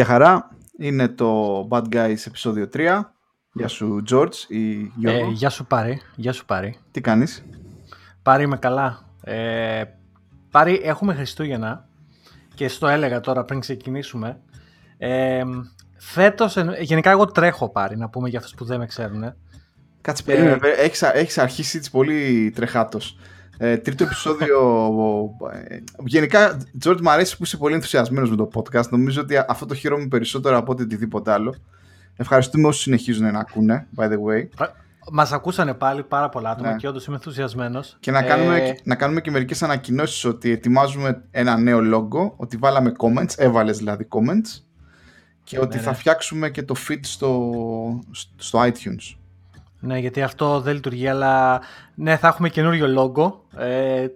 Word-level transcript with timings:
Γεια 0.00 0.08
χαρά, 0.08 0.50
είναι 0.78 1.08
το 1.08 1.60
Bad 1.70 1.82
Guys 1.92 2.16
επεισόδιο 2.26 2.68
3. 2.72 3.00
Γεια 3.52 3.68
σου 3.68 4.02
George 4.10 4.34
ή 4.48 4.92
Γιώργο. 4.96 5.28
Ε, 5.28 5.32
γεια 5.32 5.50
σου 5.50 5.66
Πάρη, 5.66 6.00
γεια 6.16 6.32
σου 6.32 6.44
Πάρη. 6.44 6.78
Τι 6.90 7.00
κάνεις; 7.00 7.44
Πάρη 8.22 8.42
είμαι 8.42 8.56
καλά. 8.56 9.04
Ε, 9.24 9.82
Πάρη 10.50 10.80
έχουμε 10.84 11.14
Χριστούγεννα 11.14 11.88
και 12.54 12.68
στο 12.68 12.86
έλεγα 12.86 13.20
τώρα 13.20 13.44
πριν 13.44 13.60
ξεκινήσουμε. 13.60 14.40
Ε, 14.98 15.42
φέτος, 15.96 16.56
γενικά 16.80 17.10
εγώ 17.10 17.24
τρέχω 17.26 17.70
Πάρη 17.70 17.96
να 17.96 18.08
πούμε 18.08 18.28
για 18.28 18.38
αυτούς 18.38 18.54
που 18.54 18.64
δεν 18.64 18.78
με 18.78 18.86
ξέρουν. 18.86 19.34
Κάτσε 20.00 20.22
περίμενε, 20.22 20.68
έχεις, 20.68 21.02
έχεις 21.02 21.38
αρχίσει 21.38 21.76
έτσι 21.76 21.90
πολύ 21.90 22.52
τρεχάτος. 22.54 23.18
Ε, 23.62 23.76
τρίτο 23.76 24.04
επεισόδιο. 24.04 24.58
Ε, 25.68 25.78
γενικά, 26.04 26.60
George, 26.84 27.00
μου 27.00 27.10
αρέσει 27.10 27.36
που 27.36 27.44
είσαι 27.44 27.56
πολύ 27.56 27.74
ενθουσιασμένος 27.74 28.30
με 28.30 28.36
το 28.36 28.48
podcast. 28.54 28.88
Νομίζω 28.88 29.20
ότι 29.20 29.36
αυτό 29.48 29.66
το 29.66 29.74
χαίρομαι 29.74 30.06
περισσότερο 30.06 30.56
από 30.56 30.72
οτιδήποτε 30.72 31.32
άλλο. 31.32 31.54
Ευχαριστούμε 32.16 32.66
όσους 32.66 32.82
συνεχίζουν 32.82 33.32
να 33.32 33.38
ακούνε, 33.38 33.86
by 33.96 34.04
the 34.04 34.14
way. 34.14 34.66
Μας 35.12 35.32
ακούσανε 35.32 35.74
πάλι 35.74 36.02
πάρα 36.02 36.28
πολλά 36.28 36.50
άτομα 36.50 36.70
ναι. 36.70 36.76
και 36.76 36.88
όντως 36.88 37.06
είμαι 37.06 37.16
ενθουσιασμένος. 37.16 37.96
Και 38.00 38.10
να 38.10 38.22
κάνουμε, 38.22 38.56
ε... 38.56 38.74
να 38.84 38.94
κάνουμε 38.94 39.20
και 39.20 39.30
μερικές 39.30 39.62
ανακοινώσεις 39.62 40.24
ότι 40.24 40.50
ετοιμάζουμε 40.50 41.22
ένα 41.30 41.58
νέο 41.58 41.78
logo, 41.78 42.32
ότι 42.36 42.56
βάλαμε 42.56 42.92
comments, 42.98 43.34
έβαλες 43.36 43.78
δηλαδή 43.78 44.08
comments, 44.10 44.62
και 45.44 45.58
ότι 45.58 45.76
ναι, 45.76 45.82
θα 45.82 45.90
ναι. 45.90 45.96
φτιάξουμε 45.96 46.50
και 46.50 46.62
το 46.62 46.74
feed 46.88 47.00
στο, 47.00 47.50
στο 48.36 48.60
iTunes. 48.62 49.19
Ναι, 49.80 49.98
γιατί 49.98 50.22
αυτό 50.22 50.60
δεν 50.60 50.74
λειτουργεί, 50.74 51.08
αλλά 51.08 51.60
ναι, 51.94 52.16
θα 52.16 52.28
έχουμε 52.28 52.48
καινούριο 52.48 52.86
logo 52.98 53.32
ε, 53.60 54.06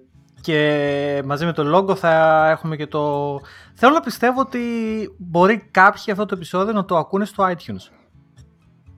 και 0.40 1.22
μαζί 1.24 1.44
με 1.44 1.52
το 1.52 1.76
logo 1.76 1.96
θα 1.96 2.46
έχουμε 2.50 2.76
και 2.76 2.86
το... 2.86 3.40
Θέλω 3.74 3.92
να 3.92 4.00
πιστεύω 4.00 4.40
ότι 4.40 4.60
μπορεί 5.16 5.68
κάποιοι 5.70 6.12
αυτό 6.12 6.26
το 6.26 6.34
επεισόδιο 6.34 6.72
να 6.72 6.84
το 6.84 6.96
ακούνε 6.96 7.24
στο 7.24 7.44
iTunes. 7.48 7.92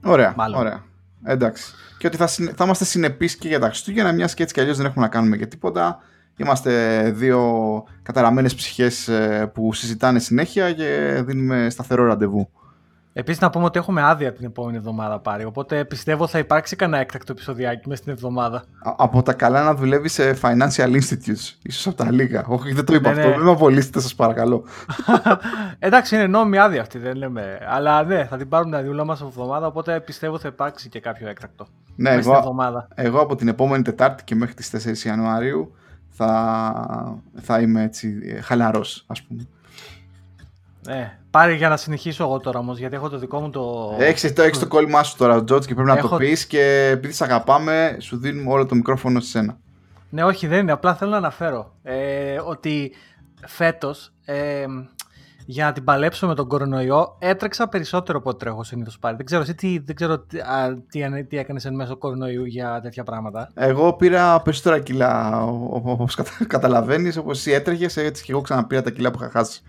Ωραία, 0.04 0.34
Μάλλον. 0.36 0.60
ωραία. 0.60 0.84
Εντάξει. 1.24 1.72
Και 1.98 2.06
ότι 2.06 2.16
θα, 2.16 2.26
θα 2.26 2.64
είμαστε 2.64 2.84
συνεπείς 2.84 3.36
και 3.36 3.48
για 3.48 3.58
τα 3.58 3.66
Χριστούγεννα, 3.66 4.12
μιας 4.12 4.34
και 4.34 4.42
έτσι 4.42 4.54
κι 4.54 4.60
αλλιώς 4.60 4.76
δεν 4.76 4.86
έχουμε 4.86 5.04
να 5.04 5.10
κάνουμε 5.10 5.36
και 5.36 5.46
τίποτα. 5.46 5.98
Είμαστε 6.36 7.02
δύο 7.10 7.42
καταραμένες 8.02 8.54
ψυχές 8.54 9.08
ε, 9.08 9.50
που 9.54 9.72
συζητάνε 9.72 10.18
συνέχεια 10.18 10.72
και 10.72 11.22
δίνουμε 11.26 11.70
σταθερό 11.70 12.04
ραντεβού. 12.04 12.50
Επίσης, 13.18 13.40
να 13.40 13.50
πούμε 13.50 13.64
ότι 13.64 13.78
έχουμε 13.78 14.02
άδεια 14.02 14.32
την 14.32 14.44
επόμενη 14.44 14.76
εβδομάδα 14.76 15.18
πάρει. 15.18 15.44
Οπότε 15.44 15.84
πιστεύω 15.84 16.26
θα 16.26 16.38
υπάρξει 16.38 16.76
κανένα 16.76 17.02
έκτακτο 17.02 17.32
επεισοδιάκι 17.32 17.88
μέσα 17.88 18.02
στην 18.02 18.12
εβδομάδα. 18.12 18.64
από 18.96 19.22
τα 19.22 19.32
καλά 19.32 19.64
να 19.64 19.74
δουλεύει 19.74 20.08
σε 20.08 20.38
financial 20.42 20.92
institutes. 20.92 21.54
ίσως 21.62 21.86
από 21.86 21.96
τα 21.96 22.10
λίγα. 22.12 22.44
Όχι, 22.46 22.72
δεν 22.72 22.84
το 22.84 22.94
είπα 22.94 23.12
ναι, 23.12 23.20
αυτό. 23.20 23.28
Ναι. 23.30 23.36
Δεν 23.36 23.44
με 23.44 23.50
απολύσετε, 23.50 24.00
σας 24.00 24.14
παρακαλώ. 24.14 24.64
Εντάξει, 25.78 26.14
είναι 26.14 26.26
νόμιμη 26.26 26.58
άδεια 26.58 26.80
αυτή, 26.80 26.98
δεν 26.98 27.16
λέμε. 27.16 27.58
Αλλά 27.68 28.04
ναι, 28.04 28.24
θα 28.24 28.36
την 28.36 28.48
πάρουμε 28.48 28.80
τη 28.80 28.86
δουλειά 28.86 29.04
μας 29.04 29.20
από 29.20 29.28
εβδομάδα. 29.28 29.66
Οπότε 29.66 30.00
πιστεύω 30.00 30.38
θα 30.38 30.48
υπάρξει 30.48 30.88
και 30.88 31.00
κάποιο 31.00 31.28
έκτακτο. 31.28 31.66
Ναι, 31.96 32.10
εγώ, 32.10 32.36
εβδομάδα. 32.36 32.88
εγώ 32.94 33.20
από 33.20 33.36
την 33.36 33.48
επόμενη 33.48 33.82
Τετάρτη 33.82 34.24
και 34.24 34.34
μέχρι 34.34 34.54
τις 34.54 35.02
4 35.04 35.06
Ιανουαρίου 35.06 35.74
θα, 36.08 37.18
θα 37.34 37.60
είμαι 37.60 37.82
έτσι 37.82 38.18
ε, 38.22 38.40
χαλαρός, 38.40 39.04
ας 39.06 39.22
πούμε. 39.22 39.46
Ναι, 40.86 41.18
πάρε 41.30 41.52
για 41.54 41.68
να 41.68 41.76
συνεχίσω 41.76 42.24
εγώ 42.24 42.38
τώρα 42.38 42.58
όμως, 42.58 42.78
γιατί 42.78 42.94
έχω 42.94 43.08
το 43.08 43.18
δικό 43.18 43.40
μου 43.40 43.50
το. 43.50 43.94
Έχεις 43.98 44.32
το, 44.32 44.42
έχεις 44.42 44.58
το 44.58 44.66
κόλλημά 44.66 45.02
σου 45.02 45.16
τώρα, 45.16 45.44
Τζότ, 45.44 45.64
και 45.64 45.74
πρέπει 45.74 45.90
έχω... 45.90 46.02
να 46.02 46.08
το 46.08 46.16
πεις 46.16 46.46
και 46.46 46.88
επειδή 46.92 47.14
σε 47.14 47.24
αγαπάμε, 47.24 47.96
σου 48.00 48.16
δίνουμε 48.16 48.52
όλο 48.52 48.66
το 48.66 48.74
μικρόφωνο 48.74 49.20
σε 49.20 49.28
σένα. 49.28 49.58
Ναι, 50.10 50.24
όχι, 50.24 50.46
δεν 50.46 50.58
είναι. 50.58 50.72
Απλά 50.72 50.94
θέλω 50.94 51.10
να 51.10 51.16
αναφέρω 51.16 51.72
ε, 51.82 52.38
ότι 52.44 52.92
φέτος 53.46 54.12
ε, 54.24 54.64
για 55.46 55.64
να 55.64 55.72
την 55.72 55.84
παλέψω 55.84 56.26
με 56.26 56.34
τον 56.34 56.48
κορονοϊό 56.48 57.16
έτρεξα 57.18 57.68
περισσότερο 57.68 58.18
από 58.18 58.30
ό,τι 58.30 58.38
τρέχω 58.38 58.64
συνήθως 58.64 58.98
πάλι. 58.98 59.16
Δεν 59.16 59.26
ξέρω, 59.26 59.42
εσύ 59.42 59.54
τι, 59.54 59.78
δεν 59.78 59.94
ξέρω 59.94 60.18
τι, 60.18 60.38
τι, 60.88 61.24
τι 61.24 61.38
έκανες 61.38 61.64
εν 61.64 61.74
μέσω 61.74 61.96
κορονοϊού 61.96 62.44
για 62.44 62.80
τέτοια 62.82 63.04
πράγματα. 63.04 63.50
Εγώ 63.54 63.92
πήρα 63.92 64.40
περισσότερα 64.40 64.78
κιλά, 64.78 65.42
όπως 65.82 66.18
καταλαβαίνεις, 66.46 67.16
όπως 67.16 67.38
εσύ 67.38 67.50
έτρεχες, 67.50 67.96
έτσι 67.96 68.24
και 68.24 68.32
εγώ 68.32 68.40
ξαναπήρα 68.40 68.82
τα 68.82 68.90
κιλά 68.90 69.10
που 69.10 69.18
είχα 69.20 69.30
χάσει. 69.30 69.62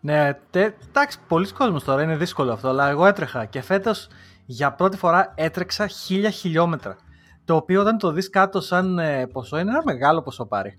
Ναι, 0.00 0.38
εντάξει, 0.50 1.18
πολλοί 1.28 1.52
κόσμος 1.52 1.84
τώρα, 1.84 2.02
είναι 2.02 2.16
δύσκολο 2.16 2.52
αυτό, 2.52 2.68
αλλά 2.68 2.88
εγώ 2.88 3.06
έτρεχα 3.06 3.44
και 3.44 3.60
φέτος 3.60 4.08
για 4.46 4.72
πρώτη 4.72 4.96
φορά 4.96 5.32
έτρεξα 5.34 5.86
χίλια 5.86 6.30
χιλιόμετρα. 6.30 6.96
Το 7.44 7.56
οποίο 7.56 7.80
όταν 7.80 7.98
το 7.98 8.12
δεις 8.12 8.30
κάτω 8.30 8.60
σαν 8.60 8.98
ε, 8.98 9.26
ποσό 9.26 9.58
είναι 9.58 9.70
ένα 9.70 9.82
μεγάλο 9.84 10.22
ποσό 10.22 10.46
πάρει. 10.46 10.78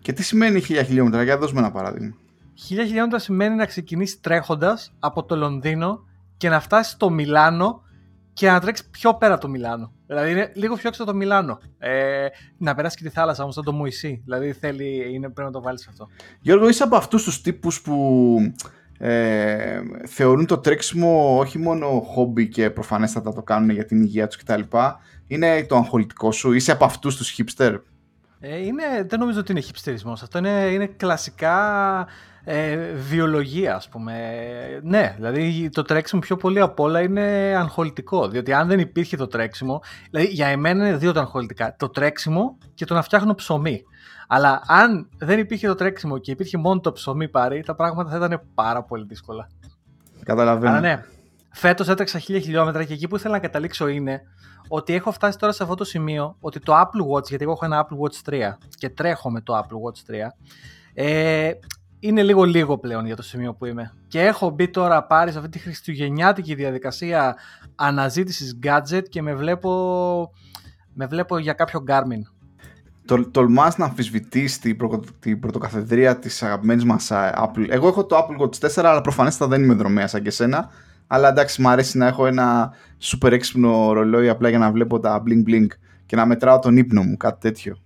Και 0.00 0.12
τι 0.12 0.22
σημαίνει 0.22 0.60
χίλια 0.60 0.82
χιλιόμετρα, 0.82 1.22
για 1.22 1.38
δώσουμε 1.38 1.60
ένα 1.60 1.70
παράδειγμα. 1.70 2.14
Χίλια 2.54 2.84
χιλιόμετρα 2.84 3.18
σημαίνει 3.18 3.54
να 3.54 3.66
ξεκινήσεις 3.66 4.20
τρέχοντας 4.20 4.92
από 4.98 5.24
το 5.24 5.36
Λονδίνο 5.36 6.04
και 6.36 6.48
να 6.48 6.60
φτάσεις 6.60 6.92
στο 6.92 7.10
Μιλάνο 7.10 7.82
και 8.32 8.46
να 8.46 8.60
τρέξει 8.60 8.90
πιο 8.90 9.14
πέρα 9.14 9.32
από 9.32 9.42
το 9.42 9.48
Μιλάνο. 9.48 9.92
Δηλαδή 10.06 10.30
είναι 10.30 10.52
λίγο 10.54 10.74
πιο 10.74 10.88
έξω 10.88 11.02
από 11.02 11.10
το 11.10 11.16
Μιλάνο. 11.16 11.60
Ε, 11.78 12.26
να 12.58 12.74
περάσει 12.74 12.96
και 12.96 13.02
τη 13.02 13.10
θάλασσα 13.10 13.42
όμως, 13.42 13.54
σαν 13.54 13.64
το 13.64 13.72
Μουησί. 13.72 14.20
Δηλαδή 14.24 14.52
θέλει, 14.52 15.14
είναι, 15.14 15.28
πρέπει 15.28 15.48
να 15.48 15.50
το 15.50 15.62
βάλεις 15.62 15.88
αυτό. 15.88 16.08
Γιώργο, 16.40 16.68
είσαι 16.68 16.82
από 16.82 16.96
αυτούς 16.96 17.24
τους 17.24 17.40
τύπους 17.40 17.80
που 17.80 18.36
ε, 18.98 19.80
θεωρούν 20.06 20.46
το 20.46 20.58
τρέξιμο 20.58 21.38
όχι 21.38 21.58
μόνο 21.58 22.00
χόμπι 22.00 22.48
και 22.48 22.70
προφανέστατα 22.70 23.32
το 23.32 23.42
κάνουν 23.42 23.70
για 23.70 23.84
την 23.84 24.02
υγεία 24.02 24.26
τους 24.26 24.36
κτλ. 24.36 24.60
Είναι 25.26 25.64
το 25.64 25.76
αγχολητικό 25.76 26.32
σου, 26.32 26.52
είσαι 26.52 26.72
από 26.72 26.84
αυτούς 26.84 27.16
τους 27.16 27.36
hipster; 27.38 27.80
Ε, 28.40 28.64
είναι, 28.64 28.84
δεν 29.06 29.18
νομίζω 29.18 29.40
ότι 29.40 29.52
είναι 29.52 29.62
hipsterismo. 29.62 30.12
Αυτό 30.12 30.38
είναι, 30.38 30.68
είναι 30.72 30.86
κλασικά 30.86 31.56
ε, 32.44 32.76
βιολογία, 32.92 33.74
ας 33.74 33.88
πούμε. 33.88 34.14
Ναι, 34.82 35.14
δηλαδή 35.16 35.68
το 35.68 35.82
τρέξιμο 35.82 36.20
πιο 36.20 36.36
πολύ 36.36 36.60
απ' 36.60 36.80
όλα 36.80 37.00
είναι 37.00 37.54
αγχολητικό. 37.56 38.28
Διότι 38.28 38.52
αν 38.52 38.68
δεν 38.68 38.78
υπήρχε 38.78 39.16
το 39.16 39.26
τρέξιμο, 39.26 39.82
δηλαδή 40.10 40.28
για 40.28 40.46
εμένα 40.46 40.88
είναι 40.88 40.96
δύο 40.96 41.12
τα 41.12 41.20
αγχολητικά. 41.20 41.74
Το 41.78 41.88
τρέξιμο 41.88 42.58
και 42.74 42.84
το 42.84 42.94
να 42.94 43.02
φτιάχνω 43.02 43.34
ψωμί. 43.34 43.82
Αλλά 44.32 44.62
αν 44.66 45.08
δεν 45.18 45.38
υπήρχε 45.38 45.66
το 45.66 45.74
τρέξιμο 45.74 46.18
και 46.18 46.30
υπήρχε 46.30 46.58
μόνο 46.58 46.80
το 46.80 46.92
ψωμί 46.92 47.28
πάρει, 47.28 47.62
τα 47.62 47.74
πράγματα 47.74 48.10
θα 48.10 48.16
ήταν 48.16 48.42
πάρα 48.54 48.82
πολύ 48.82 49.04
δύσκολα. 49.08 49.48
Καταλαβαίνω. 50.24 50.70
Αλλά 50.72 50.80
ναι, 50.80 51.04
φέτος 51.50 51.88
έτρεξα 51.88 52.18
χίλια 52.18 52.40
χιλιόμετρα 52.40 52.84
και 52.84 52.92
εκεί 52.92 53.08
που 53.08 53.16
ήθελα 53.16 53.34
να 53.34 53.40
καταλήξω 53.40 53.88
είναι 53.88 54.22
ότι 54.68 54.94
έχω 54.94 55.12
φτάσει 55.12 55.38
τώρα 55.38 55.52
σε 55.52 55.62
αυτό 55.62 55.74
το 55.74 55.84
σημείο 55.84 56.36
ότι 56.40 56.60
το 56.60 56.72
Apple 56.74 57.14
Watch, 57.14 57.28
γιατί 57.28 57.44
εγώ 57.44 57.52
έχω 57.52 57.64
ένα 57.64 57.86
Apple 57.86 57.96
Watch 57.96 58.34
3 58.34 58.56
και 58.78 58.88
τρέχω 58.88 59.30
με 59.30 59.40
το 59.40 59.58
Apple 59.58 59.62
Watch 59.62 60.14
3, 60.14 60.28
ε, 60.94 61.50
είναι 62.00 62.22
λίγο 62.22 62.44
λίγο 62.44 62.78
πλέον 62.78 63.06
για 63.06 63.16
το 63.16 63.22
σημείο 63.22 63.54
που 63.54 63.66
είμαι. 63.66 63.94
Και 64.08 64.20
έχω 64.20 64.50
μπει 64.50 64.68
τώρα 64.68 65.04
πάρει 65.04 65.32
σε 65.32 65.38
αυτή 65.38 65.50
τη 65.50 65.58
χριστουγεννιάτικη 65.58 66.54
διαδικασία 66.54 67.36
αναζήτησης 67.74 68.58
gadget 68.62 69.02
και 69.08 69.22
με 69.22 69.34
βλέπω, 69.34 70.32
με 70.94 71.06
βλέπω 71.06 71.38
για 71.38 71.52
κάποιο 71.52 71.84
Garmin. 71.88 72.32
Το, 73.04 73.30
τολμάς 73.30 73.76
να 73.76 73.84
αμφισβητείς 73.84 74.58
την, 74.58 74.76
προ, 74.76 75.00
την 75.18 75.40
πρωτοκαθεδρία 75.40 76.18
της 76.18 76.42
αγαπημένης 76.42 76.84
μας 76.84 77.08
Apple. 77.12 77.66
Εγώ 77.68 77.88
έχω 77.88 78.06
το 78.06 78.16
Apple 78.16 78.42
Watch 78.42 78.80
4, 78.80 78.84
αλλά 78.84 79.00
προφανέστατα 79.00 79.50
δεν 79.50 79.62
είμαι 79.62 79.74
δρομέα 79.74 80.06
σαν 80.06 80.22
και 80.22 80.30
σένα. 80.30 80.70
Αλλά 81.06 81.28
εντάξει, 81.28 81.62
μου 81.62 81.68
αρέσει 81.68 81.98
να 81.98 82.06
έχω 82.06 82.26
ένα 82.26 82.74
super 83.00 83.30
έξυπνο 83.30 83.92
ρολόι 83.92 84.28
απλά 84.28 84.48
για 84.48 84.58
να 84.58 84.70
βλέπω 84.70 85.00
τα 85.00 85.22
bling 85.26 85.48
bling 85.48 85.66
και 86.06 86.16
να 86.16 86.26
μετράω 86.26 86.58
τον 86.58 86.76
ύπνο 86.76 87.02
μου, 87.02 87.16
κάτι 87.16 87.40
τέτοιο. 87.40 87.76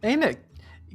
Ε, 0.00 0.10
είναι, 0.10 0.34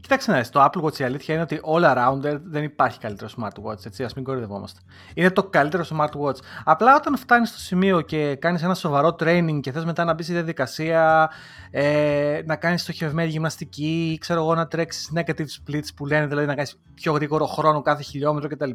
Κοιτάξτε 0.06 0.32
να 0.32 0.38
δεις, 0.38 0.50
το 0.50 0.64
Apple 0.64 0.82
Watch 0.84 1.00
η 1.00 1.04
αλήθεια 1.04 1.34
είναι 1.34 1.44
ότι 1.44 1.62
all 1.64 1.96
around 1.96 2.40
δεν 2.44 2.64
υπάρχει 2.64 3.00
καλύτερο 3.00 3.30
smartwatch, 3.38 3.86
έτσι, 3.86 4.04
ας 4.04 4.14
μην 4.14 4.24
κορυδευόμαστε. 4.24 4.80
Είναι 5.14 5.30
το 5.30 5.44
καλύτερο 5.44 5.84
smartwatch. 5.90 6.36
Απλά 6.64 6.96
όταν 6.96 7.18
φτάνεις 7.18 7.50
στο 7.50 7.60
σημείο 7.60 8.02
και 8.02 8.36
κάνεις 8.36 8.64
ένα 8.64 8.74
σοβαρό 8.74 9.16
training 9.20 9.60
και 9.62 9.72
θες 9.72 9.86
μετά 9.86 10.04
να 10.04 10.14
μπεις 10.14 10.26
στη 10.26 10.34
διαδικασία, 10.34 11.30
ε, 11.72 12.42
να 12.46 12.56
κάνεις 12.56 12.82
στοχευμένη 12.82 13.30
γυμναστική, 13.30 14.18
ξέρω 14.20 14.42
εγώ 14.42 14.56
να 14.56 14.68
τρέξεις 14.68 15.12
negative 15.16 15.48
splits 15.70 15.88
που 15.96 16.06
λένε, 16.06 16.28
δηλαδή 16.28 16.48
να 16.48 16.56
κάνεις 16.56 16.80
πιο 16.94 17.14
γρήγορο 17.14 17.46
χρόνο 17.46 17.82
κάθε 17.82 18.04
χιλιόμετρο 18.04 18.50
κτλ. 18.50 18.72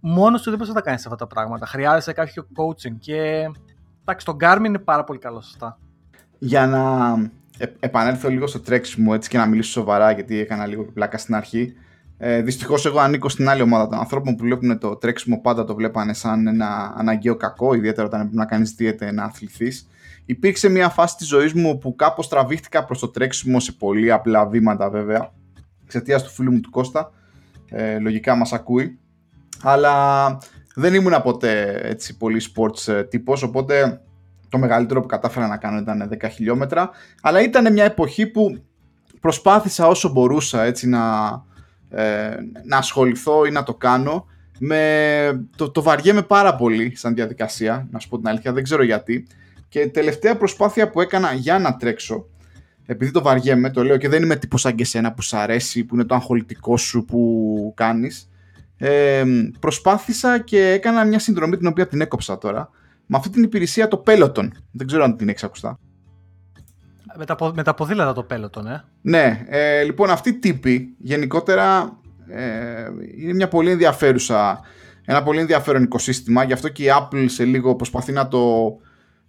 Μόνος 0.00 0.40
σου 0.40 0.48
δεν 0.48 0.58
μπορείς 0.58 0.74
να 0.74 0.80
τα 0.80 0.86
κάνεις 0.86 1.04
αυτά 1.04 1.16
τα 1.16 1.26
πράγματα. 1.26 1.66
Χρειάζεσαι 1.66 2.12
κάποιο 2.12 2.46
coaching 2.56 2.96
και 2.98 3.50
εντάξει, 4.00 4.26
το 4.26 4.36
Garmin 4.40 4.64
είναι 4.64 4.78
πάρα 4.78 5.04
πολύ 5.04 5.18
καλό 5.18 5.40
σωστά. 5.40 5.78
Για 6.38 6.66
να 6.66 7.14
ε, 7.62 7.66
επανέλθω 7.80 8.28
λίγο 8.28 8.46
στο 8.46 8.60
τρέξιμο 8.60 9.12
έτσι 9.14 9.28
και 9.28 9.38
να 9.38 9.46
μιλήσω 9.46 9.70
σοβαρά 9.70 10.10
γιατί 10.10 10.38
έκανα 10.38 10.66
λίγο 10.66 10.84
πλάκα 10.84 11.18
στην 11.18 11.34
αρχή. 11.34 11.74
Ε, 12.18 12.42
Δυστυχώς, 12.42 12.86
εγώ 12.86 12.98
ανήκω 12.98 13.28
στην 13.28 13.48
άλλη 13.48 13.62
ομάδα 13.62 13.88
των 13.88 13.98
ανθρώπων 13.98 14.36
που 14.36 14.44
βλέπουν 14.44 14.78
το 14.78 14.96
τρέξιμο 14.96 15.40
πάντα 15.40 15.64
το 15.64 15.74
βλέπανε 15.74 16.14
σαν 16.14 16.46
ένα 16.46 16.94
αναγκαίο 16.96 17.36
κακό, 17.36 17.74
ιδιαίτερα 17.74 18.06
όταν 18.06 18.20
πρέπει 18.20 18.36
να 18.36 18.44
κάνεις 18.44 18.70
δίαιτα 18.70 19.12
να 19.12 19.24
αθληθείς. 19.24 19.88
Υπήρξε 20.24 20.68
μια 20.68 20.88
φάση 20.88 21.16
της 21.16 21.26
ζωής 21.26 21.52
μου 21.52 21.78
που 21.78 21.96
κάπως 21.96 22.28
τραβήχτηκα 22.28 22.84
προς 22.84 22.98
το 22.98 23.08
τρέξιμο 23.08 23.60
σε 23.60 23.72
πολύ 23.72 24.12
απλά 24.12 24.46
βήματα 24.46 24.90
βέβαια, 24.90 25.32
εξαιτίας 25.84 26.22
του 26.22 26.30
φίλου 26.30 26.52
μου 26.52 26.60
του 26.60 26.70
Κώστα. 26.70 27.12
Ε, 27.70 27.98
λογικά 27.98 28.34
μας 28.34 28.52
ακούει. 28.52 28.98
Αλλά 29.62 30.38
δεν 30.74 30.94
ήμουν 30.94 31.22
ποτέ 31.22 31.80
έτσι 31.82 32.16
πολύ 32.16 32.42
sports 32.54 32.92
ε, 32.92 33.04
τύπος, 33.04 33.42
οπότε 33.42 34.00
το 34.52 34.58
μεγαλύτερο 34.58 35.00
που 35.00 35.06
κατάφερα 35.06 35.46
να 35.46 35.56
κάνω 35.56 35.78
ήταν 35.78 36.10
10 36.22 36.28
χιλιόμετρα, 36.30 36.90
αλλά 37.22 37.42
ήταν 37.42 37.72
μια 37.72 37.84
εποχή 37.84 38.26
που 38.26 38.62
προσπάθησα 39.20 39.86
όσο 39.86 40.08
μπορούσα 40.08 40.62
έτσι 40.62 40.88
να, 40.88 41.02
ε, 41.90 42.34
να 42.64 42.76
ασχοληθώ 42.76 43.44
ή 43.44 43.50
να 43.50 43.62
το 43.62 43.74
κάνω 43.74 44.26
Με... 44.58 45.46
Το, 45.56 45.70
το 45.70 45.82
βαριέμαι 45.82 46.22
πάρα 46.22 46.54
πολύ 46.54 46.96
σαν 46.96 47.14
διαδικασία, 47.14 47.88
να 47.90 47.98
σου 47.98 48.08
πω 48.08 48.18
την 48.18 48.28
αλήθεια, 48.28 48.52
δεν 48.52 48.62
ξέρω 48.62 48.82
γιατί. 48.82 49.26
Και 49.68 49.88
τελευταία 49.88 50.36
προσπάθεια 50.36 50.90
που 50.90 51.00
έκανα 51.00 51.32
για 51.32 51.58
να 51.58 51.76
τρέξω, 51.76 52.26
επειδή 52.86 53.10
το 53.10 53.22
βαριέμαι, 53.22 53.70
το 53.70 53.84
λέω 53.84 53.96
και 53.96 54.08
δεν 54.08 54.22
είμαι 54.22 54.36
τύπος 54.36 54.60
σαν 54.60 54.74
και 54.74 54.84
σένα 54.84 55.12
που 55.12 55.22
σ' 55.22 55.34
αρέσει, 55.34 55.84
που 55.84 55.94
είναι 55.94 56.04
το 56.04 56.14
αγχολητικό 56.14 56.76
σου 56.76 57.04
που 57.04 57.72
κάνεις, 57.76 58.30
ε, 58.76 59.22
προσπάθησα 59.60 60.38
και 60.38 60.70
έκανα 60.70 61.04
μια 61.04 61.18
συνδρομή 61.18 61.56
την 61.56 61.66
οποία 61.66 61.86
την 61.86 62.00
έκοψα 62.00 62.38
τώρα, 62.38 62.70
με 63.12 63.18
αυτή 63.18 63.30
την 63.30 63.42
υπηρεσία 63.42 63.88
το 63.88 64.02
Peloton. 64.06 64.48
Δεν 64.72 64.86
ξέρω 64.86 65.04
αν 65.04 65.16
την 65.16 65.28
έχεις 65.28 65.44
ακουστά. 65.44 65.78
Με 67.16 67.24
τα, 67.24 67.52
με 67.54 67.62
τα 67.62 67.74
ποδήλατα 67.74 68.12
το 68.12 68.26
Peloton, 68.30 68.64
ε. 68.66 68.80
Ναι, 69.02 69.44
ε, 69.48 69.82
λοιπόν 69.82 70.10
αυτή 70.10 70.28
η 70.28 70.38
τύπη 70.38 70.94
γενικότερα 70.98 71.96
ε, 72.28 72.42
είναι 73.16 73.34
μια 73.34 73.48
πολύ 73.48 73.70
ενδιαφέρουσα, 73.70 74.60
ένα 75.04 75.22
πολύ 75.22 75.40
ενδιαφέρον 75.40 75.82
οικοσύστημα, 75.82 76.44
γι' 76.44 76.52
αυτό 76.52 76.68
και 76.68 76.82
η 76.82 76.86
Apple 77.00 77.24
σε 77.28 77.44
λίγο 77.44 77.74
προσπαθεί 77.74 78.12
να, 78.12 78.28
το, 78.28 78.76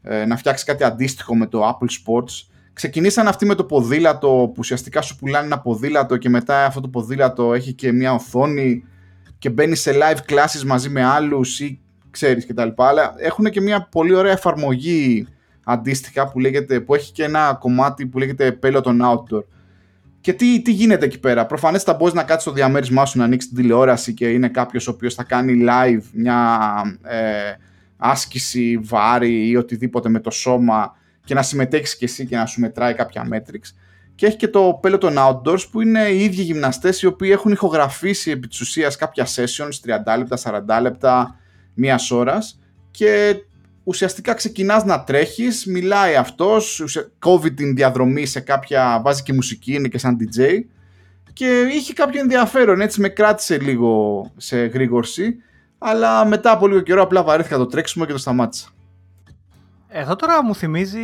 ε, 0.01 0.25
να 0.25 0.37
φτιάξει 0.37 0.65
κάτι 0.65 0.83
αντίστοιχο 0.83 1.35
με 1.35 1.45
το 1.47 1.67
Apple 1.67 1.87
Sports. 1.87 2.47
Ξεκινήσαν 2.73 3.27
αυτοί 3.27 3.45
με 3.45 3.55
το 3.55 3.63
ποδήλατο 3.63 4.27
που 4.27 4.55
ουσιαστικά 4.57 5.01
σου 5.01 5.15
πουλάνε 5.15 5.45
ένα 5.45 5.59
ποδήλατο 5.59 6.17
και 6.17 6.29
μετά 6.29 6.65
αυτό 6.65 6.81
το 6.81 6.87
ποδήλατο 6.87 7.53
έχει 7.53 7.73
και 7.73 7.91
μια 7.91 8.13
οθόνη 8.13 8.83
και 9.37 9.49
μπαίνει 9.49 9.75
σε 9.75 9.91
live 9.93 10.31
classes 10.31 10.63
μαζί 10.65 10.89
με 10.89 11.03
άλλους 11.03 11.59
ή 11.59 11.82
ξέρεις 12.13 12.45
κτλ. 12.45 12.69
Αλλά 12.75 13.13
έχουν 13.17 13.49
και 13.49 13.61
μια 13.61 13.87
πολύ 13.91 14.13
ωραία 14.13 14.31
εφαρμογή 14.31 15.27
αντίστοιχα 15.63 16.27
που, 16.27 16.39
λέγεται, 16.39 16.79
που 16.79 16.95
έχει 16.95 17.11
και 17.11 17.23
ένα 17.23 17.57
κομμάτι 17.59 18.05
που 18.05 18.17
λέγεται 18.17 18.59
Peloton 18.63 19.01
Outdoor. 19.01 19.43
Και 20.21 20.33
τι, 20.33 20.61
τι 20.61 20.71
γίνεται 20.71 21.05
εκεί 21.05 21.19
πέρα; 21.19 21.45
Προφανές 21.45 21.83
μπορείς 21.97 22.13
να 22.13 22.23
κάτσεις 22.23 22.41
στο 22.41 22.51
διαμέρισμά 22.51 23.05
σου 23.05 23.17
να 23.17 23.23
ανοίξεις 23.23 23.51
την 23.51 23.61
τηλεόραση 23.61 24.13
και 24.13 24.29
είναι 24.29 24.47
κάποιος 24.47 24.87
ο 24.87 24.91
οποίος 24.91 25.13
θα 25.13 25.23
κάνει 25.23 25.65
live 25.69 26.03
μια 26.13 26.59
ε, 27.03 27.17
άσκηση, 27.97 28.79
βάρη 28.83 29.49
ή 29.49 29.55
οτιδήποτε 29.55 30.09
με 30.09 30.19
το 30.19 30.31
σώμα 30.31 30.95
και 31.23 31.33
να 31.33 31.41
συμμετέχεις 31.41 31.97
κι 31.97 32.03
εσύ 32.03 32.25
και 32.25 32.35
να 32.35 32.45
σου 32.45 32.59
μετράει 32.59 32.93
κάποια 32.93 33.27
metrics. 33.31 33.75
Και 34.15 34.25
έχει 34.25 34.35
και 34.35 34.47
το 34.47 34.79
Peloton 34.83 35.15
Outdoors 35.17 35.69
που 35.71 35.81
είναι 35.81 36.03
οι 36.03 36.23
ίδιοι 36.23 36.41
γυμναστές 36.41 37.01
οι 37.01 37.05
οποίοι 37.05 37.29
έχουν 37.33 37.51
ηχογραφήσει 37.51 38.31
επί 38.31 38.47
της 38.47 38.59
ουσίας 38.59 38.95
κάποια 38.95 39.25
sessions 39.25 40.03
30 40.13 40.17
λεπτά, 40.17 40.37
40 40.77 40.81
λεπτά, 40.81 41.39
μία 41.73 41.99
ώρας 42.11 42.59
και 42.91 43.35
ουσιαστικά 43.83 44.33
ξεκινάς 44.33 44.83
να 44.83 45.03
τρέχεις, 45.03 45.65
μιλάει 45.65 46.15
αυτός, 46.15 46.83
κόβει 47.19 47.53
την 47.53 47.75
διαδρομή 47.75 48.25
σε 48.25 48.39
κάποια, 48.39 49.01
βάζει 49.03 49.23
και 49.23 49.33
μουσική, 49.33 49.73
είναι 49.73 49.87
και 49.87 49.97
σαν 49.97 50.17
DJ 50.19 50.41
και 51.33 51.67
είχε 51.73 51.93
κάποιο 51.93 52.19
ενδιαφέρον, 52.19 52.81
έτσι 52.81 53.01
με 53.01 53.09
κράτησε 53.09 53.59
λίγο 53.59 54.23
σε 54.37 54.65
γρήγορση 54.65 55.35
αλλά 55.85 56.25
μετά 56.25 56.51
από 56.51 56.67
λίγο 56.67 56.79
καιρό 56.81 57.01
απλά 57.01 57.23
βαρέθηκα 57.23 57.57
το 57.57 57.65
τρέξιμο 57.65 58.05
και 58.05 58.11
το 58.11 58.17
σταμάτησα. 58.17 58.67
Εδώ 59.87 60.15
τώρα 60.15 60.43
μου 60.43 60.55
θυμίζει, 60.55 60.99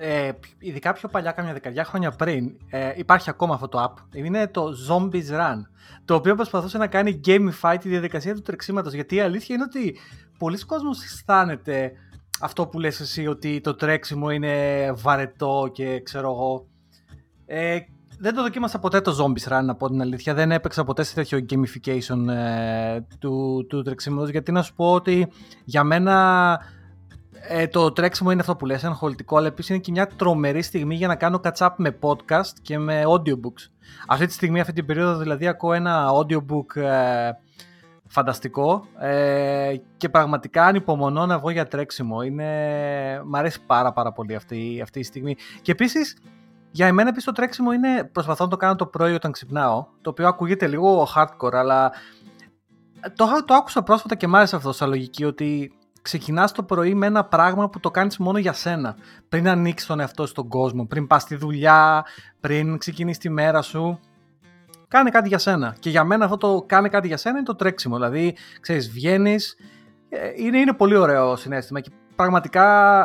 ε, 0.00 0.30
ειδικά 0.58 0.92
πιο 0.92 1.08
παλιά, 1.08 1.32
κάμια 1.32 1.52
δεκαετία 1.52 1.84
χρόνια 1.84 2.10
πριν, 2.10 2.56
ε, 2.70 2.92
υπάρχει 2.96 3.30
ακόμα 3.30 3.54
αυτό 3.54 3.68
το 3.68 3.84
app. 3.84 4.16
Είναι 4.16 4.48
το 4.48 4.72
Zombies 4.88 5.30
Run, 5.30 5.60
το 6.04 6.14
οποίο 6.14 6.34
προσπαθούσε 6.34 6.78
να 6.78 6.86
κάνει 6.86 7.20
gamify 7.24 7.76
τη 7.80 7.88
διαδικασία 7.88 8.34
του 8.34 8.42
τρεξίματος, 8.42 8.92
γιατί 8.92 9.14
η 9.14 9.20
αλήθεια 9.20 9.54
είναι 9.54 9.64
ότι 9.64 9.96
πολλοί 10.38 10.58
κόσμος 10.64 11.04
αισθάνεται 11.04 11.92
αυτό 12.40 12.66
που 12.66 12.78
λες 12.78 13.00
εσύ 13.00 13.26
ότι 13.26 13.60
το 13.60 13.74
τρέξιμο 13.74 14.30
είναι 14.30 14.92
βαρετό 14.92 15.70
και 15.72 16.00
ξέρω 16.00 16.30
εγώ. 16.30 16.66
Ε, 17.46 17.78
δεν 18.18 18.34
το 18.34 18.42
δοκίμασα 18.42 18.78
ποτέ 18.78 19.00
το 19.00 19.16
Zombies 19.24 19.52
Run, 19.52 19.64
να 19.64 19.74
πω 19.74 19.88
την 19.88 20.00
αλήθεια. 20.00 20.34
Δεν 20.34 20.52
έπαιξα 20.52 20.84
ποτέ 20.84 21.02
σε 21.02 21.14
τέτοιο 21.14 21.46
gamification 21.50 22.28
ε, 22.28 23.00
του, 23.18 23.66
του 23.68 23.82
τρεξίματος, 23.82 24.28
γιατί 24.28 24.52
να 24.52 24.62
σου 24.62 24.74
πω 24.74 24.92
ότι 24.92 25.28
για 25.64 25.84
μένα 25.84 26.60
ε, 27.48 27.66
το 27.66 27.92
τρέξιμο 27.92 28.30
είναι 28.30 28.40
αυτό 28.40 28.56
που 28.56 28.66
λες, 28.66 28.90
χολητικό, 28.92 29.36
αλλά 29.36 29.46
επίσης 29.46 29.70
είναι 29.70 29.78
και 29.78 29.90
μια 29.90 30.06
τρομερή 30.06 30.62
στιγμή 30.62 30.94
για 30.94 31.08
να 31.08 31.16
κάνω 31.16 31.40
catch-up 31.44 31.70
με 31.76 31.98
podcast 32.00 32.52
και 32.62 32.78
με 32.78 33.02
audiobooks. 33.06 33.70
Αυτή 34.06 34.26
τη 34.26 34.32
στιγμή, 34.32 34.60
αυτή 34.60 34.72
την 34.72 34.86
περίοδο 34.86 35.18
δηλαδή, 35.18 35.46
ακούω 35.46 35.72
ένα 35.72 36.06
audiobook 36.12 36.76
ε, 36.76 37.30
φανταστικό 38.06 38.86
ε, 38.98 39.74
και 39.96 40.08
πραγματικά 40.08 40.64
ανυπομονώ 40.64 41.26
να 41.26 41.38
βγω 41.38 41.50
για 41.50 41.66
τρέξιμο. 41.66 42.22
Είναι... 42.22 43.22
Μ' 43.24 43.36
αρέσει 43.36 43.60
πάρα 43.66 43.92
πάρα 43.92 44.12
πολύ 44.12 44.34
αυτή, 44.34 44.80
αυτή 44.82 44.98
η 44.98 45.02
στιγμή. 45.02 45.36
Και 45.62 45.72
επίσης, 45.72 46.16
για 46.70 46.86
εμένα 46.86 47.08
επίσης 47.08 47.26
το 47.26 47.32
τρέξιμο 47.32 47.72
είναι, 47.72 48.04
προσπαθώ 48.12 48.44
να 48.44 48.50
το 48.50 48.56
κάνω 48.56 48.74
το 48.74 48.86
πρωί 48.86 49.14
όταν 49.14 49.32
ξυπνάω, 49.32 49.86
το 50.00 50.10
οποίο 50.10 50.28
ακούγεται 50.28 50.66
λίγο 50.66 51.08
hardcore, 51.16 51.54
αλλά 51.54 51.92
το, 53.14 53.26
το 53.44 53.54
άκουσα 53.54 53.82
πρόσφατα 53.82 54.14
και 54.14 54.26
μ' 54.26 54.36
άρεσε 54.36 54.56
αυτό 54.56 54.72
σαν 54.72 54.88
λογική, 54.88 55.24
ότι 55.24 55.72
ξεκινάς 56.02 56.52
το 56.52 56.62
πρωί 56.62 56.94
με 56.94 57.06
ένα 57.06 57.24
πράγμα 57.24 57.68
που 57.68 57.80
το 57.80 57.90
κάνεις 57.90 58.18
μόνο 58.18 58.38
για 58.38 58.52
σένα. 58.52 58.96
Πριν 59.28 59.48
ανοίξεις 59.48 59.88
τον 59.88 60.00
εαυτό 60.00 60.26
στον 60.26 60.48
κόσμο, 60.48 60.86
πριν 60.86 61.06
πας 61.06 61.22
στη 61.22 61.34
δουλειά, 61.36 62.04
πριν 62.40 62.78
ξεκινήσεις 62.78 63.18
τη 63.18 63.28
μέρα 63.28 63.62
σου 63.62 64.00
κάνε 64.88 65.10
κάτι 65.10 65.28
για 65.28 65.38
σένα. 65.38 65.76
Και 65.78 65.90
για 65.90 66.04
μένα 66.04 66.24
αυτό 66.24 66.36
το 66.36 66.64
κάνε 66.66 66.88
κάτι 66.88 67.06
για 67.06 67.16
σένα 67.16 67.36
είναι 67.36 67.46
το 67.46 67.54
τρέξιμο. 67.54 67.94
Δηλαδή, 67.94 68.36
ξέρεις, 68.60 68.90
βγαίνεις. 68.90 69.56
Ε, 70.08 70.30
είναι, 70.36 70.58
είναι 70.58 70.72
πολύ 70.72 70.96
ωραίο 70.96 71.36
συνέστημα 71.36 71.80
και 71.80 71.90
πραγματικά 72.16 72.98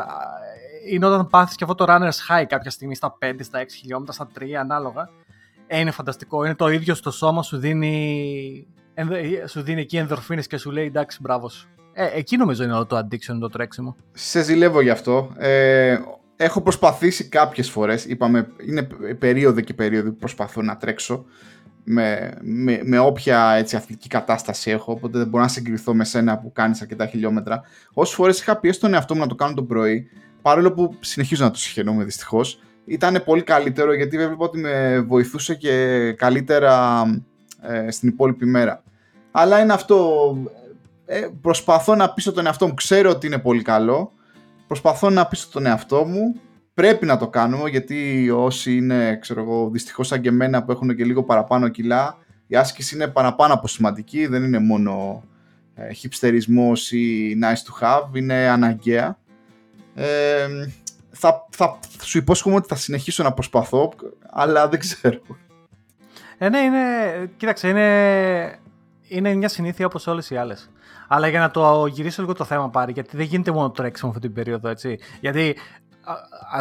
ε, 0.87 0.93
είναι 0.93 1.05
όταν 1.05 1.27
πάθεις 1.27 1.55
και 1.55 1.63
αυτό 1.63 1.75
το 1.75 1.85
runner's 1.87 2.27
high 2.29 2.45
κάποια 2.47 2.71
στιγμή 2.71 2.95
στα 2.95 3.17
5, 3.21 3.35
στα 3.39 3.63
6 3.63 3.65
χιλιόμετρα, 3.69 4.13
στα 4.13 4.27
3 4.39 4.51
ανάλογα. 4.53 5.09
Ε, 5.67 5.79
είναι 5.79 5.91
φανταστικό. 5.91 6.45
Είναι 6.45 6.55
το 6.55 6.67
ίδιο 6.67 6.95
στο 6.95 7.11
σώμα, 7.11 7.43
σου 7.43 7.57
δίνει, 7.57 8.67
σου 9.47 9.61
δίνει 9.61 9.81
εκεί 9.81 9.97
ενδορφίνες 9.97 10.47
και 10.47 10.57
σου 10.57 10.71
λέει 10.71 10.85
εντάξει 10.85 11.17
μπράβο 11.21 11.49
σου. 11.49 11.67
Ε, 11.93 12.09
εκεί 12.13 12.37
νομίζω 12.37 12.63
είναι 12.63 12.73
όλο 12.73 12.85
το 12.85 12.97
addiction, 12.97 13.37
το 13.39 13.47
τρέξιμο. 13.47 13.95
Σε 14.13 14.41
ζηλεύω 14.41 14.81
γι' 14.81 14.89
αυτό. 14.89 15.33
Ε, 15.37 15.97
έχω 16.35 16.61
προσπαθήσει 16.61 17.27
κάποιες 17.27 17.69
φορές, 17.69 18.05
είπαμε, 18.05 18.47
είναι 18.67 18.87
περίοδο 19.19 19.61
και 19.61 19.73
περίοδο 19.73 20.09
που 20.09 20.17
προσπαθώ 20.17 20.61
να 20.61 20.77
τρέξω 20.77 21.25
με, 21.83 22.33
με, 22.41 22.79
με 22.83 22.99
όποια 22.99 23.51
έτσι, 23.51 23.75
αθλητική 23.75 24.07
κατάσταση 24.07 24.71
έχω, 24.71 24.91
οπότε 24.91 25.17
δεν 25.17 25.27
μπορώ 25.27 25.43
να 25.43 25.49
συγκριθώ 25.49 25.93
με 25.93 26.03
σένα 26.05 26.37
που 26.37 26.51
κάνεις 26.51 26.81
αρκετά 26.81 27.05
χιλιόμετρα. 27.05 27.61
Όσες 27.93 28.15
φορές 28.15 28.39
είχα 28.39 28.59
πιέσει 28.59 28.79
τον 28.79 28.93
εαυτό 28.93 29.13
μου 29.13 29.19
να 29.19 29.27
το 29.27 29.35
κάνω 29.35 29.53
το 29.53 29.63
πρωί, 29.63 30.09
παρόλο 30.41 30.71
που 30.71 30.95
συνεχίζω 30.99 31.43
να 31.43 31.51
το 31.51 31.57
συγχαινούμε 31.59 32.03
δυστυχώς, 32.03 32.59
ήταν 32.85 33.21
πολύ 33.25 33.43
καλύτερο 33.43 33.93
γιατί 33.93 34.17
βέβαια 34.17 34.35
ότι 34.37 34.57
με 34.57 34.99
βοηθούσε 34.99 35.55
και 35.55 36.13
καλύτερα 36.17 37.03
ε, 37.61 37.91
στην 37.91 38.09
υπόλοιπη 38.09 38.45
μέρα. 38.45 38.83
Αλλά 39.31 39.59
είναι 39.59 39.73
αυτό. 39.73 40.37
Ε, 41.05 41.27
προσπαθώ 41.41 41.95
να 41.95 42.13
πείσω 42.13 42.31
τον 42.31 42.45
εαυτό 42.45 42.67
μου. 42.67 42.73
Ξέρω 42.73 43.09
ότι 43.09 43.27
είναι 43.27 43.39
πολύ 43.39 43.61
καλό. 43.61 44.11
Προσπαθώ 44.67 45.09
να 45.09 45.25
πείσω 45.25 45.47
τον 45.51 45.65
εαυτό 45.65 46.05
μου 46.05 46.41
πρέπει 46.73 47.05
να 47.05 47.17
το 47.17 47.27
κάνουμε 47.27 47.69
γιατί 47.69 48.29
όσοι 48.29 48.75
είναι, 48.75 49.17
ξέρω 49.21 49.41
εγώ, 49.41 49.69
δυστυχώς 49.69 50.07
σαν 50.07 50.21
και 50.21 50.29
εμένα 50.29 50.63
που 50.63 50.71
έχουν 50.71 50.95
και 50.95 51.03
λίγο 51.03 51.23
παραπάνω 51.23 51.67
κιλά, 51.67 52.17
η 52.47 52.55
άσκηση 52.55 52.95
είναι 52.95 53.07
παραπάνω 53.07 53.53
από 53.53 53.67
σημαντική, 53.67 54.25
δεν 54.25 54.43
είναι 54.43 54.59
μόνο 54.59 55.23
ε, 55.75 55.93
χιπστερισμός 55.93 56.91
ή 56.91 57.37
nice 57.41 57.83
to 57.83 57.87
have, 57.87 58.15
είναι 58.15 58.49
αναγκαία. 58.49 59.17
Ε, 59.95 60.47
θα, 61.11 61.47
θα 61.49 61.79
σου 62.01 62.17
υπόσχομαι 62.17 62.55
ότι 62.55 62.67
θα 62.67 62.75
συνεχίσω 62.75 63.23
να 63.23 63.33
προσπαθώ, 63.33 63.93
αλλά 64.29 64.67
δεν 64.67 64.79
ξέρω. 64.79 65.19
Ε, 66.37 66.49
ναι, 66.49 66.59
είναι, 66.59 66.79
κοίταξε, 67.37 67.67
είναι, 67.67 68.59
είναι 69.07 69.33
μια 69.33 69.47
συνήθεια 69.47 69.85
όπως 69.85 70.07
όλες 70.07 70.29
οι 70.29 70.35
άλλες. 70.37 70.69
Αλλά 71.07 71.27
για 71.27 71.39
να 71.39 71.51
το 71.51 71.85
γυρίσω 71.85 72.21
λίγο 72.21 72.33
το 72.33 72.43
θέμα 72.43 72.69
πάρει, 72.69 72.91
γιατί 72.91 73.17
δεν 73.17 73.25
γίνεται 73.25 73.51
μόνο 73.51 73.71
τρέξιμο 73.71 74.11
αυτή 74.11 74.21
την 74.21 74.33
περίοδο, 74.33 74.69
έτσι. 74.69 74.99
Γιατί 75.21 75.55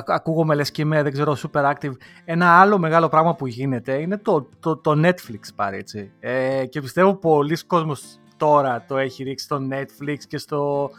ακούγομαι 0.07 0.55
λες 0.55 0.71
και 0.71 0.83
είμαι, 0.83 1.03
δεν 1.03 1.13
ξέρω, 1.13 1.37
super 1.43 1.73
active. 1.73 1.93
Ένα 2.25 2.61
άλλο 2.61 2.79
μεγάλο 2.79 3.09
πράγμα 3.09 3.35
που 3.35 3.47
γίνεται 3.47 3.93
είναι 3.93 4.19
το, 4.19 4.49
το, 4.61 4.77
το 4.77 4.93
Netflix 5.05 5.41
πάρει, 5.55 5.77
έτσι. 5.77 6.13
Ε, 6.21 6.67
και 6.67 6.81
πιστεύω 6.81 7.15
πολλοί 7.15 7.57
κόσμος 7.67 8.19
τώρα 8.37 8.85
το 8.89 8.97
έχει 8.97 9.23
ρίξει 9.23 9.45
στο 9.45 9.61
Netflix 9.71 10.17
και 10.29 10.39
στο, 10.39 10.91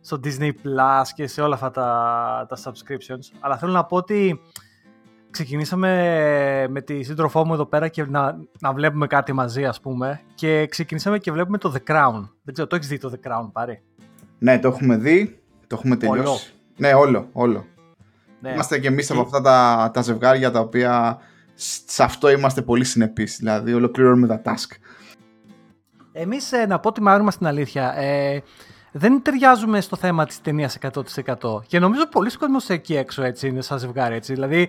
στο 0.00 0.20
Disney 0.24 0.48
Plus 0.48 1.04
και 1.14 1.26
σε 1.26 1.42
όλα 1.42 1.54
αυτά 1.54 1.70
τα, 1.70 2.46
τα 2.48 2.56
subscriptions. 2.64 3.36
Αλλά 3.40 3.56
θέλω 3.56 3.72
να 3.72 3.84
πω 3.84 3.96
ότι 3.96 4.40
ξεκινήσαμε 5.32 6.66
με 6.70 6.80
τη 6.80 7.02
σύντροφό 7.02 7.46
μου 7.46 7.52
εδώ 7.52 7.66
πέρα 7.66 7.88
και 7.88 8.04
να, 8.04 8.38
να 8.60 8.72
βλέπουμε 8.72 9.06
κάτι 9.06 9.32
μαζί, 9.32 9.64
ας 9.64 9.80
πούμε. 9.80 10.20
Και 10.34 10.66
ξεκινήσαμε 10.66 11.18
και 11.18 11.32
βλέπουμε 11.32 11.58
το 11.58 11.74
The 11.74 11.92
Crown. 11.92 12.28
Δεν 12.42 12.54
ξέρω, 12.54 12.68
το 12.68 12.76
έχεις 12.76 12.88
δει 12.88 12.98
το 12.98 13.12
The 13.12 13.28
Crown, 13.28 13.48
πάρει. 13.52 13.82
Ναι, 14.38 14.58
το 14.58 14.68
έχουμε 14.68 14.96
δει. 14.96 15.42
Το 15.66 15.76
έχουμε 15.78 15.96
τελειώσει. 15.96 16.20
Όλο. 16.20 16.38
Ναι, 16.76 16.94
όλο, 16.94 17.28
όλο. 17.32 17.66
Ναι. 18.40 18.50
Είμαστε 18.50 18.78
και 18.78 18.88
εμείς 18.88 19.10
από 19.10 19.20
αυτά 19.20 19.40
τα, 19.40 19.90
τα 19.92 20.02
ζευγάρια 20.02 20.50
τα 20.50 20.60
οποία 20.60 21.18
σε 21.86 22.02
αυτό 22.02 22.30
είμαστε 22.30 22.62
πολύ 22.62 22.84
συνεπείς. 22.84 23.36
Δηλαδή, 23.36 23.74
ολοκληρώνουμε 23.74 24.26
τα 24.26 24.42
task. 24.44 24.76
Εμείς, 26.12 26.52
ε, 26.52 26.66
να 26.66 26.78
πω 26.78 26.88
ότι 26.88 27.02
μάλλον 27.02 27.30
στην 27.30 27.46
αλήθεια, 27.46 27.94
ε, 27.98 28.42
δεν 28.92 29.22
ταιριάζουμε 29.22 29.80
στο 29.80 29.96
θέμα 29.96 30.26
της 30.26 30.40
ταινίας 30.40 30.74
100%. 30.74 31.62
Και 31.66 31.78
νομίζω 31.78 32.08
πολλοί 32.08 32.36
κόσμοι 32.36 32.56
εκεί 32.66 32.96
έξω 32.96 33.22
έτσι 33.22 33.48
είναι 33.48 33.60
σαν 33.60 33.78
ζευγάρι. 33.78 34.14
Έτσι. 34.14 34.32
Δηλαδή, 34.32 34.68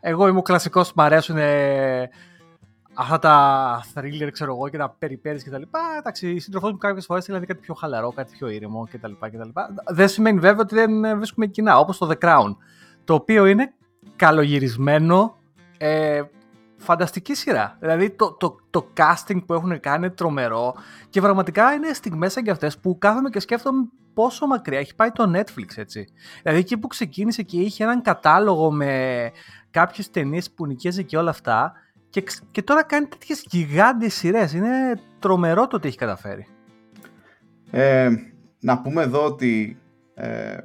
εγώ 0.00 0.28
είμαι 0.28 0.38
ο 0.38 0.42
κλασικός, 0.42 0.92
μου 0.96 1.02
αρέσουν. 1.02 1.36
Ε, 1.36 2.08
αυτά 2.94 3.18
τα 3.18 3.84
thriller, 3.94 4.28
ξέρω 4.32 4.54
εγώ, 4.54 4.68
και 4.68 4.78
τα 4.78 4.96
περιπέρειες 4.98 5.42
και 5.42 5.50
τα 5.50 5.58
λοιπά, 5.58 5.80
εντάξει, 5.98 6.30
η 6.30 6.38
σύντροφό 6.38 6.68
μου 6.68 6.76
κάποιες 6.76 7.04
φορές 7.04 7.24
δηλαδή 7.24 7.46
κάτι 7.46 7.60
πιο 7.60 7.74
χαλαρό, 7.74 8.12
κάτι 8.12 8.32
πιο 8.32 8.48
ήρεμο 8.48 8.86
και 8.90 8.98
τα 8.98 9.08
λοιπά 9.08 9.28
και 9.28 9.36
τα 9.36 9.46
λοιπά. 9.46 9.74
Δεν 9.86 10.08
σημαίνει 10.08 10.38
βέβαια 10.38 10.60
ότι 10.60 10.74
δεν 10.74 11.16
βρίσκουμε 11.16 11.46
κοινά, 11.46 11.78
όπως 11.78 11.98
το 11.98 12.10
The 12.10 12.24
Crown, 12.24 12.56
το 13.04 13.14
οποίο 13.14 13.46
είναι 13.46 13.72
καλογυρισμένο, 14.16 15.36
ε, 15.78 16.22
φανταστική 16.76 17.34
σειρά. 17.34 17.76
Δηλαδή 17.80 18.10
το, 18.10 18.32
το, 18.32 18.56
το 18.70 18.86
casting 18.96 19.44
που 19.46 19.54
έχουν 19.54 19.80
κάνει 19.80 20.06
είναι 20.06 20.14
τρομερό 20.14 20.74
και 21.08 21.20
πραγματικά 21.20 21.72
είναι 21.72 21.92
στιγμές 21.92 22.32
σαν 22.32 22.42
και 22.42 22.50
αυτές 22.50 22.78
που 22.78 22.98
κάθομαι 22.98 23.30
και 23.30 23.40
σκέφτομαι 23.40 23.88
πόσο 24.14 24.46
μακριά 24.46 24.78
έχει 24.78 24.94
πάει 24.94 25.10
το 25.10 25.32
Netflix 25.34 25.76
έτσι. 25.76 26.08
Δηλαδή 26.42 26.58
εκεί 26.58 26.78
που 26.78 26.86
ξεκίνησε 26.86 27.42
και 27.42 27.60
είχε 27.60 27.84
έναν 27.84 28.02
κατάλογο 28.02 28.72
με 28.72 29.30
κάποιες 29.70 30.10
ταινίες 30.10 30.50
που 30.50 30.66
νοικιάζει 30.66 31.04
και 31.04 31.16
όλα 31.16 31.30
αυτά 31.30 31.72
και, 32.10 32.24
και 32.50 32.62
τώρα 32.62 32.82
κάνει 32.82 33.06
τέτοιες 33.06 33.44
γιγάντιες 33.50 34.14
σειρές. 34.14 34.52
Είναι 34.52 35.00
τρομερό 35.18 35.66
το 35.66 35.78
τι 35.78 35.88
έχει 35.88 35.96
καταφέρει. 35.96 36.46
Ε, 37.70 38.10
να 38.60 38.78
πούμε 38.80 39.02
εδώ 39.02 39.24
ότι 39.24 39.78
ε, 40.14 40.56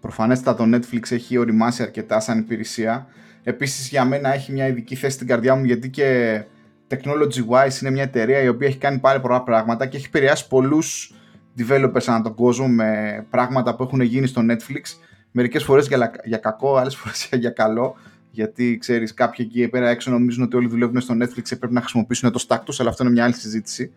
προφανέστατα 0.00 0.64
το 0.64 0.76
Netflix 0.76 1.10
έχει 1.10 1.38
οριμάσει 1.38 1.82
αρκετά 1.82 2.20
σαν 2.20 2.38
υπηρεσία 2.38 3.06
Επίσης 3.48 3.88
για 3.88 4.04
μένα 4.04 4.34
έχει 4.34 4.52
μια 4.52 4.66
ειδική 4.66 4.94
θέση 4.94 5.14
στην 5.14 5.26
καρδιά 5.26 5.54
μου 5.54 5.64
γιατί 5.64 5.90
και 5.90 6.42
technology 6.88 7.48
wise 7.50 7.80
είναι 7.80 7.90
μια 7.90 8.02
εταιρεία 8.02 8.40
η 8.40 8.48
οποία 8.48 8.68
έχει 8.68 8.78
κάνει 8.78 8.98
πάρα 8.98 9.20
πολλά 9.20 9.42
πράγματα 9.42 9.86
και 9.86 9.96
έχει 9.96 10.06
επηρεάσει 10.06 10.48
πολλούς 10.48 11.14
developers 11.58 12.04
ανά 12.06 12.22
τον 12.22 12.34
κόσμο 12.34 12.68
με 12.68 13.26
πράγματα 13.30 13.74
που 13.76 13.82
έχουν 13.82 14.00
γίνει 14.00 14.26
στο 14.26 14.42
Netflix 14.50 14.82
μερικές 15.30 15.64
φορές 15.64 15.86
για, 15.86 16.12
για 16.24 16.38
κακό, 16.38 16.76
άλλες 16.76 16.96
φορές 16.96 17.28
για 17.40 17.50
καλό 17.50 17.96
γιατί 18.30 18.78
ξέρεις 18.78 19.14
κάποιοι 19.14 19.46
εκεί 19.48 19.68
πέρα 19.68 19.88
έξω 19.88 20.10
νομίζουν 20.10 20.42
ότι 20.42 20.56
όλοι 20.56 20.68
δουλεύουν 20.68 21.00
στο 21.00 21.14
Netflix 21.14 21.42
και 21.42 21.56
πρέπει 21.56 21.74
να 21.74 21.80
χρησιμοποιήσουν 21.80 22.32
το 22.32 22.44
stack 22.48 22.60
τους 22.64 22.80
αλλά 22.80 22.90
αυτό 22.90 23.02
είναι 23.02 23.12
μια 23.12 23.24
άλλη 23.24 23.34
συζήτηση. 23.34 23.92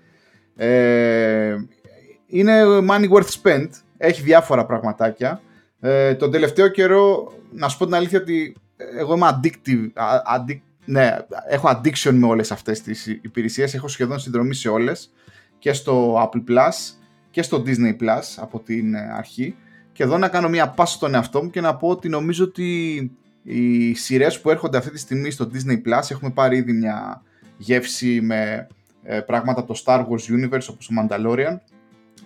Ε, 0.56 1.56
είναι 2.28 2.62
money 2.90 3.10
worth 3.10 3.30
spent. 3.42 3.70
Έχει 3.98 4.22
διάφορα 4.22 4.66
πραγματάκια. 4.66 5.42
Ε, 5.80 6.16
τον 6.16 6.32
τελευταίο 6.32 6.68
καιρό 6.68 7.34
να 7.52 7.68
σου 7.68 7.78
πω 7.78 7.86
την 7.86 7.96
αλήθεια 7.96 8.20
ότι 8.20 8.56
εγώ 8.98 9.16
είμαι 9.16 9.40
addictive, 9.40 10.04
addic, 10.36 10.60
ναι, 10.86 11.18
έχω 11.48 11.70
addiction 11.70 12.12
με 12.14 12.28
όλες 12.28 12.52
αυτές 12.52 12.82
τις 12.82 13.08
υπηρεσίες, 13.08 13.74
έχω 13.74 13.88
σχεδόν 13.88 14.20
συνδρομή 14.20 14.54
σε 14.54 14.70
όλες. 14.70 15.12
Και 15.60 15.74
στο 15.74 16.16
Apple 16.16 16.52
Plus 16.52 16.96
και 17.32 17.42
στο 17.42 17.64
Disney 17.66 18.04
Plus 18.04 18.22
από 18.38 18.60
την 18.60 18.94
ε, 18.94 19.14
αρχή. 19.14 19.56
Και 19.92 20.04
εδώ 20.04 20.18
να 20.18 20.28
κάνω 20.28 20.50
μια 20.50 20.70
πάση 20.70 20.94
στον 20.94 21.14
εαυτό 21.14 21.44
μου 21.44 21.50
και 21.50 21.62
να 21.62 21.76
πω 21.76 21.88
ότι 21.88 22.10
νομίζω 22.10 22.44
ότι 22.44 23.12
οι 23.44 23.94
σειρές 23.94 24.42
που 24.42 24.50
έρχονται 24.50 24.78
αυτή 24.78 24.92
τη 24.92 25.00
στιγμή 25.00 25.32
στο 25.32 25.50
Disney 25.54 25.76
Plus 25.76 26.10
έχουμε 26.10 26.32
πάρει 26.32 26.58
ήδη 26.58 26.74
μια 26.74 27.24
γεύση 27.58 28.22
με 28.22 28.68
ε, 29.04 29.20
πράγματα 29.20 29.60
από 29.60 29.74
το 29.74 29.82
Star 29.86 30.00
Wars 30.00 30.34
Universe 30.36 30.68
όπως 30.70 30.88
το 30.88 30.94
Mandalorian 31.00 31.58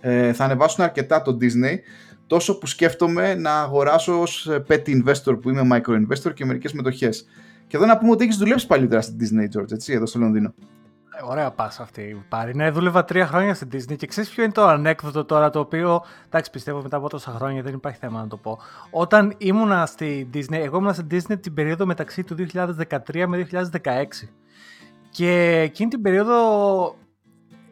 ε, 0.01 0.33
θα 0.33 0.43
ανεβάσουν 0.43 0.83
αρκετά 0.83 1.21
το 1.21 1.37
Disney 1.41 1.75
τόσο 2.27 2.57
που 2.57 2.67
σκέφτομαι 2.67 3.35
να 3.35 3.61
αγοράσω 3.61 4.21
ως 4.21 4.47
ε, 4.47 4.63
petty 4.69 5.03
investor 5.03 5.41
που 5.41 5.49
είμαι 5.49 5.67
micro 5.71 5.91
investor 5.91 6.33
και 6.33 6.45
μερικές 6.45 6.73
μετοχές. 6.73 7.25
Και 7.67 7.77
εδώ 7.77 7.85
να 7.85 7.97
πούμε 7.97 8.11
ότι 8.11 8.23
έχεις 8.23 8.37
δουλέψει 8.37 8.67
παλιότερα 8.67 9.01
στην 9.01 9.17
Disney, 9.19 9.59
George, 9.59 9.71
έτσι, 9.71 9.93
εδώ 9.93 10.05
στο 10.05 10.19
Λονδίνο. 10.19 10.53
Ε, 11.19 11.23
ωραία 11.23 11.51
πάσα 11.51 11.83
αυτή 11.83 12.25
πάρει. 12.29 12.55
Ναι, 12.55 12.69
δούλευα 12.69 13.03
τρία 13.05 13.27
χρόνια 13.27 13.53
στην 13.53 13.69
Disney 13.73 13.95
και 13.97 14.07
ξέρεις 14.07 14.29
ποιο 14.29 14.43
είναι 14.43 14.51
το 14.51 14.67
ανέκδοτο 14.67 15.25
τώρα 15.25 15.49
το 15.49 15.59
οποίο. 15.59 16.03
Εντάξει, 16.25 16.51
πιστεύω 16.51 16.81
μετά 16.81 16.97
από 16.97 17.09
τόσα 17.09 17.31
χρόνια 17.31 17.61
δεν 17.61 17.73
υπάρχει 17.73 17.99
θέμα 17.99 18.19
να 18.19 18.27
το 18.27 18.37
πω. 18.37 18.59
Όταν 18.89 19.33
ήμουνα 19.37 19.85
στη 19.85 20.29
Disney, 20.33 20.51
εγώ 20.51 20.77
ήμουνα 20.77 20.93
στη 20.93 21.05
Disney 21.11 21.41
την 21.41 21.53
περίοδο 21.53 21.85
μεταξύ 21.85 22.23
του 22.23 22.35
2013 22.35 23.25
με 23.27 23.47
2016. 23.51 24.29
Και 25.09 25.59
εκείνη 25.59 25.89
την 25.89 26.01
περίοδο 26.01 26.35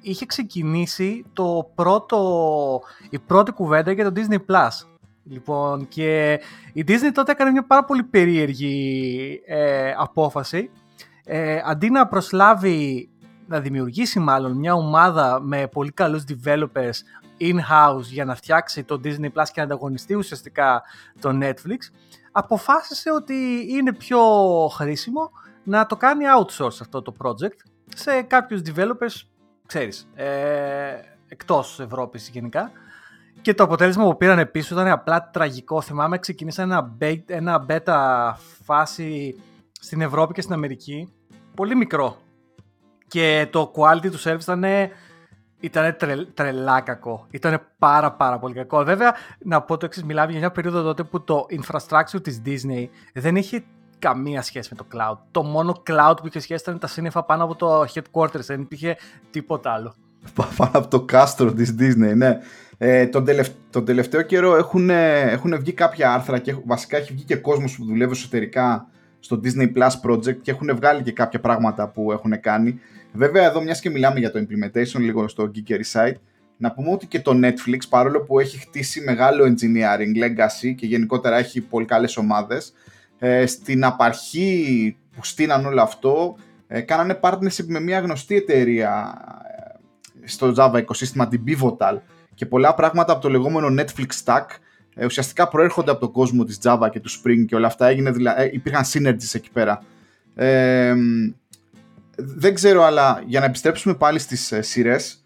είχε 0.02 0.26
ξεκινήσει 0.26 1.26
το 1.34 1.72
πρώτο, 1.76 2.82
η 3.10 3.20
πρώτη 3.20 3.52
κουβέντα 3.52 3.92
για 3.92 4.12
το 4.12 4.22
Disney 4.22 4.38
Plus. 4.38 4.88
Λοιπόν, 5.24 5.88
και 5.88 6.40
η 6.74 6.84
Disney 6.88 7.12
τότε 7.14 7.32
έκανε 7.32 7.52
μια 7.52 7.66
πάρα 7.66 7.84
πολύ 7.84 8.04
περίεργη 8.04 9.42
ε, 9.46 9.92
απόφαση. 9.98 10.70
Ε, 11.26 11.62
αντί 11.66 11.90
να 11.90 12.08
προσλάβει, 12.08 13.10
να 13.48 13.60
δημιουργήσει 13.60 14.20
μάλλον 14.20 14.52
μια 14.52 14.74
ομάδα 14.74 15.40
με 15.42 15.68
πολύ 15.68 15.92
καλούς 15.92 16.24
developers 16.28 16.98
in-house 17.40 18.02
για 18.02 18.26
να 18.26 18.36
φτιάξει 18.36 18.84
το 18.84 19.02
Disney 19.04 19.26
Plus 19.26 19.46
και 19.46 19.54
να 19.56 19.64
ανταγωνιστεί 19.64 20.16
ουσιαστικά 20.16 20.84
το 21.20 21.40
Netflix, 21.42 21.78
αποφάσισε 22.32 23.12
ότι 23.12 23.66
είναι 23.70 23.94
πιο 23.94 24.20
χρήσιμο 24.68 25.32
να 25.64 25.86
το 25.86 25.96
κάνει 25.96 26.26
outsource 26.40 26.78
αυτό 26.82 27.02
το 27.02 27.14
project 27.22 27.58
σε 27.96 28.22
κάποιους 28.22 28.62
developers 28.66 29.28
ξέρεις, 29.66 30.08
ε, 30.16 30.26
εκτός 31.28 31.80
Ευρώπης 31.80 32.30
γενικά. 32.30 32.72
Και 33.42 33.54
το 33.54 33.64
αποτέλεσμα 33.64 34.04
που 34.04 34.18
πήραν 34.18 34.52
πίσω 34.52 34.76
ήταν 34.76 34.88
απλά 34.88 35.30
τραγικό. 35.30 35.82
Θυμάμαι 35.82 36.18
ξεκινήσαν 36.18 36.72
ένα, 36.72 36.98
ένα 37.26 37.66
beta 37.70 38.32
φάση 38.64 39.36
στην 39.72 40.02
Ευρώπη 40.02 40.34
και 40.34 40.42
στην 40.42 40.54
Αμερική. 40.54 41.14
Πολύ 41.56 41.76
μικρό. 41.76 42.23
Και 43.08 43.48
το 43.50 43.72
quality 43.76 44.12
του 44.12 44.20
service 44.20 44.42
ήταν, 44.42 44.64
ήταν 45.60 45.96
τρελά 46.34 46.82
κακό. 46.82 47.28
Ήταν 47.32 47.62
πάρα 47.78 48.12
πάρα 48.12 48.40
πολύ 48.40 48.54
κακό. 48.54 48.84
Βέβαια, 48.84 49.16
να 49.40 49.62
πω 49.62 49.78
το 49.78 49.86
εξής, 49.86 50.04
μιλάμε 50.04 50.32
για 50.32 50.40
μια 50.40 50.52
περίοδο 50.52 50.82
τότε 50.82 51.04
που 51.04 51.24
το 51.24 51.46
infrastructure 51.50 52.24
της 52.24 52.42
Disney 52.46 52.88
δεν 53.14 53.36
είχε 53.36 53.64
καμία 54.00 54.42
σχέση 54.42 54.76
με 54.76 54.84
το 54.84 54.98
cloud. 54.98 55.18
Το 55.32 55.44
μόνο 55.44 55.82
cloud 55.88 56.16
που 56.22 56.28
είχε 56.28 56.40
σχέση 56.40 56.64
ήταν 56.64 56.80
τα 56.80 56.88
σύννεφα 56.88 57.24
πάνω 57.24 57.44
από 57.44 57.56
το 57.56 57.86
headquarters, 57.94 58.46
δεν 58.46 58.62
υπήρχε 58.62 58.98
τίποτα 59.32 59.72
άλλο. 59.72 59.96
Πάνω 60.58 60.72
από 60.74 60.88
το 60.88 61.02
κάστρο 61.02 61.54
της 61.54 61.76
Disney, 61.80 62.16
ναι. 62.16 62.40
Ε, 62.78 63.08
τον, 63.08 63.26
τον 63.70 63.86
τελευταίο 63.86 64.22
καιρό 64.22 64.56
έχουν, 64.56 64.90
έχουν 64.90 65.60
βγει 65.60 65.74
κάποια 65.74 66.14
άρθρα 66.14 66.40
και 66.40 66.56
βασικά 66.66 66.98
έχει 66.98 67.14
βγει 67.14 67.24
και 67.24 67.36
κόσμος 67.36 67.76
που 67.76 67.86
δουλεύει 67.86 68.12
εσωτερικά 68.12 68.88
στο 69.24 69.40
Disney 69.44 69.72
Plus 69.74 70.10
Project 70.10 70.36
και 70.42 70.52
έχουν 70.52 70.76
βγάλει 70.76 71.02
και 71.02 71.12
κάποια 71.12 71.40
πράγματα 71.40 71.88
που 71.88 72.12
έχουν 72.12 72.40
κάνει. 72.40 72.80
Βέβαια 73.14 73.46
εδώ 73.46 73.62
μιας 73.62 73.80
και 73.80 73.90
μιλάμε 73.90 74.20
για 74.20 74.32
το 74.32 74.40
implementation 74.40 75.00
λίγο 75.00 75.28
στο 75.28 75.52
Geekery 75.56 75.92
site, 75.92 76.16
να 76.58 76.72
πούμε 76.72 76.92
ότι 76.92 77.08
και 77.08 77.20
το 77.20 77.40
Netflix 77.44 77.78
παρόλο 77.90 78.22
που 78.22 78.40
έχει 78.40 78.58
χτίσει 78.60 79.02
μεγάλο 79.02 79.46
engineering, 79.46 80.24
legacy 80.24 80.76
και 80.76 80.86
γενικότερα 80.86 81.38
έχει 81.38 81.62
πολύ 81.62 81.86
καλές 81.86 82.18
ομάδες, 82.18 82.74
ε, 83.20 83.46
στην 83.46 83.84
απαρχή 83.84 84.96
που 85.16 85.26
στείναν 85.26 85.66
όλο 85.66 85.82
αυτό 85.82 86.36
ε, 86.68 86.82
κάνανε 86.82 87.20
partnership 87.22 87.66
με 87.66 87.80
μια 87.80 88.00
γνωστή 88.00 88.36
εταιρεία 88.36 89.14
ε, 90.22 90.28
στο 90.28 90.54
Java 90.58 90.78
οικοσύστημα, 90.78 91.28
την 91.28 91.44
Pivotal 91.48 91.98
και 92.36 92.46
πολλά 92.46 92.74
πράγματα 92.74 93.12
από 93.12 93.22
το 93.22 93.30
λεγόμενο 93.30 93.68
Netflix 93.82 94.24
Stack 94.24 94.46
ε, 94.96 95.06
ουσιαστικά 95.06 95.48
προέρχονται 95.48 95.92
από 95.92 96.00
τον 96.00 96.12
κόσμο 96.12 96.44
της 96.44 96.60
Java 96.64 96.88
και 96.92 97.00
του 97.00 97.10
Spring 97.10 97.46
και 97.48 97.56
όλα 97.56 97.68
αυτά 97.68 97.88
έγινε, 97.88 98.14
ε, 98.38 98.50
υπήρχαν 98.52 98.84
synergies 98.86 99.34
εκεί 99.34 99.50
πέρα. 99.54 99.84
Ε, 100.36 100.94
δεν 102.16 102.54
ξέρω, 102.54 102.84
αλλά 102.84 103.24
για 103.26 103.40
να 103.40 103.46
επιστρέψουμε 103.46 103.94
πάλι 103.94 104.20
στις 104.20 104.52
ε, 104.52 104.62
σειρές, 104.62 105.23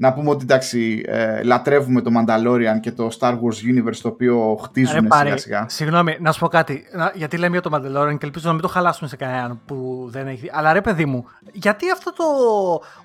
να 0.00 0.12
πούμε 0.12 0.30
ότι 0.30 0.42
εντάξει, 0.42 1.02
ε, 1.06 1.42
λατρεύουμε 1.42 2.00
το 2.00 2.10
Mandalorian 2.16 2.80
και 2.80 2.92
το 2.92 3.10
Star 3.18 3.32
Wars 3.32 3.74
Universe 3.74 3.96
το 4.02 4.08
οποίο 4.08 4.58
χτίζουν 4.62 5.08
σιγά 5.12 5.36
σιγά. 5.36 5.66
Συγγνώμη, 5.68 6.16
να 6.20 6.32
σου 6.32 6.40
πω 6.40 6.48
κάτι. 6.48 6.84
γιατί 7.14 7.36
λέμε 7.36 7.58
για 7.58 7.70
το 7.70 7.70
Mandalorian 7.72 8.18
και 8.18 8.26
ελπίζω 8.26 8.46
να 8.46 8.52
μην 8.52 8.62
το 8.62 8.68
χαλάσουμε 8.68 9.08
σε 9.08 9.16
κανέναν 9.16 9.60
που 9.66 10.06
δεν 10.10 10.26
έχει. 10.26 10.50
Αλλά 10.52 10.72
ρε 10.72 10.80
παιδί 10.80 11.04
μου, 11.06 11.24
γιατί 11.52 11.90
αυτό 11.90 12.12
το 12.12 12.24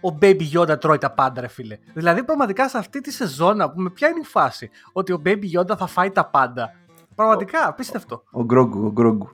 ο 0.10 0.18
Baby 0.22 0.60
Yoda 0.60 0.80
τρώει 0.80 0.98
τα 0.98 1.12
πάντα, 1.12 1.42
ρε 1.42 1.48
φίλε; 1.48 1.78
Δηλαδή, 1.94 2.24
πραγματικά 2.24 2.70
σε 2.70 2.78
αυτή 2.78 3.02
τη 3.02 3.12
σεζόν, 3.12 3.58
να 3.58 3.70
πούμε, 3.70 3.90
ποια 3.90 4.08
είναι 4.08 4.20
η 4.22 4.26
φάση; 4.26 4.70
Ότι 4.92 5.12
ο 5.12 5.22
Baby 5.26 5.60
Yoda 5.60 5.78
θα 5.78 5.88
φάει 5.88 6.10
τα 6.10 6.26
πάντα. 6.26 6.72
Πραγματικά, 7.16 7.68
απίστευτο. 7.68 8.24
Ο 8.32 8.44
Γκρόγκου, 8.44 8.86
ο 8.86 8.92
Γκρόγκου. 8.92 9.30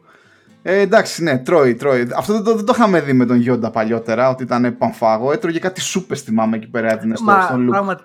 Ε, 0.64 0.80
εντάξει, 0.80 1.24
ναι, 1.24 1.38
τρώει, 1.38 1.76
τρώει. 1.76 2.08
Αυτό 2.16 2.34
δεν 2.34 2.44
το, 2.44 2.56
δεν 2.56 2.66
το 2.66 2.74
είχαμε 2.76 3.02
δει 3.02 3.14
με 3.14 3.26
τον 3.26 3.38
Γιόντα 3.38 3.72
παλιότερα, 3.72 4.30
ότι 4.30 4.44
ήταν 4.44 4.78
πανφάγο. 4.78 5.32
Έτρωγε 5.32 5.60
κάτι 5.60 5.82
σούπες, 5.82 6.22
θυμάμαι 6.22 6.58
εκεί 6.58 6.68
πέρα, 6.68 6.92
έδινε 6.92 7.16
στο, 7.16 7.26
Μα, 7.26 7.42
στον 7.42 7.62
Λουκ. 7.62 8.00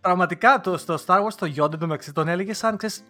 πραγματικά 0.00 0.60
το, 0.60 0.76
στο 0.76 0.98
Star 1.06 1.16
Wars 1.18 1.34
το 1.36 1.46
Γιόντα 1.46 1.78
το 1.78 1.86
μεταξύ 1.86 2.12
τον 2.12 2.28
έλεγε 2.28 2.54
σαν 2.54 2.76
ξέρεις, 2.76 3.04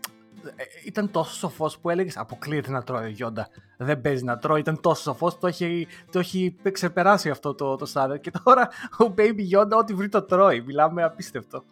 ε, 0.45 0.63
ήταν 0.85 1.11
τόσο 1.11 1.35
σοφός 1.35 1.79
που 1.79 1.91
έλεγες 1.91 2.17
Αποκλείεται 2.17 2.71
να 2.71 2.83
τρώει 2.83 3.05
ο 3.05 3.09
Γιόντα. 3.09 3.49
Δεν 3.79 4.01
παίζει 4.01 4.25
να 4.25 4.39
τρώει. 4.39 4.61
Ήταν 4.61 4.81
τόσο 4.81 5.03
σοφός, 5.03 5.39
το 5.39 5.47
έχει, 5.47 5.87
το 6.11 6.19
έχει 6.19 6.57
ξεπεράσει 6.73 7.31
αυτό 7.31 7.55
το, 7.55 7.77
το 7.77 7.87
στάδιο. 7.87 8.17
Και 8.17 8.31
τώρα 8.45 8.69
ο 8.99 9.15
Baby 9.17 9.37
Γιόντα, 9.37 9.77
ό,τι 9.77 9.95
βρει 9.95 10.09
το 10.09 10.23
τρώει. 10.23 10.61
Μιλάμε 10.61 11.03
απίστευτο. 11.03 11.65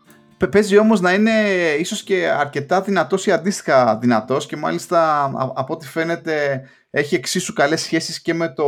Παίζει 0.50 0.78
όμως 0.78 1.00
να 1.00 1.12
είναι 1.12 1.30
ίσως 1.78 2.02
και 2.02 2.28
αρκετά 2.28 2.80
δυνατός 2.80 3.26
ή 3.26 3.32
αντίστοιχα 3.32 3.98
δυνατός 3.98 4.46
και 4.46 4.56
μάλιστα 4.56 5.24
από 5.54 5.74
ό,τι 5.74 5.86
φαίνεται 5.86 6.62
έχει 6.90 7.14
εξίσου 7.14 7.52
καλές 7.52 7.80
σχέσεις 7.80 8.20
και 8.22 8.34
με 8.34 8.48
το, 8.48 8.66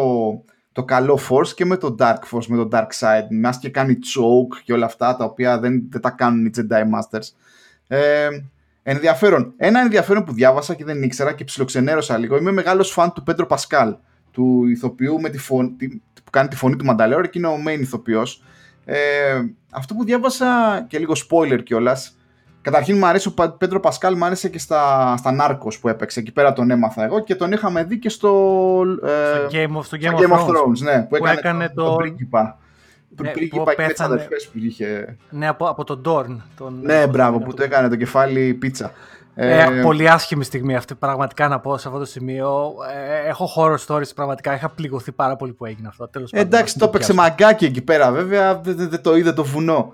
το 0.72 0.84
καλό 0.84 1.18
Force 1.28 1.48
και 1.48 1.64
με 1.64 1.76
το 1.76 1.94
Dark 1.98 2.18
Force, 2.30 2.46
με 2.46 2.56
το 2.56 2.68
Dark 2.72 2.88
Side. 2.98 3.26
Μιας 3.30 3.58
και 3.58 3.68
κάνει 3.68 3.92
choke 3.94 4.56
και 4.64 4.72
όλα 4.72 4.86
αυτά 4.86 5.16
τα 5.16 5.24
οποία 5.24 5.58
δεν, 5.58 5.82
δεν 5.90 6.00
τα 6.00 6.10
κάνουν 6.10 6.46
οι 6.46 6.50
Jedi 6.56 6.82
Masters. 6.82 7.28
Ε, 7.88 8.28
ενδιαφέρον. 8.82 9.52
Ένα 9.56 9.80
ενδιαφέρον 9.80 10.24
που 10.24 10.32
διάβασα 10.32 10.74
και 10.74 10.84
δεν 10.84 11.02
ήξερα 11.02 11.32
και 11.32 11.44
ψιλοξενέρωσα 11.44 12.18
λίγο. 12.18 12.36
Είμαι 12.36 12.52
μεγάλος 12.52 12.90
φαν 12.90 13.12
του 13.12 13.22
Πέντρο 13.22 13.46
Πασκάλ, 13.46 13.96
του 14.30 14.66
ηθοποιού 14.66 15.20
με 15.20 15.28
τη 15.28 15.38
φωνή, 15.38 16.02
που 16.24 16.30
κάνει 16.30 16.48
τη 16.48 16.56
φωνή 16.56 16.76
του 16.76 16.84
Μανταλέωρα 16.84 17.26
και 17.26 17.38
είναι 17.38 17.48
ο 17.48 17.56
main 17.66 17.80
ηθοποιός. 17.80 18.42
Ε, 18.84 19.40
αυτό 19.70 19.94
που 19.94 20.04
διάβασα 20.04 20.84
και 20.88 20.98
λίγο 20.98 21.12
spoiler 21.28 21.60
κιόλας. 21.64 22.14
Καταρχήν 22.62 22.98
μου 22.98 23.06
αρέσει 23.06 23.28
ο 23.28 23.50
Πέντρο 23.58 23.80
Πασκάλ, 23.80 24.16
μου 24.16 24.24
άρεσε 24.24 24.48
και 24.48 24.58
στα, 24.58 25.14
στα 25.16 25.32
Νάρκος 25.32 25.78
που 25.78 25.88
έπαιξε. 25.88 26.20
Εκεί 26.20 26.32
πέρα 26.32 26.52
τον 26.52 26.70
έμαθα 26.70 27.04
εγώ 27.04 27.20
και 27.20 27.34
τον 27.34 27.52
είχαμε 27.52 27.84
δει 27.84 27.98
και 27.98 28.08
στο, 28.08 28.82
ε, 29.04 29.36
στο 29.36 29.58
Game 29.58 29.78
of, 29.78 29.84
στο 29.84 29.96
Game 30.00 30.30
of, 30.30 30.38
Thrones, 30.38 30.46
Thrones. 30.46 30.78
ναι, 30.82 31.02
που, 31.02 31.08
που 31.08 31.16
έκανε, 31.16 31.38
έκανε 31.38 31.68
το, 31.68 31.84
τον 31.84 31.96
πρίγκιπα. 31.96 32.58
Ναι, 33.22 33.30
πρίγκιπα 33.30 33.74
και 33.74 33.86
τις 33.86 34.00
αδερφές 34.00 34.48
που 34.48 34.58
είχε. 34.58 35.16
Ναι, 35.30 35.48
από, 35.48 35.66
από 35.66 35.84
τον 35.84 36.02
Dorn. 36.04 36.36
Τον, 36.56 36.78
ναι, 36.82 37.06
μπράβο, 37.06 37.38
που 37.38 37.54
το 37.54 37.62
έκανε 37.62 37.88
το 37.88 37.96
κεφάλι 37.96 38.54
πίτσα. 38.54 38.92
Ε, 39.34 39.78
ε, 39.78 39.82
πολύ 39.82 40.08
άσχημη 40.08 40.44
στιγμή 40.44 40.76
αυτή, 40.76 40.94
πραγματικά 40.94 41.48
να 41.48 41.60
πω 41.60 41.78
σε 41.78 41.88
αυτό 41.88 42.00
το 42.00 42.06
σημείο. 42.06 42.74
Ε, 42.94 43.28
έχω 43.28 43.48
horror 43.56 43.76
stories, 43.86 44.14
πραγματικά 44.14 44.54
είχα 44.54 44.68
πληγωθεί 44.68 45.12
πάρα 45.12 45.36
πολύ 45.36 45.52
που 45.52 45.64
έγινε 45.64 45.88
αυτό. 45.88 46.08
Τέλος 46.08 46.32
ε, 46.32 46.40
εντάξει, 46.40 46.78
το 46.78 46.84
έπαιξε 46.84 47.14
μαγκάκι 47.14 47.64
εκεί 47.64 47.82
πέρα, 47.82 48.10
βέβαια, 48.10 48.60
δεν, 48.60 48.88
δεν 48.88 49.02
το 49.02 49.16
είδε 49.16 49.32
το 49.32 49.44
βουνό. 49.44 49.92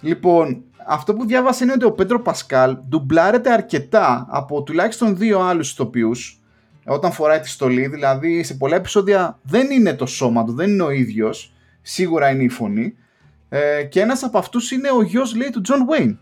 Λοιπόν, 0.00 0.62
αυτό 0.86 1.14
που 1.14 1.26
διάβασα 1.26 1.64
είναι 1.64 1.72
ότι 1.72 1.84
ο 1.84 1.92
Πέντρο 1.92 2.20
Πασκάλ 2.20 2.76
ντουμπλάρεται 2.88 3.52
αρκετά 3.52 4.26
από 4.30 4.62
τουλάχιστον 4.62 5.16
δύο 5.16 5.40
άλλους 5.40 5.70
ηθοποιούς 5.70 6.38
όταν 6.84 7.12
φοράει 7.12 7.40
τη 7.40 7.48
στολή, 7.48 7.86
δηλαδή 7.86 8.42
σε 8.42 8.54
πολλά 8.54 8.76
επεισόδια 8.76 9.38
δεν 9.42 9.70
είναι 9.70 9.94
το 9.94 10.06
σώμα 10.06 10.44
του, 10.44 10.52
δεν 10.52 10.70
είναι 10.70 10.82
ο 10.82 10.90
ίδιος, 10.90 11.52
σίγουρα 11.82 12.30
είναι 12.30 12.42
η 12.42 12.48
φωνή 12.48 12.96
ε, 13.48 13.82
και 13.82 14.00
ένας 14.00 14.22
από 14.22 14.38
αυτούς 14.38 14.70
είναι 14.70 14.90
ο 14.90 15.02
γιος 15.02 15.34
λέει 15.34 15.50
του 15.50 15.60
Τζον 15.60 15.86
Γουέιν. 15.86 16.18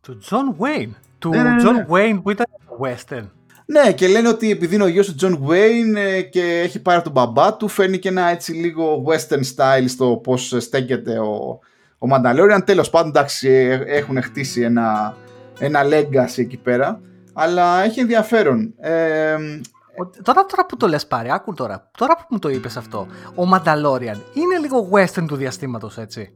Του 0.00 0.18
Τζον 0.18 0.54
Γουέιν; 0.58 0.94
Του 1.18 1.30
Τζον 1.58 1.74
ναι, 1.74 1.84
Γουέιν 1.88 2.06
ναι, 2.06 2.12
ναι. 2.12 2.20
που 2.20 2.30
ήταν 2.30 2.46
western. 2.80 3.28
Ναι, 3.66 3.92
και 3.92 4.08
λένε 4.08 4.28
ότι 4.28 4.50
επειδή 4.50 4.74
είναι 4.74 4.84
ο 4.84 4.88
γιος 4.88 5.06
του 5.06 5.14
Τζον 5.14 5.38
Γουέιν 5.42 5.94
και 6.30 6.60
έχει 6.64 6.82
πάρει 6.82 7.02
τον 7.02 7.12
μπαμπά 7.12 7.56
του, 7.56 7.68
φέρνει 7.68 7.98
και 7.98 8.08
ένα 8.08 8.28
έτσι 8.28 8.52
λίγο 8.52 9.04
western 9.06 9.42
style 9.56 9.84
στο 9.86 10.20
πώς 10.22 10.56
στέκεται 10.58 11.18
ο, 11.18 11.58
ο 11.98 12.06
Mandalorian. 12.10 12.60
Τέλος 12.64 12.90
πάντων, 12.90 13.08
εντάξει, 13.08 13.48
ε, 13.48 13.82
έχουν 13.86 14.22
χτίσει 14.22 14.60
ένα, 14.60 15.16
ένα 15.58 15.80
legacy 15.84 16.38
εκεί 16.38 16.56
πέρα, 16.56 17.00
αλλά 17.32 17.82
έχει 17.82 18.00
ενδιαφέρον. 18.00 18.74
Ε, 18.78 19.36
Τώρα, 20.22 20.46
τώρα 20.46 20.66
που 20.68 20.76
το 20.76 20.88
λες 20.88 21.06
πάρει, 21.06 21.30
άκου 21.30 21.54
τώρα, 21.54 21.90
τώρα 21.98 22.16
που 22.16 22.24
μου 22.28 22.38
το 22.38 22.48
είπες 22.48 22.76
αυτό, 22.76 23.06
ο 23.34 23.42
Mandalorian 23.52 24.18
είναι 24.34 24.58
λίγο 24.60 24.88
western 24.92 25.24
του 25.26 25.36
διαστήματος, 25.36 25.98
έτσι; 25.98 26.32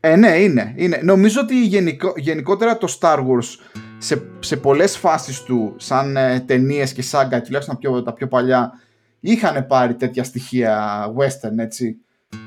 Ε, 0.00 0.16
ναι, 0.16 0.28
είναι. 0.28 0.72
είναι. 0.76 1.00
Νομίζω 1.02 1.40
ότι 1.40 1.64
γενικο, 1.64 2.12
γενικότερα 2.16 2.78
το 2.78 2.96
Star 3.00 3.16
Wars 3.16 3.76
σε, 3.98 4.22
σε 4.38 4.56
πολλές 4.56 4.96
φάσεις 4.96 5.42
του, 5.42 5.74
σαν 5.76 6.16
ε, 6.16 6.40
ταινίες 6.40 6.92
και 6.92 7.02
σάγκα, 7.02 7.40
τουλάχιστον 7.42 7.74
τα 7.74 7.80
πιο, 7.80 8.02
τα 8.02 8.12
πιο 8.12 8.28
παλιά, 8.28 8.72
είχαν 9.20 9.66
πάρει 9.66 9.94
τέτοια 9.94 10.24
στοιχεία 10.24 11.04
western, 11.18 11.58
έτσι. 11.58 11.96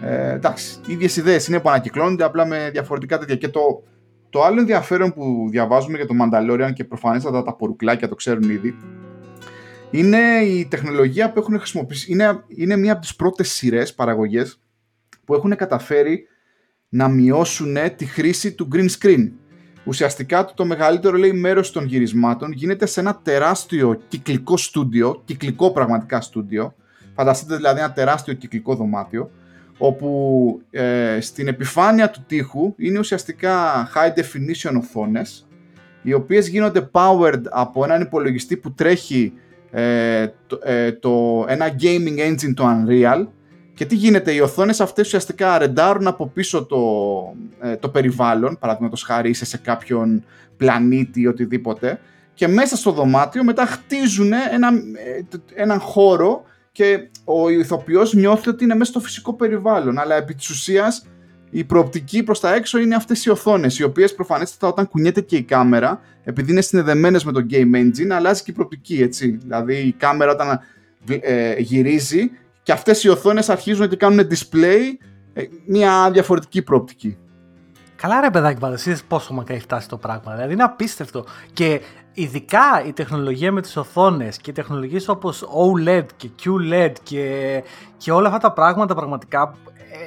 Ε, 0.03 0.31
εντάξει, 0.31 0.79
οι 0.87 0.93
ίδιες 0.93 1.17
ιδέες 1.17 1.47
είναι 1.47 1.59
που 1.59 1.69
ανακυκλώνονται, 1.69 2.23
απλά 2.23 2.45
με 2.45 2.69
διαφορετικά 2.71 3.17
τέτοια. 3.17 3.35
Και 3.35 3.47
το, 3.47 3.83
το 4.29 4.43
άλλο 4.43 4.59
ενδιαφέρον 4.59 5.13
που 5.13 5.47
διαβάζουμε 5.49 5.97
για 5.97 6.07
το 6.07 6.13
Mandalorian 6.21 6.73
και 6.73 6.83
προφανέστατα 6.83 7.43
τα 7.43 7.55
πορουκλάκια 7.55 8.07
το 8.07 8.15
ξέρουν 8.15 8.49
ήδη, 8.49 8.75
είναι 9.91 10.17
η 10.43 10.65
τεχνολογία 10.65 11.31
που 11.31 11.39
έχουν 11.39 11.57
χρησιμοποιήσει. 11.57 12.11
Είναι, 12.11 12.43
είναι 12.47 12.75
μία 12.77 12.91
από 12.91 13.01
τις 13.01 13.15
πρώτες 13.15 13.51
σειρές 13.51 13.93
παραγωγές 13.93 14.59
που 15.25 15.33
έχουν 15.33 15.55
καταφέρει 15.55 16.27
να 16.89 17.07
μειώσουν 17.07 17.77
τη 17.95 18.05
χρήση 18.05 18.53
του 18.53 18.67
green 18.73 18.89
screen. 18.99 19.31
Ουσιαστικά 19.83 20.45
το 20.45 20.65
μεγαλύτερο 20.65 21.17
λέει 21.17 21.33
μέρος 21.33 21.71
των 21.71 21.85
γυρισμάτων 21.85 22.51
γίνεται 22.51 22.85
σε 22.85 22.99
ένα 22.99 23.19
τεράστιο 23.23 24.01
κυκλικό 24.07 24.57
στούντιο, 24.57 25.21
κυκλικό 25.25 25.71
πραγματικά 25.71 26.21
στούντιο, 26.21 26.75
φανταστείτε 27.15 27.55
δηλαδή 27.55 27.79
ένα 27.79 27.91
τεράστιο 27.91 28.33
κυκλικό 28.33 28.75
δωμάτιο, 28.75 29.31
όπου 29.83 30.61
ε, 30.71 31.17
στην 31.21 31.47
επιφάνεια 31.47 32.09
του 32.09 32.23
τοίχου 32.27 32.73
είναι 32.77 32.99
ουσιαστικά 32.99 33.87
high 33.95 34.19
definition 34.19 34.77
οθόνες, 34.77 35.47
οι 36.01 36.13
οποίες 36.13 36.47
γίνονται 36.47 36.89
powered 36.91 37.41
από 37.49 37.83
έναν 37.83 38.01
υπολογιστή 38.01 38.57
που 38.57 38.73
τρέχει 38.73 39.33
ε, 39.71 40.27
το, 40.47 40.59
ε, 40.63 40.91
το, 40.91 41.45
ένα 41.47 41.75
gaming 41.81 42.19
engine 42.29 42.53
το 42.53 42.63
Unreal, 42.65 43.27
και 43.73 43.85
τι 43.85 43.95
γίνεται, 43.95 44.31
οι 44.31 44.39
οθόνες 44.39 44.81
αυτές 44.81 45.05
ουσιαστικά 45.05 45.57
ρεντάρουν 45.57 46.07
από 46.07 46.27
πίσω 46.27 46.65
το, 46.65 46.79
ε, 47.61 47.75
το 47.75 47.89
περιβάλλον, 47.89 48.57
παραδείγματος 48.59 49.03
χάρη 49.03 49.29
είσαι 49.29 49.45
σε 49.45 49.57
κάποιον 49.57 50.23
πλανήτη 50.57 51.21
ή 51.21 51.27
οτιδήποτε, 51.27 51.99
και 52.33 52.47
μέσα 52.47 52.75
στο 52.75 52.91
δωμάτιο 52.91 53.43
μετά 53.43 53.65
χτίζουν 53.65 54.31
ένα, 54.33 54.67
ε, 54.67 55.61
έναν 55.61 55.79
χώρο 55.79 56.43
και 56.71 57.09
ο 57.23 57.49
ηθοποιός 57.49 58.13
νιώθει 58.13 58.49
ότι 58.49 58.63
είναι 58.63 58.75
μέσα 58.75 58.91
στο 58.91 58.99
φυσικό 58.99 59.33
περιβάλλον, 59.33 59.99
αλλά 59.99 60.15
επί 60.15 60.35
της 60.35 60.49
ουσίας 60.49 61.05
η 61.49 61.63
προοπτική 61.63 62.23
προς 62.23 62.39
τα 62.39 62.53
έξω 62.53 62.79
είναι 62.79 62.95
αυτές 62.95 63.25
οι 63.25 63.29
οθόνες, 63.29 63.79
οι 63.79 63.83
οποίες 63.83 64.15
προφανέστατα 64.15 64.67
όταν 64.67 64.87
κουνιέται 64.87 65.21
και 65.21 65.35
η 65.35 65.43
κάμερα, 65.43 66.01
επειδή 66.23 66.51
είναι 66.51 66.61
συνδεδεμένες 66.61 67.23
με 67.23 67.31
το 67.31 67.45
Game 67.49 67.75
Engine, 67.75 68.09
αλλάζει 68.09 68.43
και 68.43 68.51
η 68.51 68.53
προοπτική, 68.53 69.01
έτσι. 69.01 69.29
Δηλαδή 69.29 69.75
η 69.75 69.91
κάμερα 69.91 70.31
όταν 70.31 70.59
ε, 71.21 71.59
γυρίζει 71.59 72.31
και 72.63 72.71
αυτές 72.71 73.03
οι 73.03 73.09
οθόνες 73.09 73.49
αρχίζουν 73.49 73.89
και 73.89 73.95
κάνουν 73.95 74.27
display 74.29 74.81
ε, 75.33 75.43
μια 75.65 76.09
διαφορετική 76.11 76.61
πρόπτικη. 76.61 77.17
Καλά 77.95 78.21
ρε 78.21 78.29
παιδάκι 78.29 78.59
πάντως, 78.59 78.85
είδες 78.85 79.03
πόσο 79.03 79.33
μακριά 79.33 79.55
έχει 79.55 79.63
φτάσει 79.63 79.87
το 79.87 79.97
πράγμα, 79.97 80.33
δηλαδή 80.33 80.53
είναι 80.53 80.63
απίστευτο 80.63 81.25
και 81.53 81.81
ειδικά 82.13 82.83
η 82.85 82.93
τεχνολογία 82.93 83.51
με 83.51 83.61
τις 83.61 83.77
οθόνες 83.77 84.37
και 84.37 84.49
οι 84.49 84.53
τεχνολογίες 84.53 85.07
όπως 85.07 85.43
OLED 85.43 86.05
και 86.15 86.29
QLED 86.43 86.93
και, 87.03 87.63
και 87.97 88.11
όλα 88.11 88.27
αυτά 88.27 88.39
τα 88.39 88.53
πράγματα 88.53 88.95
πραγματικά 88.95 89.53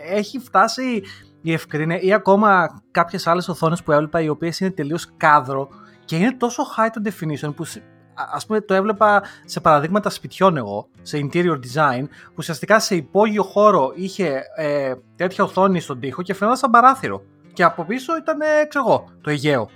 ε, 0.08 0.16
έχει 0.16 0.38
φτάσει 0.38 1.02
η 1.40 1.52
ευκρίνεια 1.52 2.00
ή 2.00 2.12
ακόμα 2.12 2.80
κάποιες 2.90 3.26
άλλες 3.26 3.48
οθόνες 3.48 3.82
που 3.82 3.92
έβλεπα 3.92 4.20
οι 4.20 4.28
οποίες 4.28 4.60
είναι 4.60 4.70
τελείως 4.70 5.08
κάδρο 5.16 5.68
και 6.04 6.16
είναι 6.16 6.32
τόσο 6.32 6.62
high 6.76 6.88
to 6.88 7.08
definition 7.08 7.54
που 7.54 7.64
Α 8.14 8.46
πούμε 8.46 8.60
το 8.60 8.74
έβλεπα 8.74 9.22
σε 9.44 9.60
παραδείγματα 9.60 10.10
σπιτιών 10.10 10.56
εγώ, 10.56 10.88
σε 11.02 11.18
interior 11.22 11.58
design, 11.58 12.04
που 12.24 12.34
ουσιαστικά 12.36 12.80
σε 12.80 12.94
υπόγειο 12.94 13.42
χώρο 13.42 13.92
είχε 13.94 14.42
ε, 14.56 14.94
τέτοια 15.16 15.44
οθόνη 15.44 15.80
στον 15.80 16.00
τοίχο 16.00 16.22
και 16.22 16.34
φαινόταν 16.34 16.58
σαν 16.58 16.70
παράθυρο. 16.70 17.22
Και 17.52 17.64
από 17.64 17.84
πίσω 17.84 18.16
ήταν, 18.16 18.40
ε, 18.40 18.64
ξέρω 18.68 18.84
εγώ, 18.88 19.04
το 19.20 19.30
Αιγαίο. 19.30 19.68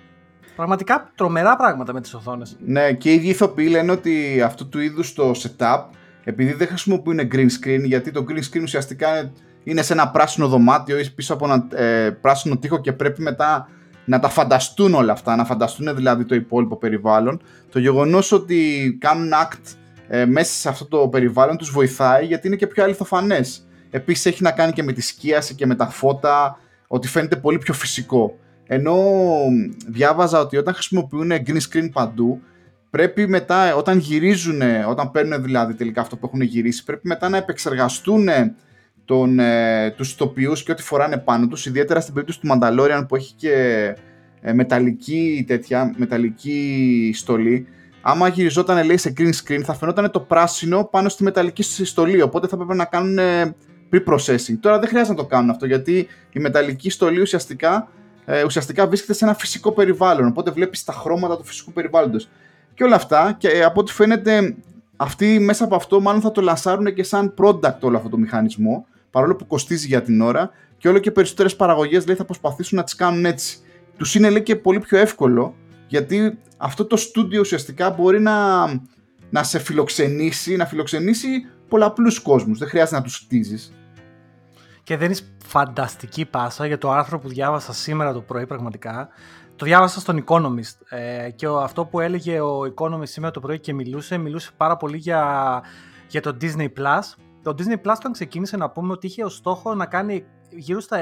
Πραγματικά 0.59 1.11
τρομερά 1.15 1.57
πράγματα 1.57 1.93
με 1.93 2.01
τις 2.01 2.15
οθόνες. 2.15 2.57
Ναι, 2.65 2.93
και 2.93 3.11
οι 3.11 3.15
ίδιοι 3.15 3.29
ηθοποιοί 3.29 3.69
λένε 3.71 3.93
ότι 3.93 4.43
αυτού 4.45 4.69
του 4.69 4.81
είδους 4.81 5.13
το 5.13 5.31
setup, 5.31 5.85
επειδή 6.25 6.53
δεν 6.53 6.67
χρησιμοποιούν 6.67 7.19
green 7.33 7.47
screen, 7.47 7.83
γιατί 7.85 8.11
το 8.11 8.25
green 8.29 8.39
screen 8.39 8.63
ουσιαστικά 8.63 9.33
είναι 9.65 9.83
σε 9.83 9.93
ένα 9.93 10.11
πράσινο 10.11 10.49
δωμάτιο 10.49 10.99
ή 10.99 11.11
πίσω 11.11 11.35
από 11.35 11.45
ένα 11.45 11.83
ε, 11.83 12.11
πράσινο 12.11 12.57
τοίχο 12.57 12.81
και 12.81 12.93
πρέπει 12.93 13.23
μετά 13.23 13.69
να 14.05 14.19
τα 14.19 14.29
φανταστούν 14.29 14.95
όλα 14.95 15.13
αυτά, 15.13 15.37
να 15.37 15.45
φανταστούν 15.45 15.95
δηλαδή 15.95 16.25
το 16.25 16.35
υπόλοιπο 16.35 16.77
περιβάλλον. 16.77 17.43
Το 17.71 17.79
γεγονός 17.79 18.33
ότι 18.33 18.97
κάνουν 19.01 19.31
act 19.33 19.75
ε, 20.09 20.25
μέσα 20.25 20.53
σε 20.53 20.69
αυτό 20.69 20.85
το 20.85 21.09
περιβάλλον 21.09 21.57
τους 21.57 21.71
βοηθάει 21.71 22.27
γιατί 22.27 22.47
είναι 22.47 22.57
και 22.57 22.67
πιο 22.67 22.85
αληθοφανές. 22.85 23.67
Επίσης 23.91 24.27
έχει 24.27 24.43
να 24.43 24.51
κάνει 24.51 24.73
και 24.73 24.83
με 24.83 24.93
τη 24.93 25.01
σκίαση 25.01 25.55
και 25.55 25.67
με 25.67 25.75
τα 25.75 25.87
φώτα, 25.87 26.59
ότι 26.87 27.09
φαίνεται 27.09 27.37
πολύ 27.37 27.59
πιο 27.59 27.75
φυσικό. 27.75 28.39
Ενώ 28.71 28.97
διάβαζα 29.87 30.41
ότι 30.41 30.57
όταν 30.57 30.75
χρησιμοποιούν 30.75 31.31
green 31.47 31.59
screen 31.71 31.89
παντού, 31.93 32.43
πρέπει 32.91 33.29
μετά 33.29 33.75
όταν 33.75 33.99
γυρίζουν, 33.99 34.61
όταν 34.89 35.11
παίρνουν 35.11 35.43
δηλαδή 35.43 35.75
τελικά 35.75 36.01
αυτό 36.01 36.17
που 36.17 36.27
έχουν 36.27 36.41
γυρίσει, 36.41 36.85
πρέπει 36.85 37.07
μετά 37.07 37.29
να 37.29 37.37
επεξεργαστούν 37.37 38.29
τον, 39.05 39.39
ε, 39.39 39.91
τους 39.97 40.13
ηθοποιούς 40.13 40.63
και 40.63 40.73
ό,τι 40.73 40.83
φοράνε 40.83 41.17
πάνω 41.17 41.47
τους, 41.47 41.67
ιδιαίτερα 41.67 42.01
στην 42.01 42.15
περίπτωση 42.15 42.41
του 42.41 42.49
Mandalorian 42.53 43.05
που 43.09 43.17
έχει 43.17 43.35
και 43.35 43.55
ε, 44.41 44.53
μεταλλική 44.53 45.45
τέτοια, 45.47 45.95
μεταλλική 45.97 47.13
στολή. 47.15 47.67
Άμα 48.01 48.29
γυριζόταν 48.29 48.87
λέει 48.87 48.97
σε 48.97 49.13
green 49.19 49.33
screen 49.45 49.61
θα 49.65 49.75
φαινόταν 49.75 50.11
το 50.11 50.21
πράσινο 50.21 50.85
πάνω 50.85 51.09
στη 51.09 51.23
μεταλλική 51.23 51.63
στολή, 51.63 52.23
οπότε 52.23 52.47
θα 52.47 52.57
πρέπει 52.57 52.75
να 52.75 52.85
κάνουν 52.85 53.19
ε, 53.19 53.55
pre-processing. 53.93 54.57
Τώρα 54.61 54.79
δεν 54.79 54.89
χρειάζεται 54.89 55.15
να 55.17 55.23
το 55.23 55.27
κάνουν 55.27 55.51
αυτό 55.51 55.67
γιατί 55.67 56.07
η 56.33 56.41
μεταλλική 56.41 56.91
στολή 56.91 57.21
ουσιαστικά, 57.21 57.89
ε, 58.31 58.45
ουσιαστικά 58.45 58.87
βρίσκεται 58.87 59.13
σε 59.13 59.25
ένα 59.25 59.35
φυσικό 59.35 59.73
περιβάλλον, 59.73 60.27
οπότε 60.27 60.51
βλέπεις 60.51 60.85
τα 60.85 60.93
χρώματα 60.93 61.37
του 61.37 61.45
φυσικού 61.45 61.73
περιβάλλοντος. 61.73 62.29
Και 62.75 62.85
όλα 62.85 62.97
αυτά 62.97 63.35
και 63.39 63.49
ε, 63.49 63.65
από 63.65 63.81
ό,τι 63.81 63.93
φαίνεται 63.93 64.57
αυτοί 64.97 65.39
μέσα 65.39 65.65
από 65.65 65.75
αυτό 65.75 66.01
μάλλον 66.01 66.21
θα 66.21 66.31
το 66.31 66.41
λασάρουν 66.41 66.95
και 66.95 67.03
σαν 67.03 67.35
product 67.39 67.81
όλο 67.81 67.97
αυτό 67.97 68.09
το 68.09 68.17
μηχανισμό 68.17 68.87
παρόλο 69.11 69.37
που 69.37 69.47
κοστίζει 69.47 69.87
για 69.87 70.03
την 70.03 70.21
ώρα 70.21 70.51
και 70.79 70.89
όλο 70.89 70.99
και 70.99 71.11
περισσότερες 71.11 71.57
παραγωγές 71.57 72.07
λέει, 72.07 72.17
θα 72.17 72.25
προσπαθήσουν 72.25 72.79
να 72.79 72.85
τις 72.85 72.95
κάνουν 72.95 73.25
έτσι. 73.25 73.59
Τους 73.97 74.15
είναι 74.15 74.31
λέει 74.31 74.43
και 74.43 74.57
πολύ 74.57 74.79
πιο 74.79 74.99
εύκολο 74.99 75.55
γιατί 75.87 76.39
αυτό 76.57 76.85
το 76.85 76.97
στούντιο 76.97 77.41
ουσιαστικά 77.41 77.91
μπορεί 77.91 78.21
να, 78.21 78.67
να 79.31 79.43
σε 79.43 79.59
φιλοξενήσει, 79.59 80.57
να 80.57 80.67
φιλοξενήσει 80.67 81.29
πολλαπλούς 81.69 82.21
κόσμους. 82.21 82.59
Δεν 82.59 82.69
χρειάζεται 82.69 82.97
να 82.97 83.03
τους 83.03 83.17
χτίζεις. 83.17 83.73
Και 84.89 84.97
δεν 84.97 85.11
είναι 85.11 85.21
φανταστική 85.45 86.25
πάσα 86.25 86.67
για 86.67 86.79
το 86.79 86.91
άρθρο 86.91 87.19
που 87.19 87.29
διάβασα 87.29 87.73
σήμερα 87.73 88.13
το 88.13 88.21
πρωί 88.21 88.47
πραγματικά. 88.47 89.09
Το 89.57 89.65
διάβασα 89.65 90.01
στον 90.01 90.25
Economist 90.27 90.77
ε, 90.89 91.31
και 91.31 91.47
αυτό 91.47 91.85
που 91.85 92.01
έλεγε 92.01 92.41
ο 92.41 92.61
Economist 92.75 93.09
σήμερα 93.09 93.33
το 93.33 93.41
πρωί 93.41 93.59
και 93.59 93.75
μιλούσε, 93.75 94.19
μιλούσε 94.19 94.51
πάρα 94.57 94.77
πολύ 94.77 94.97
για 94.97 95.63
για 96.09 96.21
το 96.21 96.37
Disney 96.41 96.69
Plus. 96.79 97.03
Το 97.43 97.55
Disney 97.59 97.87
Plus 97.87 97.95
όταν 97.97 98.13
ξεκίνησε 98.13 98.57
να 98.57 98.71
πούμε 98.71 98.93
ότι 98.93 99.07
είχε 99.07 99.25
ως 99.25 99.35
στόχο 99.35 99.75
να 99.75 99.87
κάνει 99.87 100.25
γύρω 100.51 100.81
στα 100.81 100.99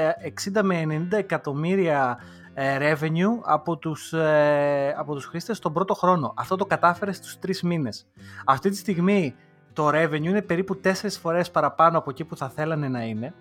60 0.53 0.61
με 0.63 1.07
90 1.11 1.17
εκατομμύρια 1.17 2.19
ε, 2.53 2.77
revenue 2.93 3.39
από 3.43 3.77
τους, 3.77 4.13
ε, 4.13 4.95
από 4.97 5.13
τους 5.13 5.25
χρήστες 5.25 5.59
τον 5.59 5.73
πρώτο 5.73 5.93
χρόνο. 5.93 6.33
Αυτό 6.37 6.55
το 6.55 6.65
κατάφερε 6.65 7.11
στους 7.11 7.39
τρεις 7.39 7.61
μήνες. 7.61 8.07
Αυτή 8.45 8.69
τη 8.69 8.75
στιγμή 8.75 9.35
το 9.73 9.87
revenue 9.87 10.23
είναι 10.23 10.41
περίπου 10.41 10.79
τέσσερις 10.79 11.17
φορές 11.17 11.51
παραπάνω 11.51 11.97
από 11.97 12.09
εκεί 12.09 12.23
που 12.23 12.37
θα 12.37 12.49
θέλανε 12.49 12.87
να 12.87 13.03
είναι. 13.03 13.33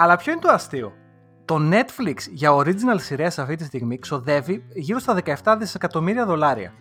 Αλλά 0.00 0.16
ποιο 0.16 0.32
είναι 0.32 0.40
το 0.40 0.48
αστείο; 0.48 0.92
Το 1.44 1.56
Netflix 1.70 2.16
για 2.30 2.52
original 2.52 2.96
σειρές 3.00 3.38
αυτή 3.38 3.56
τη 3.56 3.64
στιγμή 3.64 3.98
ξοδεύει 3.98 4.64
γύρω 4.74 4.98
στα 4.98 5.18
17 5.44 5.56
δισεκατομμύρια 5.58 6.26
δολάρια. 6.26 6.72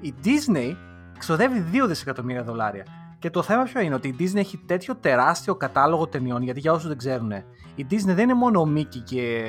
Η 0.00 0.14
Disney 0.24 0.76
ξοδεύει 1.18 1.64
2 1.72 1.86
δισεκατομμύρια 1.86 2.42
δολάρια. 2.42 2.84
Και 3.18 3.30
το 3.30 3.42
θέμα 3.42 3.62
ποιο 3.62 3.80
είναι, 3.80 3.94
ότι 3.94 4.08
η 4.08 4.16
Disney 4.18 4.36
έχει 4.36 4.58
τέτοιο 4.66 4.96
τεράστιο 4.96 5.54
κατάλογο 5.54 6.06
ταινιών, 6.06 6.42
γιατί 6.42 6.60
για 6.60 6.72
όσους 6.72 6.88
δεν 6.88 6.98
ξέρουν, 6.98 7.30
η 7.74 7.86
Disney 7.90 8.14
δεν 8.14 8.18
είναι 8.18 8.34
μόνο 8.34 8.60
ο 8.60 8.72
Mickey 8.76 9.02
και 9.04 9.44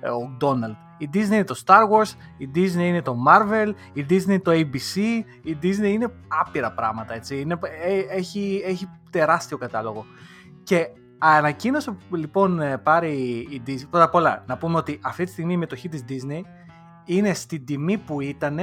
ε, 0.00 0.08
ο 0.08 0.36
Donald. 0.40 0.76
Η 0.98 1.10
Disney 1.14 1.32
είναι 1.32 1.44
το 1.44 1.62
Star 1.66 1.82
Wars, 1.82 2.10
η 2.38 2.50
Disney 2.54 2.80
είναι 2.80 3.02
το 3.02 3.16
Marvel, 3.28 3.72
η 3.92 4.06
Disney 4.10 4.24
είναι 4.24 4.40
το 4.40 4.50
ABC, 4.50 5.00
η 5.42 5.56
Disney 5.62 5.84
είναι 5.84 6.12
άπειρα 6.28 6.72
πράγματα, 6.72 7.14
έτσι. 7.14 7.40
Είναι, 7.40 7.58
ε, 7.84 8.16
έχει, 8.16 8.62
έχει 8.66 8.88
τεράστιο 9.10 9.58
κατάλογο. 9.58 10.06
Και 10.62 10.88
ανακοίνωσε 11.30 11.96
που 12.08 12.16
λοιπόν 12.16 12.60
ε, 12.60 12.78
πάρει 12.78 13.10
η 13.50 13.62
Disney, 13.66 13.86
πρώτα 13.90 14.04
απ' 14.04 14.14
όλα 14.14 14.44
να 14.46 14.56
πούμε 14.56 14.76
ότι 14.76 15.00
αυτή 15.02 15.24
τη 15.24 15.30
στιγμή 15.30 15.52
η 15.52 15.56
μετοχή 15.56 15.88
της 15.88 16.04
Disney 16.08 16.40
είναι 17.04 17.34
στην 17.34 17.64
τιμή 17.64 17.98
που 17.98 18.20
ήταν 18.20 18.58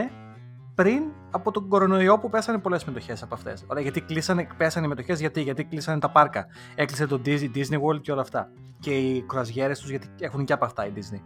πριν 0.75 1.03
από 1.31 1.51
τον 1.51 1.67
κορονοϊό 1.67 2.19
που 2.19 2.29
πέσανε 2.29 2.57
πολλές 2.57 2.85
μετοχέ 2.85 3.17
από 3.21 3.33
αυτές. 3.33 3.65
Ωραία, 3.67 3.83
γιατί 3.83 4.01
κλείσανε, 4.01 4.47
πέσανε 4.57 4.85
οι 4.85 4.89
μετοχές, 4.89 5.19
γιατί, 5.19 5.41
γιατί 5.41 5.63
κλείσανε 5.63 5.99
τα 5.99 6.09
πάρκα. 6.09 6.45
Έκλεισε 6.75 7.05
το 7.05 7.21
Disney, 7.25 7.51
Disney 7.55 7.81
World 7.81 8.01
και 8.01 8.11
όλα 8.11 8.21
αυτά. 8.21 8.51
Και 8.79 8.97
οι 8.97 9.21
κρουαζιέρες 9.21 9.79
τους, 9.79 9.89
γιατί 9.89 10.09
έχουν 10.19 10.45
και 10.45 10.53
από 10.53 10.65
αυτά 10.65 10.85
η 10.85 10.91
Disney. 10.95 11.21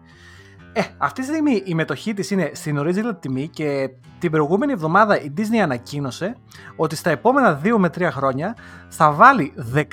Ε, 0.74 0.82
αυτή 0.98 1.22
τη 1.22 1.28
στιγμή 1.28 1.62
η 1.66 1.74
μετοχή 1.74 2.14
της 2.14 2.32
είναι 2.32 2.52
στην 2.54 2.80
original 2.80 3.16
τιμή 3.20 3.48
και 3.48 3.90
την 4.20 4.32
προηγούμενη 4.32 4.72
εβδομάδα 4.72 5.22
η 5.22 5.34
Disney 5.38 5.58
ανακοίνωσε 5.64 6.36
ότι 6.76 6.96
στα 6.96 7.10
επόμενα 7.10 7.62
2 7.64 7.76
με 7.78 7.88
3 7.88 8.08
χρόνια 8.12 8.56
θα 8.90 9.12
βάλει 9.12 9.54
17 9.74 9.86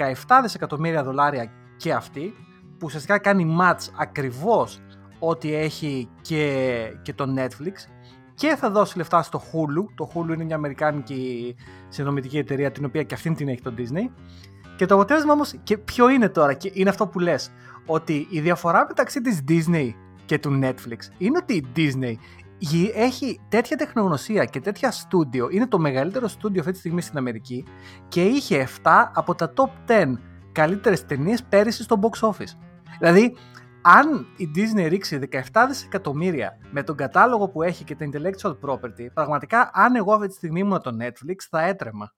δισεκατομμύρια 0.43 1.03
δολάρια 1.03 1.51
και 1.77 1.93
αυτή 1.93 2.35
που 2.79 2.87
ουσιαστικά 2.87 3.19
κάνει 3.19 3.57
match 3.61 3.89
ακριβώς 3.99 4.81
ό,τι 5.19 5.55
έχει 5.55 6.09
και, 6.21 6.79
και 7.03 7.13
το 7.13 7.35
Netflix 7.37 7.73
και 8.35 8.57
θα 8.57 8.71
δώσει 8.71 8.97
λεφτά 8.97 9.23
στο 9.23 9.43
Hulu. 9.53 9.85
Το 9.95 10.11
Hulu 10.15 10.33
είναι 10.35 10.45
μια 10.45 10.57
αμερικάνικη 10.57 11.55
συνδρομητική 11.89 12.39
εταιρεία 12.39 12.71
την 12.71 12.85
οποία 12.85 13.03
και 13.03 13.15
αυτήν 13.15 13.35
την 13.35 13.49
έχει 13.49 13.63
το 13.63 13.75
Disney. 13.77 14.11
Και 14.77 14.87
το 14.87 14.95
αποτέλεσμα 14.95 15.33
όμως 15.33 15.55
και 15.63 15.79
ποιο 15.79 16.09
είναι 16.09 16.29
τώρα 16.29 16.55
και 16.55 16.71
είναι 16.75 16.91
αυτό 16.91 17.07
που 17.07 17.19
λες 17.19 17.51
ότι 17.87 18.27
η 18.31 18.41
διαφορά 18.41 18.85
μεταξύ 18.89 19.21
της 19.21 19.43
Disney 19.49 19.91
και 20.31 20.39
του 20.39 20.61
Netflix 20.63 20.99
είναι 21.19 21.39
ότι 21.43 21.55
η 21.55 21.67
Disney 21.77 22.15
έχει 22.95 23.41
τέτοια 23.49 23.77
τεχνογνωσία 23.77 24.45
και 24.45 24.61
τέτοια 24.61 24.91
στούντιο, 24.91 25.49
είναι 25.51 25.67
το 25.67 25.79
μεγαλύτερο 25.79 26.29
στούντιο 26.29 26.61
αυτή 26.61 26.73
τη 26.73 26.79
στιγμή 26.79 27.01
στην 27.01 27.19
Αμερική 27.19 27.65
και 28.09 28.23
είχε 28.23 28.69
7 28.83 28.91
από 29.15 29.35
τα 29.35 29.53
top 29.57 29.91
10 29.91 30.13
καλύτερες 30.53 31.07
ταινίες 31.07 31.43
πέρυσι 31.43 31.83
στο 31.83 32.01
box 32.03 32.29
office. 32.29 32.57
Δηλαδή, 32.99 33.37
αν 33.83 34.27
η 34.37 34.51
Disney 34.55 34.87
ρίξει 34.89 35.19
17 35.53 35.65
δισεκατομμύρια 35.69 36.59
με 36.71 36.83
τον 36.83 36.97
κατάλογο 36.97 37.49
που 37.49 37.63
έχει 37.63 37.85
και 37.85 37.95
τα 37.95 38.09
intellectual 38.13 38.57
property, 38.61 39.07
πραγματικά 39.15 39.71
αν 39.73 39.95
εγώ 39.95 40.13
αυτή 40.13 40.29
τη 40.29 40.35
στιγμή 40.35 40.61
ήμουν 40.61 40.83
το 40.83 40.97
Netflix 41.01 41.37
θα 41.51 41.63
έτρεμα. 41.63 42.15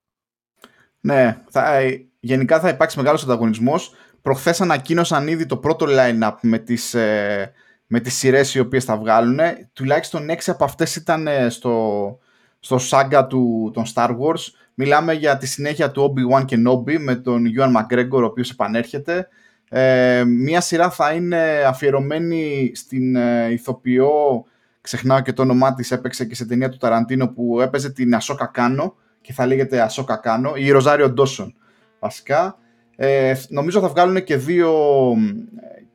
Ναι, 1.01 1.42
θα, 1.51 1.75
ε, 1.75 2.07
γενικά 2.20 2.61
θα 2.61 2.68
υπάρξει 2.68 2.98
μεγάλος 2.98 3.22
ανταγωνισμός. 3.22 3.94
Προχθές 4.22 4.61
ανακοίνωσαν 4.61 5.29
ήδη 5.29 5.46
το 5.46 5.57
πρώτο 5.57 5.87
line-up 5.88 6.35
με 6.40 6.59
τις, 6.59 6.94
ε, 6.94 7.53
με 7.94 8.00
τις 8.00 8.14
σειρές 8.14 8.55
οι 8.55 8.59
οποίες 8.59 8.85
θα 8.85 8.96
βγάλουν. 8.96 9.38
Τουλάχιστον 9.72 10.26
6 10.31 10.35
από 10.46 10.64
αυτές 10.64 10.96
ήταν 10.96 11.26
ε, 11.26 11.48
στο, 11.48 12.18
στο 12.61 12.78
saga 12.90 13.26
του, 13.28 13.70
των 13.74 13.85
Star 13.94 14.09
Wars. 14.09 14.40
Μιλάμε 14.74 15.12
για 15.12 15.37
τη 15.37 15.46
συνέχεια 15.46 15.90
του 15.90 16.14
Obi-Wan 16.14 16.44
και 16.44 16.57
Nobi 16.68 16.98
με 16.98 17.14
τον 17.14 17.44
Ewan 17.59 17.72
McGregor 17.76 18.20
ο 18.20 18.24
οποίος 18.24 18.50
επανέρχεται. 18.50 19.28
Ε, 19.68 20.24
μία 20.24 20.61
σειρά 20.61 20.90
θα 20.90 21.12
είναι 21.12 21.64
αφιερωμένη 21.66 22.72
στην 22.74 23.16
ε, 23.16 23.50
ηθοποιό, 23.50 24.44
ξεχνάω 24.81 25.20
και 25.20 25.33
το 25.33 25.42
όνομά 25.42 25.74
της, 25.74 25.90
έπαιξε 25.90 26.24
και 26.24 26.35
σε 26.35 26.46
ταινία 26.46 26.68
του 26.68 26.76
Ταραντίνο 26.76 27.28
που 27.28 27.61
έπαιζε 27.61 27.90
την 27.90 28.14
Ασόκα 28.14 28.46
Κάνο 28.46 28.94
και 29.20 29.33
θα 29.33 29.46
λέγεται 29.46 29.81
Ασόκα 29.81 30.16
Κάνο, 30.16 30.52
η 30.55 30.70
Ροζάριο 30.70 31.11
Ντόσον 31.11 31.55
βασικά. 31.98 32.57
Ε, 32.96 33.35
νομίζω 33.48 33.81
θα 33.81 33.88
βγάλουν 33.88 34.24
και 34.24 34.37
δύο, 34.37 34.72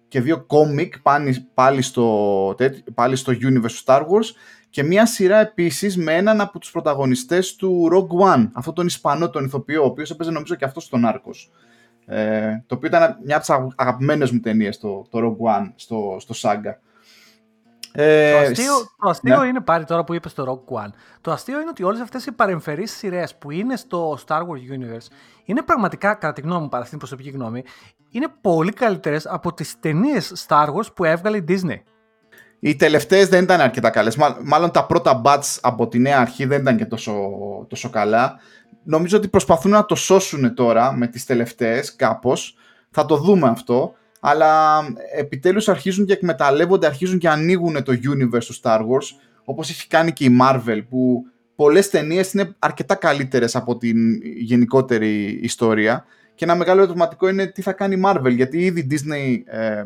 και 0.08 0.22
δύο 0.22 0.44
κόμικ 0.46 1.00
πάλι, 1.00 1.50
πάλι, 1.54 1.82
στο, 1.82 2.56
πάλι 2.94 3.16
στο 3.16 3.34
universe 3.34 3.72
του 3.72 3.84
Star 3.86 4.00
Wars 4.00 4.32
και 4.70 4.84
μία 4.84 5.06
σειρά 5.06 5.40
επίσης 5.40 5.98
με 5.98 6.16
έναν 6.16 6.42
από 6.42 6.60
τους 6.60 6.72
πρωταγωνιστές 6.72 7.56
του 7.56 7.90
Rogue 7.94 8.36
One, 8.36 8.50
αυτόν 8.54 8.74
τον 8.74 8.86
Ισπανό, 8.86 9.30
τον 9.30 9.46
ηθοποιό, 9.46 9.84
ο 9.84 9.86
οποίος 9.86 10.12
έπαιζε 10.12 10.32
νομίζω 10.32 10.56
και 10.56 10.66
αυτός 10.66 10.84
στον 10.84 11.06
Άρκος. 11.06 11.52
Ε, 12.06 12.64
το 12.66 12.76
οποίο 12.76 12.88
ήταν 12.88 13.18
μια 13.26 13.38
από 13.38 13.46
τις 13.46 13.74
αγαπημένες 13.76 14.32
μου 14.32 14.40
ταινίες, 14.40 14.78
το, 14.78 15.08
το 15.10 15.20
Rogue 15.20 15.62
One 15.62 15.72
στο, 15.76 16.18
στο 16.20 16.34
Saga. 16.42 16.74
Ε, 17.92 18.32
το 18.32 18.38
αστείο, 18.38 18.74
το 18.98 19.10
αστείο 19.10 19.40
ναι. 19.42 19.48
είναι 19.48 19.62
πάρει 19.62 19.86
τώρα 19.86 20.04
που 20.04 20.14
είπες 20.14 20.32
στο 20.32 20.64
Rogue 20.68 20.86
One. 20.86 20.90
Το 21.22 21.32
αστείο 21.32 21.60
είναι 21.60 21.70
ότι 21.70 21.84
όλες 21.84 22.02
αυτές 22.02 22.26
οι 22.26 22.32
παρεμφερείς 22.32 22.98
σειρές 22.98 23.36
που 23.36 23.52
είναι 23.52 23.76
στο 23.76 24.18
Star 24.28 24.40
Wars 24.40 24.74
Universe 24.76 25.08
είναι 25.44 25.62
πραγματικά, 25.62 26.14
κατά 26.14 26.34
τη 26.34 26.42
γνώμη 26.42 26.62
μου, 26.62 26.70
παρά 26.70 26.86
στην 26.86 26.98
προσωπική 26.98 27.30
γνώμη, 27.30 27.64
είναι 28.18 28.28
πολύ 28.42 28.72
καλύτερες 28.72 29.26
από 29.26 29.54
τις 29.54 29.80
ταινίες 29.80 30.46
Star 30.48 30.66
Wars 30.66 30.94
που 30.96 31.04
έβγαλε 31.04 31.38
η 31.38 31.44
Disney. 31.48 31.82
Οι 32.60 32.76
τελευταίες 32.76 33.28
δεν 33.28 33.44
ήταν 33.44 33.62
αρκετά 33.62 33.90
καλές. 33.90 34.18
Μάλλον 34.44 34.72
τα 34.72 34.86
πρώτα 34.86 35.22
bats 35.26 35.58
από 35.62 35.88
τη 35.88 36.00
νέα 36.00 36.20
αρχή 36.20 36.46
δεν 36.46 36.62
ήταν 36.62 36.78
και 36.78 36.86
τόσο, 36.86 37.14
τόσο 37.68 37.90
καλά 37.90 38.40
νομίζω 38.88 39.18
ότι 39.18 39.28
προσπαθούν 39.28 39.72
να 39.72 39.86
το 39.86 39.96
σώσουν 39.96 40.54
τώρα 40.54 40.94
με 40.94 41.08
τις 41.08 41.26
τελευταίες 41.26 41.96
κάπως. 41.96 42.56
Θα 42.90 43.06
το 43.06 43.18
δούμε 43.18 43.48
αυτό. 43.48 43.94
Αλλά 44.20 44.82
επιτέλους 45.16 45.70
αρχίζουν 45.70 46.06
και 46.06 46.14
εκμεταλλεύονται, 46.14 46.88
αρχίζουν 46.88 47.18
και 47.18 47.30
ανοίγουν 47.30 47.84
το 47.84 47.92
universe 47.92 48.44
του 48.46 48.60
Star 48.62 48.80
Wars 48.80 49.08
όπως 49.44 49.70
έχει 49.70 49.88
κάνει 49.88 50.14
και 50.14 50.26
η 50.26 50.38
Marvel 50.42 50.82
που 50.90 51.24
πολλές 51.56 51.90
ταινίες 51.90 52.34
είναι 52.34 52.56
αρκετά 52.60 52.96
καλύτερες 52.96 53.56
από 53.56 53.78
την 53.78 54.22
γενικότερη 54.24 55.40
ιστορία 55.42 56.06
και 56.38 56.46
ένα 56.46 56.56
μεγάλο 56.56 56.82
ερωτηματικό 56.82 57.28
είναι 57.28 57.46
τι 57.46 57.62
θα 57.62 57.74
κάνει 57.74 57.96
η 57.96 58.02
Marvel 58.06 58.32
γιατί 58.36 58.58
ήδη 58.58 58.80
η 58.80 58.88
Disney 58.92 59.54
ε, 59.54 59.84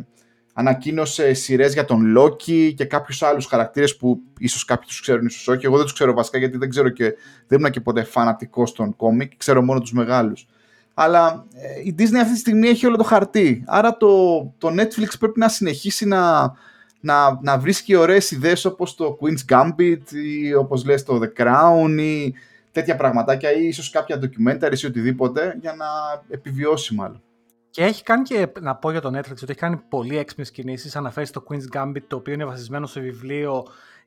ανακοίνωσε 0.53 1.33
σειρές 1.33 1.73
για 1.73 1.85
τον 1.85 2.17
Loki 2.17 2.73
και 2.75 2.85
κάποιους 2.85 3.21
άλλους 3.21 3.45
χαρακτήρες 3.45 3.97
που 3.97 4.21
ίσως 4.37 4.65
κάποιοι 4.65 4.87
τους 4.87 5.01
ξέρουν, 5.01 5.25
ίσως 5.25 5.47
όχι. 5.47 5.65
Εγώ 5.65 5.75
δεν 5.75 5.83
τους 5.83 5.93
ξέρω 5.93 6.13
βασικά 6.13 6.37
γιατί 6.37 6.57
δεν 6.57 6.69
ξέρω 6.69 6.89
και 6.89 7.13
δεν 7.47 7.59
ήμουν 7.59 7.71
και 7.71 7.81
ποτέ 7.81 8.03
φανατικός 8.03 8.71
των 8.71 8.95
κόμικ, 8.95 9.37
ξέρω 9.37 9.61
μόνο 9.61 9.79
τους 9.79 9.91
μεγάλους. 9.91 10.47
Αλλά 10.93 11.45
ε, 11.53 11.81
η 11.83 11.95
Disney 11.97 12.17
αυτή 12.21 12.33
τη 12.33 12.39
στιγμή 12.39 12.67
έχει 12.67 12.85
όλο 12.85 12.97
το 12.97 13.03
χαρτί. 13.03 13.63
Άρα 13.67 13.97
το, 13.97 14.41
το 14.57 14.67
Netflix 14.67 15.09
πρέπει 15.19 15.39
να 15.39 15.49
συνεχίσει 15.49 16.05
να, 16.05 16.53
να, 16.99 17.39
να 17.41 17.57
βρίσκει 17.57 17.95
ωραίες 17.95 18.31
ιδέες 18.31 18.65
όπως 18.65 18.95
το 18.95 19.17
Queen's 19.21 19.53
Gambit 19.53 20.11
ή 20.11 20.53
όπως 20.53 20.85
λες 20.85 21.03
το 21.03 21.19
The 21.23 21.41
Crown 21.41 21.97
ή 21.99 22.33
τέτοια 22.71 22.95
πραγματάκια 22.95 23.53
ή 23.53 23.67
ίσως 23.67 23.89
κάποια 23.89 24.19
documentaries 24.21 24.79
ή 24.79 24.85
οτιδήποτε 24.85 25.57
για 25.61 25.73
να 25.73 25.85
επιβιώσει 26.29 26.93
μάλλον. 26.93 27.21
Και 27.69 27.83
έχει 27.83 28.03
κάνει 28.03 28.23
και, 28.23 28.47
να 28.59 28.75
πω 28.75 28.91
για 28.91 29.01
το 29.01 29.09
Netflix, 29.09 29.31
ότι 29.31 29.45
έχει 29.47 29.59
κάνει 29.59 29.77
πολύ 29.89 30.17
έξυπνες 30.17 30.51
κινήσεις. 30.51 30.95
Αναφέρεις 30.95 31.31
το 31.31 31.43
Queen's 31.49 31.77
Gambit, 31.77 32.01
το 32.07 32.15
οποίο 32.15 32.33
είναι 32.33 32.45
βασισμένο 32.45 32.85
σε 32.85 32.99
βιβλίο 32.99 33.65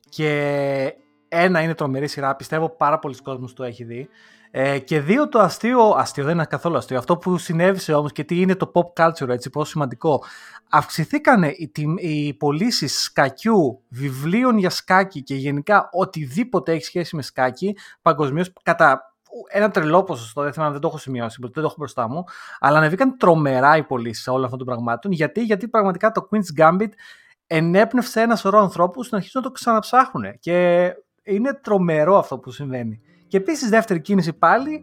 και 0.09 0.94
ένα 1.35 1.61
είναι 1.61 1.75
τρομερή 1.75 2.09
σειρά. 2.09 2.37
Πιστεύω 2.37 2.68
πάρα 2.68 2.99
πολλοί 2.99 3.16
κόσμοι 3.23 3.53
το 3.55 3.64
έχει 3.64 3.85
δει. 3.85 4.09
Ε, 4.57 4.79
και 4.79 5.01
δύο 5.01 5.29
το 5.29 5.38
αστείο, 5.38 5.88
αστείο 5.88 6.25
δεν 6.25 6.35
είναι 6.35 6.44
καθόλου 6.44 6.77
αστείο, 6.77 6.99
αυτό 6.99 7.16
που 7.16 7.38
συνέβησε 7.38 7.94
όμως 7.94 8.12
και 8.12 8.25
τι 8.25 8.40
είναι 8.40 8.55
το 8.55 8.73
pop 8.75 9.03
culture, 9.03 9.29
έτσι, 9.29 9.51
πόσο 9.51 9.70
σημαντικό. 9.70 10.25
Αυξηθήκαν 10.70 11.42
οι, 11.42 11.73
οι 11.97 12.35
πωλήσει 12.35 12.87
σκακιού, 12.87 13.83
βιβλίων 13.88 14.59
για 14.59 14.70
σκάκι 14.70 15.23
και 15.23 15.35
γενικά 15.35 15.88
οτιδήποτε 15.92 16.73
έχει 16.73 16.85
σχέση 16.85 17.16
με 17.16 17.23
σκάκι 17.23 17.77
παγκοσμίως 18.03 18.53
κατά 18.62 19.14
ένα 19.49 19.70
τρελό 19.70 20.03
ποσοστό, 20.03 20.42
δεν 20.42 20.53
θυμάμαι, 20.53 20.73
δεν 20.73 20.81
το 20.81 20.88
έχω 20.88 20.99
σημειώσει, 20.99 21.37
δεν 21.40 21.53
το 21.53 21.61
έχω 21.61 21.75
μπροστά 21.79 22.09
μου, 22.09 22.25
αλλά 22.59 22.79
ανεβήκαν 22.79 23.16
τρομερά 23.16 23.77
οι 23.77 23.83
πωλήσεις 23.83 24.29
όλων 24.29 24.44
αυτών 24.44 24.59
των 24.59 24.66
πραγμάτων. 24.66 25.12
Γιατί, 25.12 25.42
γιατί 25.42 25.68
πραγματικά 25.68 26.12
το 26.12 26.29
Queen's 26.31 26.61
Gambit 26.61 26.90
ενέπνευσε 27.47 28.20
ένα 28.20 28.37
σωρό 28.37 28.59
ανθρώπους 28.59 29.11
να 29.11 29.16
αρχίσουν 29.16 29.40
να 29.40 29.47
το 29.47 29.53
ξαναψάχνουν. 29.53 30.38
Και 30.38 30.88
είναι 31.25 31.59
τρομερό 31.63 32.19
αυτό 32.19 32.39
που 32.39 32.51
συμβαίνει. 32.51 33.01
Και 33.29 33.37
επίσης, 33.37 33.69
δεύτερη 33.69 34.01
κίνηση 34.01 34.33
πάλι, 34.33 34.83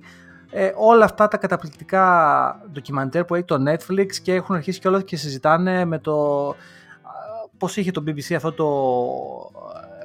ε, 0.51 0.71
όλα 0.75 1.05
αυτά 1.05 1.27
τα 1.27 1.37
καταπληκτικά 1.37 2.65
ντοκιμαντέρ 2.71 3.25
που 3.25 3.35
έχει 3.35 3.45
το 3.45 3.63
Netflix 3.67 4.15
και 4.23 4.33
έχουν 4.33 4.55
αρχίσει 4.55 4.79
και 4.79 5.01
και 5.01 5.15
συζητάνε 5.15 5.85
με 5.85 5.99
το 5.99 6.55
πώς 7.57 7.77
είχε 7.77 7.91
το 7.91 8.03
BBC 8.07 8.33
αυτό 8.33 8.51
το 8.51 8.67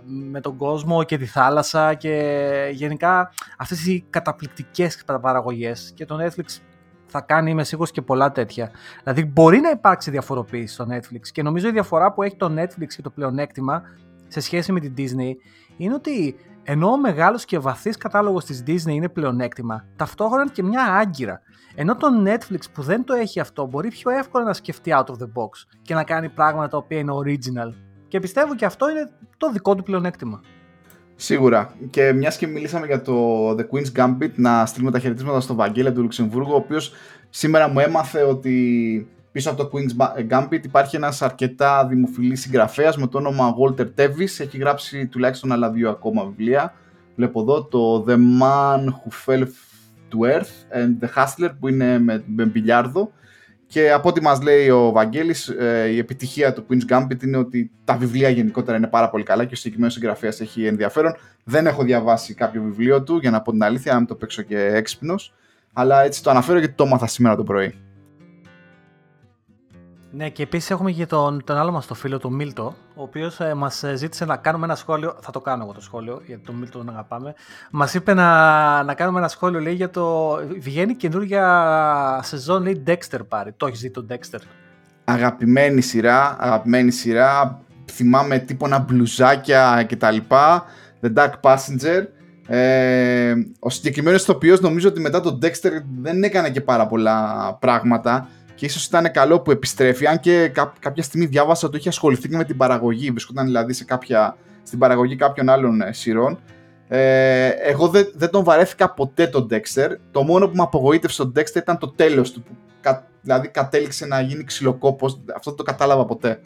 με 0.09 0.41
τον 0.41 0.57
κόσμο 0.57 1.05
και 1.05 1.19
τη 1.19 1.27
θάλασσα 1.27 1.95
και 1.95 2.71
γενικά 2.73 3.33
αυτές 3.59 3.87
οι 3.87 4.05
καταπληκτικές 4.11 5.05
παραγωγές 5.21 5.93
και 5.95 6.05
το 6.05 6.17
Netflix 6.25 6.61
θα 7.07 7.21
κάνει 7.21 7.51
είμαι 7.51 7.65
σίγουρος 7.65 7.91
και 7.91 8.03
πολλά 8.03 8.33
τέτοια. 8.33 8.71
Δηλαδή 9.03 9.25
μπορεί 9.25 9.61
να 9.61 9.71
υπάρξει 9.71 10.11
διαφοροποίηση 10.11 10.75
στο 10.75 10.87
Netflix 10.91 11.29
και 11.33 11.43
νομίζω 11.43 11.69
η 11.69 11.73
διαφορά 11.73 12.13
που 12.13 12.23
έχει 12.23 12.37
το 12.37 12.55
Netflix 12.59 12.87
και 12.87 13.03
το 13.03 13.11
πλεονέκτημα 13.11 13.83
σε 14.29 14.41
σχέση 14.41 14.73
με 14.73 14.81
την 14.81 14.95
Disney 14.97 15.33
είναι 15.77 15.95
ότι 15.95 16.37
ενώ 16.63 16.91
ο 16.91 16.99
μεγάλος 16.99 17.45
και 17.45 17.59
βαθύς 17.59 17.97
κατάλογος 17.97 18.45
της 18.45 18.63
Disney 18.67 18.91
είναι 18.91 19.09
πλεονέκτημα, 19.09 19.85
ταυτόχρονα 19.97 20.43
είναι 20.43 20.53
και 20.55 20.63
μια 20.63 20.83
άγκυρα. 20.83 21.41
Ενώ 21.75 21.97
το 21.97 22.07
Netflix 22.25 22.61
που 22.73 22.83
δεν 22.83 23.05
το 23.05 23.15
έχει 23.15 23.41
αυτό 23.41 23.67
μπορεί 23.67 23.89
πιο 23.89 24.11
εύκολα 24.11 24.45
να 24.45 24.53
σκεφτεί 24.53 24.91
out 24.95 25.05
of 25.05 25.15
the 25.15 25.27
box 25.27 25.79
και 25.83 25.95
να 25.95 26.05
κάνει 26.05 26.29
πράγματα 26.29 26.69
τα 26.69 26.77
οποία 26.77 26.99
είναι 26.99 27.13
original. 27.25 27.75
Και 28.09 28.21
πιστεύω 28.21 28.55
και 28.55 28.65
αυτό 28.65 28.91
είναι 28.91 29.11
το 29.37 29.53
δικό 29.53 29.75
του 29.75 29.83
πλεονέκτημα. 29.83 30.41
Σίγουρα. 31.17 31.75
Και 31.91 32.13
μιας 32.13 32.37
και 32.37 32.47
μιλήσαμε 32.47 32.87
για 32.87 33.03
το 33.03 33.51
The 33.51 33.63
Queen's 33.71 33.93
Gambit, 33.97 34.31
να 34.35 34.67
στείλουμε 34.67 34.91
τα 34.91 34.99
χαιρετίσματα 34.99 35.41
στο 35.41 35.55
Βαγγέλη 35.55 35.93
του 35.93 36.03
Λουξεμβούργου, 36.03 36.53
ο 36.53 36.57
οποίος 36.57 36.93
σήμερα 37.31 37.69
μου 37.69 37.81
έμαθε 37.81 38.23
ότι 38.23 39.09
πίσω 39.37 39.51
από 39.51 39.65
το 39.65 39.71
Queen's 39.73 40.27
Gambit 40.31 40.65
υπάρχει 40.65 40.97
ένας 40.97 41.23
αρκετά 41.23 41.87
δημοφιλής 41.87 42.41
συγγραφέας 42.41 42.97
με 42.97 43.07
το 43.07 43.19
όνομα 43.19 43.55
Walter 43.59 43.87
Tevis. 43.97 44.39
Έχει 44.39 44.59
γράψει 44.59 45.07
τουλάχιστον 45.07 45.53
άλλα 45.53 45.71
δύο 45.71 45.91
ακόμα 45.91 46.25
βιβλία. 46.25 46.75
Βλέπω 47.17 47.41
εδώ 47.41 47.65
το 47.65 48.05
The 48.09 48.15
Man 48.15 48.85
Who 48.85 49.27
Fell 49.27 49.43
to 50.11 50.35
Earth 50.35 50.77
and 50.77 51.05
The 51.05 51.09
Hustler 51.15 51.51
που 51.61 51.69
είναι 51.69 51.99
με, 51.99 52.25
με 52.27 52.45
μπιλιάρδο 52.45 53.13
και 53.67 53.93
από 53.93 54.09
ό,τι 54.09 54.23
μας 54.23 54.43
λέει 54.43 54.69
ο 54.69 54.91
Βαγγέλης, 54.91 55.49
ε, 55.49 55.89
η 55.89 55.99
επιτυχία 55.99 56.53
του 56.53 56.67
Queen's 56.69 56.93
Gambit 56.93 57.23
είναι 57.23 57.37
ότι 57.37 57.71
τα 57.85 57.97
βιβλία 57.97 58.29
γενικότερα 58.29 58.77
είναι 58.77 58.87
πάρα 58.87 59.11
πολύ 59.11 59.25
καλά 59.25 59.45
και 59.45 59.55
ο 59.55 59.57
συγκεκριμένος 59.57 59.95
συγγραφέας 59.95 60.41
έχει 60.41 60.67
ενδιαφέρον. 60.67 61.17
Δεν 61.45 61.67
έχω 61.67 61.83
διαβάσει 61.83 62.35
κάποιο 62.35 62.63
βιβλίο 62.63 63.03
του, 63.03 63.17
για 63.17 63.31
να 63.31 63.43
πω 63.43 63.51
την 63.51 63.63
αλήθεια, 63.63 63.93
να 63.93 63.99
μην 63.99 64.09
το 64.09 64.15
παίξω 64.15 64.43
και 64.43 64.59
έξυπνος. 64.59 65.35
Αλλά 65.73 66.03
έτσι 66.03 66.23
το 66.23 66.31
αναφέρω 66.31 66.59
γιατί 66.59 66.75
το 66.75 66.85
έμαθα 66.85 67.07
σήμερα 67.07 67.37
το 67.37 67.43
πρωί. 67.45 67.75
Ναι, 70.17 70.29
και 70.29 70.43
επίσης 70.43 70.71
έχουμε 70.71 70.91
και 70.91 71.07
τον, 71.07 71.45
τον 71.45 71.57
άλλο 71.57 71.73
μας 71.73 71.87
το 71.87 71.95
φίλο 71.95 72.19
του 72.19 72.33
Μίλτο, 72.33 72.75
ο 72.95 73.03
οποίος 73.03 73.41
ε, 73.41 73.55
μας 73.55 73.83
ε, 73.83 73.97
ζήτησε 73.97 74.25
να 74.25 74.37
κάνουμε 74.37 74.65
ένα 74.65 74.75
σχόλιο. 74.75 75.17
Θα 75.21 75.31
το 75.31 75.41
κάνω 75.41 75.63
εγώ 75.63 75.73
το 75.73 75.81
σχόλιο, 75.81 76.23
γιατί 76.27 76.43
τον 76.43 76.55
Μίλτο 76.55 76.79
τον 76.79 76.89
αγαπάμε. 76.89 77.35
Μας 77.71 77.95
είπε 77.95 78.15
να, 78.15 78.83
να 78.83 78.95
κάνουμε 78.95 79.19
ένα 79.19 79.29
σχόλιο, 79.29 79.61
λέει, 79.61 79.75
για 79.75 79.91
το. 79.91 80.37
Βγαίνει 80.59 80.95
καινούργια 80.95 82.21
σεζόν, 82.23 82.63
λέει 82.63 82.83
Dexter 82.87 83.21
πάρει. 83.29 83.53
Το 83.53 83.67
έχεις 83.67 83.81
δει 83.81 83.91
το 83.91 84.07
Dexter; 84.11 84.39
Αγαπημένη 85.05 85.81
σειρά, 85.81 86.37
αγαπημένη 86.39 86.91
σειρά. 86.91 87.61
Θυμάμαι 87.91 88.39
τύπονα 88.39 88.79
μπλουζάκια 88.79 89.87
κτλ. 89.89 90.17
The 91.01 91.15
Dark 91.15 91.33
Passenger. 91.41 92.05
Ε, 92.49 93.35
ο 93.59 93.71
συγκεκριμένος 93.71 94.23
ηθοποιός 94.23 94.61
νομίζω 94.61 94.89
ότι 94.89 95.01
μετά 95.01 95.21
τον 95.21 95.39
Dexter 95.43 95.71
δεν 96.01 96.23
έκανε 96.23 96.51
και 96.51 96.61
πάρα 96.61 96.87
πολλά 96.87 97.57
πράγματα 97.61 98.29
και 98.57 98.67
ίσως 98.67 98.85
ήταν 98.85 99.11
καλό 99.11 99.41
που 99.41 99.51
επιστρέφει. 99.51 100.07
Αν 100.07 100.21
και 100.21 100.53
κάποια 100.79 101.03
στιγμή 101.03 101.27
διάβασα 101.27 101.67
ότι 101.67 101.77
είχε 101.77 101.89
ασχοληθεί 101.89 102.29
και 102.29 102.37
με 102.37 102.45
την 102.45 102.57
παραγωγή. 102.57 103.11
Βρισκόταν 103.11 103.45
δηλαδή 103.45 103.73
σε 103.73 103.85
κάποια, 103.85 104.37
στην 104.63 104.79
παραγωγή 104.79 105.17
κάποιων 105.17 105.49
άλλων 105.49 105.81
ε, 105.81 105.93
σειρών. 105.93 106.39
Ε, 106.89 107.49
εγώ 107.49 107.89
δεν, 107.89 108.13
δεν 108.15 108.31
τον 108.31 108.45
βαρέθηκα 108.45 108.91
ποτέ 108.91 109.27
τον 109.27 109.49
Dexter. 109.51 109.89
Το 110.11 110.23
μόνο 110.23 110.49
που 110.49 110.57
με 110.57 110.63
απογοήτευσε 110.63 111.23
τον 111.23 111.33
Dexter 111.37 111.57
ήταν 111.57 111.79
το 111.79 111.89
τέλος 111.89 112.33
του. 112.33 112.43
Που, 112.43 112.57
δηλαδή 113.21 113.49
κατέληξε 113.49 114.07
να 114.07 114.21
γίνει 114.21 114.45
ξυλοκόπος. 114.45 115.21
Αυτό 115.37 115.51
δεν 115.51 115.59
το 115.59 115.63
κατάλαβα 115.63 116.05
ποτέ. 116.05 116.41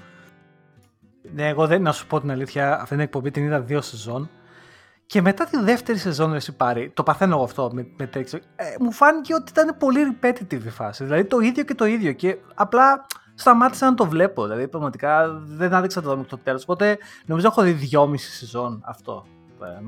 Ναι, 1.35 1.49
εγώ 1.49 1.67
δεν, 1.67 1.83
να 1.83 1.93
σου 1.93 2.07
πω 2.07 2.21
την 2.21 2.31
αλήθεια, 2.31 2.75
αυτή 2.75 2.89
την 2.89 3.01
εκπομπή 3.01 3.31
την 3.31 3.45
είδα 3.45 3.61
δύο 3.61 3.81
σεζόν. 3.81 4.31
Και 5.11 5.23
μετά 5.23 5.45
τη 5.45 5.59
δεύτερη 5.59 5.99
σεζόν 5.99 6.35
εσύ 6.35 6.57
πάρει, 6.57 6.91
το 6.95 7.03
παθαίνω 7.03 7.35
εγώ 7.35 7.45
αυτό 7.45 7.71
με, 7.73 7.87
με 7.97 8.11
ε, 8.57 8.65
μου 8.81 8.93
φάνηκε 8.93 9.35
ότι 9.35 9.51
ήταν 9.51 9.77
πολύ 9.79 10.01
repetitive 10.13 10.65
η 10.65 10.71
φάση. 10.71 11.05
Δηλαδή 11.05 11.25
το 11.25 11.39
ίδιο 11.39 11.65
και 11.65 11.75
το 11.75 11.85
ίδιο. 11.85 12.13
Και 12.13 12.37
απλά 12.55 13.07
σταμάτησα 13.35 13.87
να 13.87 13.95
το 13.95 14.07
βλέπω. 14.07 14.43
Δηλαδή 14.43 14.69
πραγματικά 14.69 15.43
δεν 15.45 15.75
άδειξα 15.75 16.01
το 16.03 16.09
δω 16.09 16.15
μέχρι 16.15 16.31
το 16.31 16.39
τέλος. 16.39 16.63
Οπότε 16.63 16.99
νομίζω 17.27 17.47
έχω 17.47 17.63
δει 17.63 17.71
δυόμιση 17.71 18.31
σεζόν 18.31 18.83
αυτό 18.85 19.25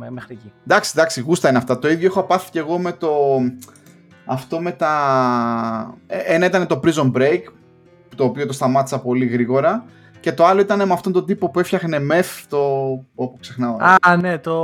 ε, 0.04 0.10
μέχρι 0.10 0.34
εκεί. 0.34 0.52
Εντάξει, 0.66 0.92
εντάξει, 0.96 1.20
γούστα 1.20 1.48
είναι 1.48 1.58
αυτά. 1.58 1.78
Το 1.78 1.88
ίδιο 1.88 2.06
έχω 2.06 2.22
πάθει 2.22 2.50
και 2.50 2.58
εγώ 2.58 2.78
με 2.78 2.92
το. 2.92 3.10
Αυτό 4.24 4.60
με 4.60 4.72
τα. 4.72 5.94
Ε, 6.06 6.18
ένα 6.18 6.46
ήταν 6.46 6.66
το 6.66 6.80
Prison 6.84 7.12
Break, 7.12 7.42
το 8.16 8.24
οποίο 8.24 8.46
το 8.46 8.52
σταμάτησα 8.52 9.00
πολύ 9.00 9.26
γρήγορα. 9.26 9.84
Και 10.22 10.32
το 10.32 10.44
άλλο 10.44 10.60
ήταν 10.60 10.86
με 10.86 10.92
αυτόν 10.92 11.12
τον 11.12 11.26
τύπο 11.26 11.50
που 11.50 11.60
έφτιαχνε 11.60 11.98
μεθ 11.98 12.46
το. 12.48 12.58
Όπου 13.14 13.36
ξεχνάω. 13.40 13.76
Α, 14.02 14.16
ναι, 14.16 14.38
το. 14.38 14.54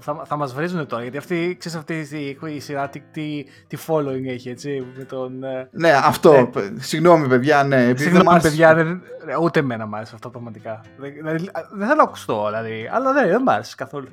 Θα, 0.00 0.22
θα 0.24 0.36
μας 0.36 0.54
βρίζουν 0.54 0.86
τώρα. 0.86 1.02
Γιατί 1.02 1.16
αυτή, 1.16 1.56
ξέρεις, 1.58 1.78
αυτή 1.78 1.94
η, 1.94 2.54
η 2.54 2.60
σειρά 2.60 2.88
τι, 2.88 3.02
τι, 3.12 3.44
τι, 3.66 3.76
following 3.86 4.26
έχει, 4.26 4.48
έτσι. 4.48 4.86
Με 4.96 5.04
τον, 5.04 5.44
ε, 5.44 5.68
ναι, 5.70 5.92
αυτό. 6.04 6.32
Ναι. 6.32 6.80
Συγγνώμη, 6.80 7.28
παιδιά, 7.28 7.64
ναι. 7.64 7.92
Συγγνώμη, 7.96 8.26
άρεσε... 8.28 8.48
παιδιά, 8.48 8.74
δεν, 8.74 9.02
ούτε 9.42 9.60
εμένα 9.60 9.86
μου 9.86 9.96
άρεσε 9.96 10.12
αυτό 10.14 10.30
πραγματικά. 10.30 10.80
Δεν, 10.96 11.12
δηλαδή, 11.12 11.50
δεν 11.72 11.86
θέλω 11.86 11.96
να 11.96 12.02
ακουστώ, 12.02 12.44
δηλαδή. 12.46 12.90
Αλλά 12.92 13.12
δεν, 13.12 13.28
δεν 13.28 13.40
μου 13.44 13.52
άρεσε 13.52 13.74
καθόλου. 13.76 14.08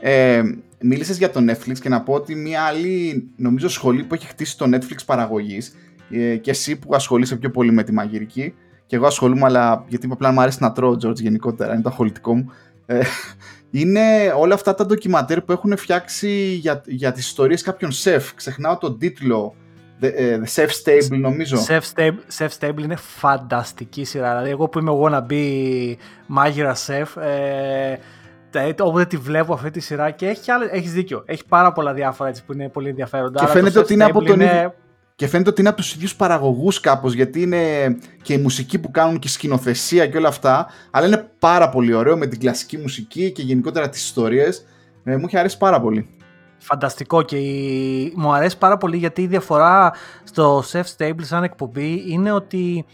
Ε, 0.00 0.42
μίλησες 0.80 1.18
για 1.18 1.30
το 1.30 1.40
Netflix 1.48 1.78
και 1.78 1.88
να 1.88 2.02
πω 2.02 2.12
ότι 2.12 2.34
μια 2.34 2.62
άλλη 2.62 3.28
νομίζω 3.36 3.68
σχολή 3.68 4.04
που 4.04 4.14
έχει 4.14 4.26
χτίσει 4.26 4.58
το 4.58 4.66
Netflix 4.72 4.96
παραγωγής 5.06 5.74
ε, 6.10 6.36
και 6.36 6.50
εσύ 6.50 6.78
που 6.78 6.94
ασχολείσαι 6.94 7.36
πιο 7.36 7.50
πολύ 7.50 7.72
με 7.72 7.82
τη 7.82 7.92
μαγειρική 7.92 8.54
και 8.90 8.96
εγώ 8.96 9.06
ασχολούμαι, 9.06 9.44
αλλά 9.44 9.84
γιατί 9.88 10.08
απλά 10.10 10.32
μου 10.32 10.40
αρέσει 10.40 10.58
να 10.60 10.72
τρώω 10.72 10.92
George 10.92 11.14
γενικότερα, 11.14 11.72
είναι 11.72 11.82
το 11.82 11.88
αγχολητικό 11.88 12.34
μου. 12.34 12.52
Ε, 12.86 13.00
είναι 13.70 14.00
όλα 14.38 14.54
αυτά 14.54 14.74
τα 14.74 14.86
ντοκιματέρ 14.86 15.40
που 15.40 15.52
έχουν 15.52 15.76
φτιάξει 15.76 16.30
για, 16.60 16.82
για 16.86 17.12
τις 17.12 17.26
ιστορίες 17.26 17.62
κάποιων 17.62 17.92
σεφ. 17.92 18.34
Ξεχνάω 18.34 18.78
τον 18.78 18.98
τίτλο, 18.98 19.54
The, 20.00 20.04
uh, 20.04 20.08
the 20.08 20.62
Chef 20.62 20.68
Stable 20.68 21.18
νομίζω. 21.18 21.58
Chef 21.68 21.80
Stable, 21.94 22.38
Chef 22.38 22.48
Stable 22.60 22.82
είναι 22.82 22.96
φανταστική 22.96 24.04
σειρά. 24.04 24.28
Δηλαδή 24.28 24.50
εγώ 24.50 24.68
που 24.68 24.78
είμαι 24.78 24.92
wannabe 25.02 25.94
μάγειρα 26.26 26.74
σεφ, 26.74 27.16
ε, 27.16 27.98
όποτε 28.80 29.04
τη 29.04 29.16
βλέπω 29.16 29.52
αυτή 29.52 29.70
τη 29.70 29.80
σειρά 29.80 30.10
και 30.10 30.26
έχει 30.26 30.50
άλλες, 30.50 30.68
έχεις 30.72 30.92
δίκιο. 30.92 31.22
Έχει 31.26 31.46
πάρα 31.48 31.72
πολλά 31.72 31.92
διάφορα 31.92 32.28
έτσι 32.28 32.44
που 32.44 32.52
είναι 32.52 32.68
πολύ 32.68 32.88
ενδιαφέροντα. 32.88 33.40
Και 33.40 33.46
φαίνεται 33.50 33.78
ότι 33.78 33.92
είναι 33.92 34.04
από 34.04 34.22
τον 34.22 34.40
ίδιο 34.40 34.74
και 35.20 35.26
φαίνεται 35.26 35.50
ότι 35.50 35.60
είναι 35.60 35.68
από 35.68 35.80
τους 35.80 35.94
ίδιους 35.94 36.16
παραγωγούς 36.16 36.80
κάπως, 36.80 37.12
γιατί 37.12 37.42
είναι 37.42 37.58
και 38.22 38.32
η 38.32 38.38
μουσική 38.38 38.78
που 38.78 38.90
κάνουν 38.90 39.18
και 39.18 39.28
η 39.28 39.30
σκηνοθεσία 39.30 40.06
και 40.06 40.16
όλα 40.16 40.28
αυτά. 40.28 40.66
Αλλά 40.90 41.06
είναι 41.06 41.30
πάρα 41.38 41.68
πολύ 41.68 41.94
ωραίο 41.94 42.16
με 42.16 42.26
την 42.26 42.38
κλασική 42.38 42.78
μουσική 42.78 43.32
και 43.32 43.42
γενικότερα 43.42 43.88
τις 43.88 44.04
ιστορίες. 44.04 44.66
Ε, 45.04 45.16
μου 45.16 45.24
έχει 45.26 45.36
αρέσει 45.36 45.58
πάρα 45.58 45.80
πολύ. 45.80 46.08
Φανταστικό 46.58 47.22
και 47.22 47.36
μου 48.14 48.32
αρέσει 48.32 48.58
πάρα 48.58 48.76
πολύ 48.76 48.96
γιατί 48.96 49.22
η 49.22 49.26
διαφορά 49.26 49.92
στο 50.24 50.64
Chef 50.72 50.82
Stable 50.96 51.22
σαν 51.22 51.42
εκπομπή 51.42 52.04
είναι 52.06 52.32
ότι 52.32 52.84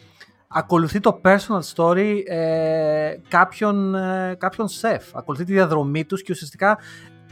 ακολουθεί 0.49 1.01
το 1.01 1.21
personal 1.25 1.75
story 1.75 2.23
ε, 2.27 3.15
κάποιον, 3.29 3.95
ε, 3.95 4.37
κάποιον 4.39 4.67
chef. 4.81 5.01
Ακολουθεί 5.15 5.45
τη 5.45 5.53
διαδρομή 5.53 6.05
τους 6.05 6.23
και 6.23 6.33
ουσιαστικά 6.33 6.79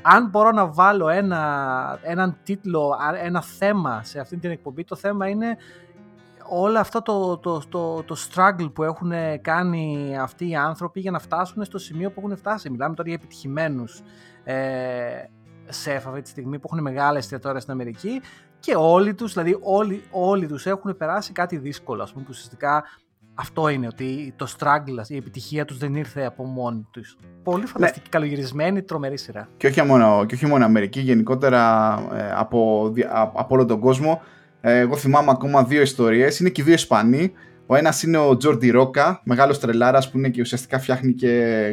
αν 0.06 0.28
μπορώ 0.28 0.50
να 0.50 0.66
βάλω 0.66 1.08
ένα, 1.08 1.98
έναν 2.02 2.36
τίτλο, 2.42 2.96
ένα 3.22 3.42
θέμα 3.42 4.02
σε 4.02 4.20
αυτή 4.20 4.36
την 4.36 4.50
εκπομπή, 4.50 4.84
το 4.84 4.96
θέμα 4.96 5.28
είναι 5.28 5.56
όλα 6.48 6.80
αυτά 6.80 7.02
το, 7.02 7.38
το, 7.38 7.62
το, 7.68 8.02
το 8.02 8.16
struggle 8.28 8.72
που 8.72 8.82
έχουν 8.82 9.12
κάνει 9.40 10.16
αυτοί 10.20 10.48
οι 10.48 10.56
άνθρωποι 10.56 11.00
για 11.00 11.10
να 11.10 11.18
φτάσουν 11.18 11.64
στο 11.64 11.78
σημείο 11.78 12.10
που 12.10 12.20
έχουν 12.24 12.36
φτάσει. 12.36 12.70
Μιλάμε 12.70 12.94
τώρα 12.94 13.08
για 13.08 13.18
επιτυχημένους 13.18 14.02
ε, 14.44 14.54
σεφ 15.68 16.06
αυτή 16.06 16.22
τη 16.22 16.28
στιγμή 16.28 16.58
που 16.58 16.68
έχουν 16.72 16.82
μεγάλες 16.82 17.22
εστιατόρια 17.22 17.60
στην 17.60 17.72
Αμερική 17.72 18.20
και 18.58 18.74
όλοι 18.76 19.14
τους, 19.14 19.32
δηλαδή 19.32 19.58
όλοι, 19.60 20.04
όλοι 20.10 20.46
τους 20.46 20.66
έχουν 20.66 20.96
περάσει 20.96 21.32
κάτι 21.32 21.56
δύσκολο, 21.56 22.02
ας 22.02 22.12
πούμε, 22.12 22.24
που 22.24 22.30
ουσιαστικά 22.32 22.84
αυτό 23.34 23.68
είναι, 23.68 23.86
ότι 23.86 24.34
το 24.36 24.46
struggle, 24.58 25.08
η 25.08 25.16
επιτυχία 25.16 25.64
τους 25.64 25.78
δεν 25.78 25.94
ήρθε 25.94 26.24
από 26.24 26.44
μόνη 26.44 26.86
τους. 26.90 27.18
Πολύ 27.42 27.66
φανταστική, 27.66 28.00
ναι. 28.04 28.08
καλογυρισμένη, 28.10 28.82
τρομερή 28.82 29.18
σειρά. 29.18 29.48
Και 29.56 29.66
όχι 29.66 29.82
μόνο, 29.82 30.24
και 30.26 30.34
όχι 30.34 30.46
μόνο 30.46 30.64
Αμερική, 30.64 31.00
γενικότερα 31.00 31.94
ε, 32.14 32.32
από, 32.34 32.92
από 33.12 33.54
όλο 33.54 33.64
τον 33.64 33.80
κόσμο. 33.80 34.22
Ε, 34.60 34.78
εγώ 34.78 34.96
θυμάμαι 34.96 35.30
ακόμα 35.30 35.64
δύο 35.64 35.80
ιστορίες, 35.82 36.40
είναι 36.40 36.48
και 36.48 36.62
δύο 36.62 36.74
Ισπανοί. 36.74 37.32
Ο 37.66 37.76
ένας 37.76 38.02
είναι 38.02 38.16
ο 38.16 38.36
Τζόρντι 38.36 38.70
Ρόκα, 38.70 39.20
μεγάλος 39.24 39.58
τρελάρας 39.58 40.10
που 40.10 40.18
είναι 40.18 40.28
και 40.28 40.40
ουσιαστικά 40.40 40.78
φτιάχνει 40.78 41.12
και 41.12 41.28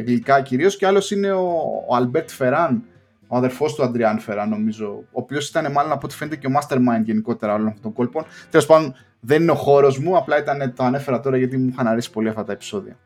γλυκά 0.06 0.42
κυρίως. 0.42 0.76
Και 0.76 0.86
άλλος 0.86 1.10
είναι 1.10 1.32
ο, 1.32 1.48
ο 1.88 1.94
Αλμπέρτ 1.94 2.30
Φεράν, 2.30 2.82
ο 3.32 3.36
αδερφός 3.36 3.74
του 3.74 3.82
Αντριάν 3.82 4.18
Φεράν, 4.18 4.48
νομίζω. 4.48 4.86
Ο 4.86 5.20
οποίος 5.20 5.48
ήταν 5.48 5.72
μάλλον 5.72 5.92
από 5.92 6.00
ό,τι 6.04 6.14
φαίνεται 6.14 6.36
και 6.36 6.46
ο 6.46 6.50
mastermind 6.60 7.02
γενικότερα 7.04 7.54
όλων 7.54 7.66
αυτών 7.66 7.82
των 7.82 7.92
κόλπων. 7.92 8.24
Τέλος 8.50 8.66
πάντων, 8.66 8.94
δεν 9.20 9.42
είναι 9.42 9.50
ο 9.50 9.54
χώρος 9.54 9.98
μου, 9.98 10.16
απλά 10.16 10.38
ήταν, 10.38 10.74
το 10.76 10.84
ανέφερα 10.84 11.20
τώρα 11.20 11.36
γιατί 11.36 11.56
μου 11.56 11.68
είχαν 11.68 11.86
αρέσει 11.86 12.10
πολύ 12.10 12.28
αυτά 12.28 12.44
τα 12.44 12.52
επεισόδια. 12.52 12.96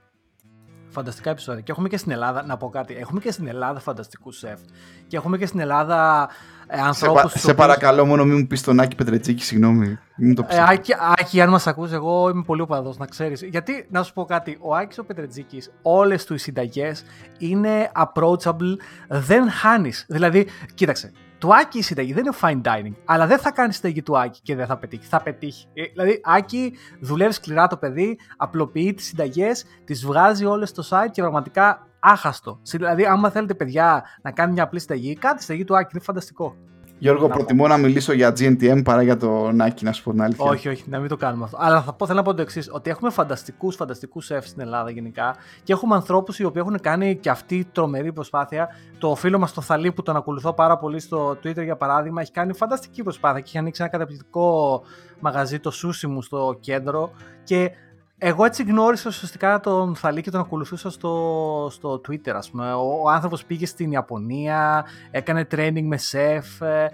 Φανταστικά 0.96 1.30
επεισόδια. 1.30 1.60
Και 1.60 1.72
έχουμε 1.72 1.88
και 1.88 1.96
στην 1.96 2.12
Ελλάδα, 2.12 2.44
να 2.46 2.56
πω 2.56 2.68
κάτι, 2.68 2.94
έχουμε 2.94 3.20
και 3.20 3.30
στην 3.30 3.46
Ελλάδα 3.46 3.80
φανταστικούς 3.80 4.38
σεφ. 4.38 4.60
Και 5.06 5.16
έχουμε 5.16 5.38
και 5.38 5.46
στην 5.46 5.60
Ελλάδα 5.60 6.28
ε, 6.66 6.80
ανθρώπους. 6.80 7.32
Σε, 7.32 7.38
σε 7.38 7.54
παρακαλώ, 7.54 8.06
μόνο 8.06 8.24
μην 8.24 8.38
μου 8.38 8.46
πεις 8.46 8.62
τον 8.62 8.80
Άκη 8.80 8.96
Πετρετσίκη, 8.96 9.42
συγγνώμη. 9.42 9.98
Μην 10.16 10.34
το 10.34 10.46
ε, 10.48 10.64
Άκη, 10.68 10.92
Άκη, 11.18 11.40
αν 11.40 11.50
μας 11.50 11.66
ακούσει, 11.66 11.94
εγώ 11.94 12.28
είμαι 12.28 12.42
πολύ 12.42 12.60
οπαδός, 12.60 12.96
να 12.96 13.06
ξέρεις. 13.06 13.42
Γιατί, 13.42 13.86
να 13.90 14.02
σου 14.02 14.12
πω 14.12 14.24
κάτι, 14.24 14.58
ο 14.60 14.74
Άκης 14.74 14.98
ο 14.98 15.04
Πετρετζίκη, 15.04 15.62
όλες 15.82 16.24
τους 16.24 16.36
οι 16.36 16.38
συνταγές 16.44 17.04
είναι 17.38 17.90
approachable, 17.94 18.76
δεν 19.08 19.50
χάνεις. 19.50 20.04
Δηλαδή, 20.08 20.46
κοίταξε, 20.74 21.12
του 21.38 21.54
Άκη 21.54 21.78
η 21.78 21.82
συνταγή 21.82 22.12
δεν 22.12 22.24
είναι 22.24 22.36
fine 22.40 22.62
dining, 22.62 22.94
αλλά 23.04 23.26
δεν 23.26 23.38
θα 23.38 23.50
κάνει 23.50 23.72
συνταγή 23.72 24.02
του 24.02 24.18
Άκη 24.18 24.40
και 24.42 24.54
δεν 24.54 24.66
θα 24.66 24.78
πετύχει. 24.78 25.06
Θα 25.06 25.22
πετύχει. 25.22 25.66
Ε, 25.74 25.82
δηλαδή, 25.82 26.20
Άκη 26.24 26.72
δουλεύει 27.00 27.32
σκληρά 27.32 27.66
το 27.66 27.76
παιδί, 27.76 28.18
απλοποιεί 28.36 28.94
τις 28.94 29.06
συνταγές, 29.06 29.64
τις 29.84 30.06
βγάζει 30.06 30.44
όλες 30.44 30.68
στο 30.68 30.82
site 30.90 31.10
και 31.10 31.22
πραγματικά 31.22 31.86
άχαστο. 32.00 32.60
Δηλαδή, 32.62 33.04
άμα 33.04 33.30
θέλετε 33.30 33.54
παιδιά 33.54 34.04
να 34.22 34.30
κάνει 34.30 34.52
μια 34.52 34.62
απλή 34.62 34.80
συνταγή, 34.80 35.14
κάτι 35.14 35.42
συνταγή 35.42 35.64
του 35.64 35.76
Άκη 35.76 35.90
είναι 35.92 36.02
φανταστικό. 36.02 36.56
Γιώργο, 36.98 37.28
προτιμώ 37.28 37.66
να 37.66 37.76
μιλήσω 37.76 38.12
για 38.12 38.32
GNTM 38.38 38.80
παρά 38.84 39.02
για 39.02 39.16
το 39.16 39.48
Nike, 39.48 39.82
να 39.82 39.92
σου 39.92 40.02
πω 40.02 40.10
την 40.10 40.22
αλήθεια. 40.22 40.50
Όχι, 40.50 40.68
όχι, 40.68 40.84
να 40.88 40.98
μην 40.98 41.08
το 41.08 41.16
κάνουμε 41.16 41.44
αυτό. 41.44 41.56
Αλλά 41.60 41.82
θα 41.82 41.92
πω, 41.92 42.06
θέλω 42.06 42.18
να 42.18 42.24
πω 42.24 42.34
το 42.34 42.42
εξής: 42.42 42.68
Ότι 42.72 42.90
έχουμε 42.90 43.10
φανταστικούς, 43.10 43.76
φανταστικούς 43.76 44.24
σεφ 44.24 44.46
στην 44.46 44.60
Ελλάδα 44.60 44.90
γενικά 44.90 45.36
και 45.62 45.72
έχουμε 45.72 45.94
ανθρώπους 45.94 46.38
οι 46.38 46.44
οποίοι 46.44 46.62
έχουν 46.64 46.80
κάνει 46.80 47.16
και 47.16 47.30
αυτή 47.30 47.68
τρομερή 47.72 48.12
προσπάθεια. 48.12 48.68
Το 48.98 49.14
φίλο 49.14 49.38
μας 49.38 49.52
το 49.52 49.60
Θαλή 49.60 49.92
που 49.92 50.02
τον 50.02 50.16
ακολουθώ 50.16 50.52
πάρα 50.52 50.78
πολύ 50.78 51.00
στο 51.00 51.30
Twitter 51.30 51.62
για 51.62 51.76
παράδειγμα 51.76 52.20
έχει 52.20 52.32
κάνει 52.32 52.52
φανταστική 52.52 53.02
προσπάθεια 53.02 53.40
και 53.40 53.46
έχει 53.48 53.58
ανοίξει 53.58 53.82
ένα 53.82 53.90
καταπληκτικό 53.90 54.82
μαγαζί, 55.20 55.58
το 55.60 55.70
Σούσι 55.70 56.06
μου 56.06 56.22
στο 56.22 56.56
κέντρο. 56.60 57.10
Και 57.44 57.70
εγώ 58.18 58.44
έτσι 58.44 58.62
γνώρισα 58.62 59.08
ουσιαστικά 59.08 59.60
τον 59.60 59.96
Θαλή 59.96 60.20
και 60.20 60.30
τον 60.30 60.40
ακολουθούσα 60.40 60.90
στο, 60.90 61.68
στο 61.70 62.00
Twitter, 62.08 62.30
ας 62.30 62.50
πούμε. 62.50 62.72
Ο, 62.72 63.00
ο 63.04 63.10
άνθρωπος 63.10 63.44
πήγε 63.44 63.66
στην 63.66 63.90
Ιαπωνία, 63.92 64.84
έκανε 65.10 65.46
training 65.50 65.82
με 65.82 65.96
σεφ. 65.96 66.60
Ε, 66.60 66.90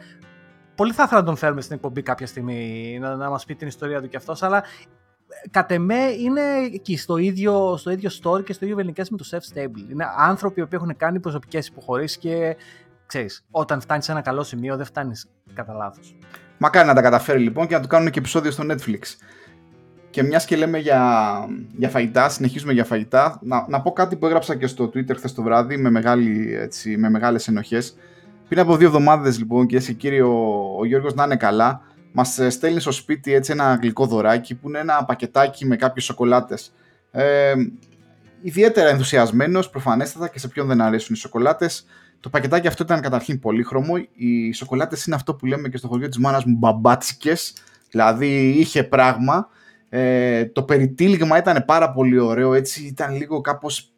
πολύ 0.75 0.93
θα 0.93 1.03
ήθελα 1.03 1.21
να 1.21 1.27
τον 1.27 1.37
φέρουμε 1.37 1.61
στην 1.61 1.75
εκπομπή 1.75 2.03
κάποια 2.03 2.27
στιγμή, 2.27 2.99
να, 3.01 3.17
να 3.17 3.31
μας 3.31 3.45
πει 3.45 3.55
την 3.55 3.69
ιστορία 3.69 4.01
του 4.01 4.09
κι 4.09 4.17
αυτός, 4.17 4.43
αλλά 4.43 4.57
ε, 4.59 5.49
κατ' 5.51 5.71
εμέ 5.71 6.03
είναι 6.19 6.41
εκεί 6.73 6.97
στο 6.97 7.17
ίδιο, 7.17 7.77
στο 7.77 7.91
ίδιο 7.91 8.11
story 8.23 8.45
και 8.45 8.53
στο 8.53 8.65
ίδιο 8.65 8.77
βελνικές 8.77 9.11
με 9.11 9.17
το 9.17 9.25
Chef 9.31 9.55
Stable. 9.55 9.91
Είναι 9.91 10.07
άνθρωποι 10.17 10.67
που 10.67 10.75
έχουν 10.75 10.97
κάνει 10.97 11.21
προσωπικές 11.21 11.67
υποχωρήσεις 11.67 12.19
και 12.19 12.57
ξέρεις, 13.07 13.45
όταν 13.51 13.81
φτάνεις 13.81 14.05
σε 14.05 14.13
ένα 14.13 14.21
καλό 14.21 14.43
σημείο 14.43 14.77
δεν 14.77 14.87
φτάνεις 14.87 15.29
κατά 15.55 15.73
λάθος. 15.73 16.17
Μακάρι 16.59 16.87
να 16.87 16.95
τα 16.95 17.03
καταφέρει 17.03 17.39
λοιπόν 17.39 17.67
και 17.67 17.75
να 17.75 17.81
του 17.81 17.89
κάνουν 17.89 18.11
και 18.11 18.19
επεισόδιο 18.19 18.51
στο 18.51 18.65
Netflix. 18.67 19.01
Και 20.13 20.23
μιας 20.23 20.45
και 20.45 20.57
λέμε 20.57 20.79
για, 20.79 21.01
για 21.77 21.89
φαγητά, 21.89 22.29
συνεχίζουμε 22.29 22.73
για 22.73 22.85
φαγητά, 22.85 23.39
να, 23.43 23.67
να 23.69 23.81
πω 23.81 23.93
κάτι 23.93 24.17
που 24.17 24.27
έγραψα 24.27 24.57
και 24.57 24.67
στο 24.67 24.85
Twitter 24.85 25.17
χθες 25.17 25.35
το 25.35 25.43
βράδυ 25.43 25.77
με, 25.77 25.91
μεγάλη, 25.91 26.55
έτσι, 26.55 26.97
με 26.97 27.11
μεγάλες 27.11 27.49
ενοχές. 27.49 27.97
Πριν 28.49 28.61
από 28.61 28.77
δύο 28.77 28.87
εβδομάδες 28.87 29.39
λοιπόν 29.39 29.67
και 29.67 29.77
εσύ 29.77 29.95
κύριε 29.95 30.23
ο, 30.23 30.77
ο 30.79 30.85
Γιώργος 30.85 31.15
να 31.15 31.25
είναι 31.25 31.37
καλά, 31.37 31.81
μας 32.13 32.41
στέλνει 32.49 32.81
στο 32.81 32.93
σπίτι 32.93 33.33
έτσι 33.33 33.53
ένα 33.53 33.79
γλυκό 33.83 34.07
δωράκι 34.07 34.55
που 34.55 34.69
είναι 34.69 34.79
ένα 34.79 35.05
πακετάκι 35.05 35.67
με 35.67 35.77
κάποιες 35.77 36.05
σοκολάτες. 36.05 36.73
Ε, 37.11 37.55
ιδιαίτερα 38.43 38.89
ενθουσιασμένος, 38.89 39.71
προφανέστατα 39.71 40.29
και 40.29 40.39
σε 40.39 40.49
ποιον 40.49 40.67
δεν 40.67 40.81
αρέσουν 40.81 41.15
οι 41.15 41.19
σοκολάτες. 41.19 41.87
Το 42.21 42.29
πακετάκι 42.29 42.67
αυτό 42.67 42.83
ήταν 42.83 43.01
καταρχήν 43.01 43.41
πολύχρωμο. 43.41 43.95
Οι 44.15 44.53
σοκολάτες 44.53 45.07
είναι 45.07 45.17
αυτό 45.17 45.35
που 45.35 45.47
λέμε 45.47 45.69
και 45.69 45.77
στο 45.77 45.89
χωριό 45.89 46.09
της 46.09 46.19
μάνας 46.19 46.45
μου 46.45 46.57
μπαμπάτσικες. 46.57 47.55
Δηλαδή 47.91 48.49
είχε 48.49 48.85
πράγμα. 48.85 49.49
Ε, 49.95 50.45
το 50.45 50.63
περιτύλιγμα 50.63 51.39
ήταν 51.39 51.65
πάρα 51.67 51.93
πολύ 51.93 52.19
ωραίο, 52.19 52.55
έτσι 52.55 52.83
ήταν 52.83 53.17
λίγο 53.17 53.41
κάπως 53.41 53.93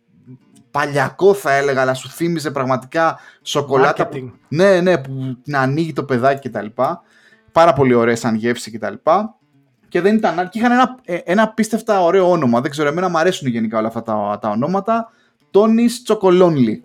παλιακό 0.70 1.34
θα 1.34 1.52
έλεγα, 1.52 1.80
αλλά 1.80 1.94
σου 1.94 2.08
θύμιζε 2.08 2.50
πραγματικά 2.50 3.18
σοκολάτα. 3.42 4.06
Που, 4.06 4.32
ναι, 4.48 4.80
ναι, 4.80 4.98
που 4.98 5.36
να 5.44 5.60
ανοίγει 5.60 5.92
το 5.92 6.04
παιδάκι 6.04 6.48
κτλ. 6.48 6.66
Πάρα 7.52 7.72
πολύ 7.72 7.94
ωραία 7.94 8.16
σαν 8.16 8.34
γεύση 8.34 8.70
κτλ. 8.70 8.94
Και 9.88 10.00
δεν 10.00 10.16
ήταν 10.16 10.48
και 10.48 10.58
είχαν 10.58 10.72
ένα, 10.72 10.98
ε, 11.04 11.16
ένα 11.24 11.42
απίστευτα 11.42 12.02
ωραίο 12.02 12.30
όνομα. 12.30 12.60
Δεν 12.60 12.70
ξέρω, 12.70 12.88
εμένα 12.88 13.08
μου 13.08 13.18
αρέσουν 13.18 13.48
γενικά 13.48 13.78
όλα 13.78 13.88
αυτά 13.88 14.02
τα, 14.02 14.38
τα 14.40 14.50
ονόματα. 14.50 15.10
Τόνις 15.50 16.02
Τσοκολόνλι. 16.02 16.82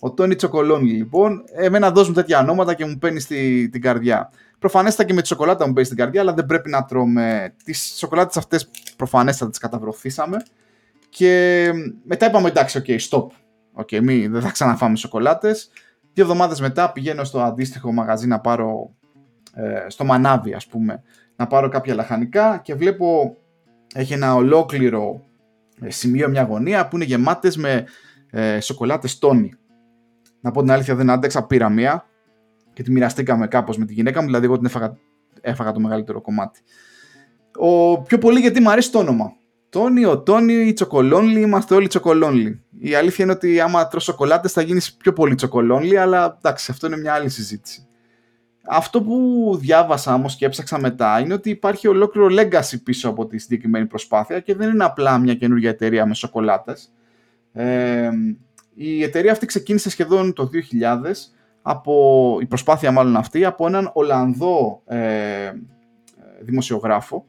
Ο 0.00 0.10
Τόνι 0.10 0.34
Τσοκολόνλι, 0.34 0.92
λοιπόν, 0.92 1.44
εμένα 1.54 1.90
δώσουν 1.90 2.14
τέτοια 2.14 2.38
ονόματα 2.38 2.74
και 2.74 2.84
μου 2.84 2.98
παίρνεις 2.98 3.22
στη, 3.22 3.68
την 3.72 3.80
καρδιά. 3.80 4.30
Προφανέστατα 4.58 5.08
και 5.08 5.14
με 5.14 5.20
τη 5.22 5.26
σοκολάτα 5.26 5.66
μου 5.66 5.72
παίζει 5.72 5.90
στην 5.90 6.02
καρδιά, 6.02 6.20
αλλά 6.20 6.32
δεν 6.32 6.46
πρέπει 6.46 6.70
να 6.70 6.84
τρώμε. 6.84 7.54
Τις 7.64 7.94
σοκολάτες 7.96 8.36
αυτές 8.36 8.70
προφανέστατα 8.96 9.50
τις 9.50 9.60
καταβρωθήσαμε. 9.60 10.36
Και 11.08 11.70
μετά 12.04 12.26
είπαμε 12.26 12.48
εντάξει, 12.48 12.82
OK, 12.86 12.98
stop. 13.08 13.26
Okay, 13.82 14.00
μη, 14.00 14.26
δεν 14.26 14.40
θα 14.40 14.50
ξαναφάμε 14.50 14.96
σοκολάτες. 14.96 15.70
Δύο 16.12 16.24
εβδομάδες 16.24 16.60
μετά 16.60 16.92
πηγαίνω 16.92 17.24
στο 17.24 17.40
αντίστοιχο 17.40 17.92
μαγαζί 17.92 18.26
να 18.26 18.40
πάρω. 18.40 18.94
Ε, 19.54 19.86
στο 19.88 20.04
μανάβι, 20.04 20.54
ας 20.54 20.66
πούμε, 20.66 21.02
να 21.36 21.46
πάρω 21.46 21.68
κάποια 21.68 21.94
λαχανικά 21.94 22.60
και 22.62 22.74
βλέπω 22.74 23.36
έχει 23.94 24.12
ένα 24.12 24.34
ολόκληρο 24.34 25.24
ε, 25.80 25.90
σημείο, 25.90 26.28
μια 26.28 26.42
γωνία 26.42 26.88
που 26.88 26.96
είναι 26.96 27.04
γεμάτες 27.04 27.56
με 27.56 27.84
ε, 28.30 28.60
σοκολάτες 28.60 29.18
τόνι. 29.18 29.54
Να 30.40 30.50
πω 30.50 30.60
την 30.60 30.70
αλήθεια 30.70 30.94
δεν 30.94 31.10
άντεξα, 31.10 31.46
πήρα 31.46 31.68
μία 31.68 32.06
και 32.76 32.82
τη 32.82 32.90
μοιραστήκαμε 32.90 33.46
κάπως 33.46 33.78
με 33.78 33.84
τη 33.84 33.92
γυναίκα 33.92 34.20
μου, 34.20 34.26
δηλαδή 34.26 34.44
εγώ 34.44 34.56
την 34.56 34.66
έφαγα, 34.66 34.96
έφαγα 35.40 35.72
το 35.72 35.80
μεγαλύτερο 35.80 36.20
κομμάτι. 36.20 36.60
Ο, 37.58 38.02
πιο 38.02 38.18
πολύ 38.18 38.40
γιατί 38.40 38.60
μου 38.60 38.70
αρέσει 38.70 38.90
το 38.90 38.98
όνομα. 38.98 39.32
Τόνι, 39.68 40.04
ο 40.04 40.18
Τόνι, 40.18 40.52
η 40.52 40.72
Τσοκολόνλι, 40.72 41.40
είμαστε 41.40 41.74
όλοι 41.74 41.86
Τσοκολόνλι. 41.86 42.62
Η 42.78 42.94
αλήθεια 42.94 43.24
είναι 43.24 43.34
ότι 43.34 43.60
άμα 43.60 43.88
τρως 43.88 44.04
σοκολάτες 44.04 44.52
θα 44.52 44.62
γίνεις 44.62 44.94
πιο 44.94 45.12
πολύ 45.12 45.34
Τσοκολόνλι, 45.34 45.98
αλλά 45.98 46.36
εντάξει, 46.38 46.70
αυτό 46.70 46.86
είναι 46.86 46.96
μια 46.96 47.12
άλλη 47.12 47.28
συζήτηση. 47.28 47.86
Αυτό 48.66 49.02
που 49.02 49.56
διάβασα 49.60 50.14
όμως 50.14 50.36
και 50.36 50.44
έψαξα 50.44 50.80
μετά 50.80 51.20
είναι 51.20 51.34
ότι 51.34 51.50
υπάρχει 51.50 51.88
ολόκληρο 51.88 52.28
legacy 52.30 52.76
πίσω 52.84 53.08
από 53.08 53.26
τη 53.26 53.38
συγκεκριμένη 53.38 53.86
προσπάθεια 53.86 54.40
και 54.40 54.54
δεν 54.54 54.70
είναι 54.70 54.84
απλά 54.84 55.18
μια 55.18 55.34
καινούργια 55.34 55.70
εταιρεία 55.70 56.06
με 56.06 56.14
σοκολάτες. 56.14 56.92
Ε, 57.52 58.10
η 58.74 59.02
εταιρεία 59.02 59.32
αυτή 59.32 59.46
ξεκίνησε 59.46 59.90
σχεδόν 59.90 60.32
το 60.32 60.50
2000 60.52 61.12
από, 61.68 62.38
η 62.40 62.46
προσπάθεια 62.46 62.90
μάλλον 62.90 63.16
αυτή, 63.16 63.44
από 63.44 63.66
έναν 63.66 63.90
Ολλανδό 63.92 64.82
ε, 64.86 65.52
δημοσιογράφο, 66.40 67.24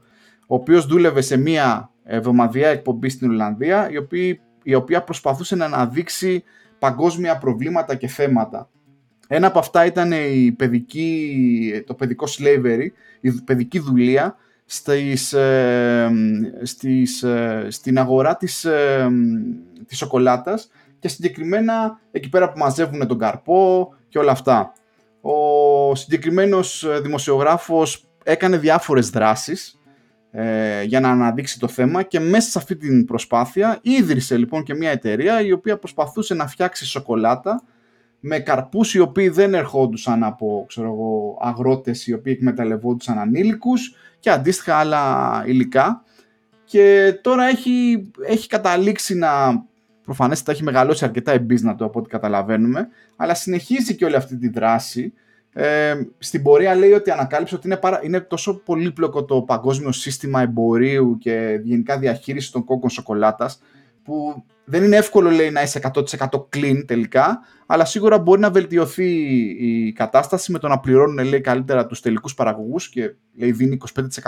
ο 0.48 0.56
οποίος 0.56 0.86
δούλευε 0.86 1.22
σε 1.22 1.38
μία 1.38 1.92
εβδομαδιαία 2.04 2.70
εκπομπή 2.70 3.10
στην 3.10 3.30
Ολλανδία, 3.30 3.90
η 3.92 3.98
οποία, 3.98 4.38
η 4.64 4.74
οποία 4.74 5.04
προσπαθούσε 5.04 5.56
να 5.56 5.66
αναδείξει 5.66 6.44
παγκόσμια 6.80 7.38
προβλήματα 7.38 7.96
και 7.96 8.08
θέματα. 8.08 8.70
Ένα 9.28 9.48
από 9.48 9.60
αυτά 9.60 9.86
ήταν 9.86 10.12
η 10.12 10.52
παιδική, 10.52 11.84
το 11.86 11.94
παιδικό 11.94 12.26
slavery, 12.38 12.88
η 13.20 13.32
παιδική 13.32 13.80
δουλεία 13.80 14.36
στις, 14.66 15.34
ε, 15.34 16.12
στις, 16.64 17.24
ε, 17.24 17.68
στην 17.70 18.00
αγορά 18.00 18.38
της, 18.38 18.66
ε, 18.66 19.10
της 19.88 19.98
σοκολάτας 19.98 20.70
και 21.00 21.08
συγκεκριμένα 21.08 22.00
εκεί 22.12 22.30
πέρα 22.30 22.52
που 22.52 22.58
μαζεύουν 22.58 23.08
τον 23.08 23.18
καρπό 23.18 23.92
και 24.10 24.20
όλα 24.20 24.32
αυτά. 24.32 24.74
Ο 25.22 25.96
συγκεκριμένος 25.96 26.84
ε, 26.84 27.00
δημοσιογράφος 27.00 28.06
έκανε 28.24 28.58
διάφορες 28.58 29.10
δράσεις 29.10 29.80
ε, 30.32 30.84
για 30.84 31.00
να 31.00 31.10
αναδείξει 31.10 31.60
το 31.60 31.68
θέμα 31.68 32.04
και 32.04 32.20
μέσα 32.20 32.50
σε 32.50 32.58
αυτή 32.58 32.76
την 32.76 33.06
προσπάθεια 33.06 33.80
ίδρυσε 33.82 34.38
λοιπόν 34.38 34.64
και 34.64 34.74
μια 34.74 34.92
εταιρεία 34.92 35.42
η 35.42 35.52
οποία 35.52 35.78
προσπαθούσε 35.78 36.34
να 36.34 36.48
φτιάξει 36.48 36.86
σοκολάτα 36.86 37.64
με 38.20 38.40
καρπούς 38.40 38.94
οι 38.94 39.00
οποίοι 39.00 39.30
δεν 39.30 39.54
ερχόντουσαν 39.54 40.24
από 40.24 40.66
ξέρω 40.68 40.88
εγώ, 40.88 41.38
αγρότες 41.42 42.08
οι 42.08 42.14
οποίοι 42.14 42.34
εκμεταλλευόντουσαν 42.38 43.20
ανήλικους 43.20 43.96
και 44.20 44.30
αντίστοιχα 44.30 44.76
άλλα 44.76 45.44
υλικά 45.46 46.04
και 46.66 47.14
τώρα 47.22 47.44
έχει, 47.44 48.10
έχει 48.28 48.48
καταλήξει 48.48 49.16
να 49.16 49.64
προφανέστατα 50.08 50.52
έχει 50.52 50.64
μεγαλώσει 50.64 51.06
αρκετά 51.06 51.34
η 51.34 51.40
του 51.40 51.86
από 51.86 52.00
ό,τι 52.00 52.10
καταλαβαίνουμε, 52.10 52.88
αλλά 53.16 53.34
συνεχίζει 53.34 53.96
και 53.96 54.06
όλη 54.06 54.16
αυτή 54.16 54.38
τη 54.38 54.50
δράση. 54.50 55.14
Ε, 55.54 55.96
στην 56.18 56.44
πορεία 56.44 56.76
λέει 56.76 56.92
ότι 56.92 57.12
ανακάλυψε 57.12 57.56
ότι 57.56 57.68
είναι, 57.68 57.78
παρα... 57.78 58.00
είναι 58.04 58.20
τόσο 58.20 58.54
πολύπλοκο 58.56 59.26
το 59.26 59.42
παγκόσμιο 59.42 59.92
σύστημα 59.92 60.42
εμπορίου 60.42 61.18
και 61.18 61.60
γενικά 61.64 61.98
διαχείριση 61.98 62.52
των 62.52 62.64
κόκκων 62.64 62.90
σοκολάτας, 62.90 63.62
που 64.04 64.44
δεν 64.66 64.84
είναι 64.84 64.96
εύκολο 64.96 65.30
λέει 65.30 65.52
να 65.52 65.62
είσαι 65.62 65.80
100% 65.94 66.02
clean 66.56 66.84
τελικά, 66.86 67.40
αλλά 67.66 67.86
σίγουρα 67.86 68.20
μπορεί 68.20 68.40
να 68.40 68.52
βελτιωθεί 68.52 69.12
η 69.60 69.92
κατάσταση 69.92 70.52
με 70.52 70.60
το 70.60 70.68
να 70.68 70.80
πληρώνουν 70.80 71.26
λέει, 71.26 71.42
καλύτερα 71.42 71.86
τους 71.86 72.02
τελικούς 72.02 72.34
παραγωγούς 72.34 72.90
και 72.90 73.16
λέει, 73.36 73.52
δίνει 73.52 73.78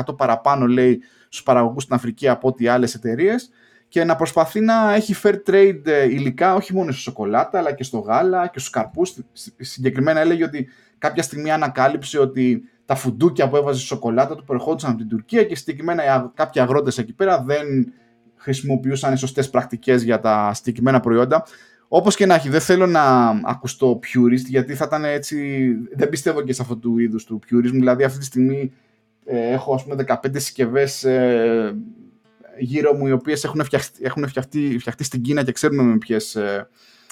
25% 0.07 0.17
παραπάνω 0.17 0.65
λέει, 0.67 1.01
στους 1.23 1.43
παραγωγούς 1.43 1.83
στην 1.83 1.95
Αφρική 1.95 2.27
από 2.27 2.47
ό,τι 2.47 2.67
άλλες 2.67 2.93
εταιρείες 2.93 3.49
και 3.89 4.03
να 4.03 4.15
προσπαθεί 4.15 4.59
να 4.59 4.93
έχει 4.93 5.15
fair 5.23 5.35
trade 5.47 5.81
ε, 5.85 6.03
υλικά 6.03 6.55
όχι 6.55 6.73
μόνο 6.73 6.91
στη 6.91 7.01
σοκολάτα 7.01 7.57
αλλά 7.57 7.73
και 7.73 7.83
στο 7.83 7.99
γάλα 7.99 8.47
και 8.47 8.59
στους 8.59 8.71
καρπούς. 8.71 9.13
Συγκεκριμένα 9.59 10.19
έλεγε 10.19 10.43
ότι 10.43 10.67
κάποια 10.97 11.23
στιγμή 11.23 11.51
ανακάλυψε 11.51 12.19
ότι 12.19 12.63
τα 12.85 12.95
φουντούκια 12.95 13.49
που 13.49 13.55
έβαζε 13.55 13.77
στη 13.77 13.87
σοκολάτα 13.87 14.35
του 14.35 14.43
προερχόντουσαν 14.43 14.89
από 14.89 14.99
την 14.99 15.09
Τουρκία 15.09 15.43
και 15.43 15.55
συγκεκριμένα 15.55 16.31
κάποιοι 16.33 16.61
αγρότες 16.61 16.97
εκεί 16.97 17.13
πέρα 17.13 17.43
δεν 17.43 17.93
χρησιμοποιούσαν 18.35 19.17
σωστές 19.17 19.49
πρακτικές 19.49 20.03
για 20.03 20.19
τα 20.19 20.51
συγκεκριμένα 20.53 20.99
προϊόντα. 20.99 21.45
Όπως 21.87 22.15
και 22.15 22.25
να 22.25 22.35
έχει, 22.35 22.49
δεν 22.49 22.61
θέλω 22.61 22.87
να 22.87 23.29
ακουστώ 23.43 23.99
purist, 23.99 24.45
γιατί 24.47 24.75
θα 24.75 24.85
ήταν 24.87 25.05
έτσι. 25.05 25.67
Δεν 25.95 26.09
πιστεύω 26.09 26.41
και 26.41 26.53
σε 26.53 26.61
αυτού 26.61 26.79
του 26.79 26.97
είδους 26.97 27.23
του 27.23 27.39
purism. 27.39 27.71
Δηλαδή, 27.71 28.03
αυτή 28.03 28.19
τη 28.19 28.25
στιγμή 28.25 28.71
ε, 29.25 29.51
έχω 29.51 29.73
ας 29.73 29.83
πούμε 29.83 30.05
15 30.07 30.15
συσκευές 30.31 31.03
ε, 31.03 31.75
γύρω 32.59 32.93
μου 32.93 33.07
οι 33.07 33.11
οποίες 33.11 33.43
έχουν, 33.43 33.63
φτιαχτεί, 33.63 33.99
έχουν 34.03 34.27
φτιαχτεί, 34.27 34.77
φτιαχτεί 34.79 35.03
στην 35.03 35.21
Κίνα 35.21 35.43
και 35.43 35.51
ξέρουμε 35.51 35.83
με 35.83 35.97
ποιες, 35.97 36.35
ε, 36.35 36.67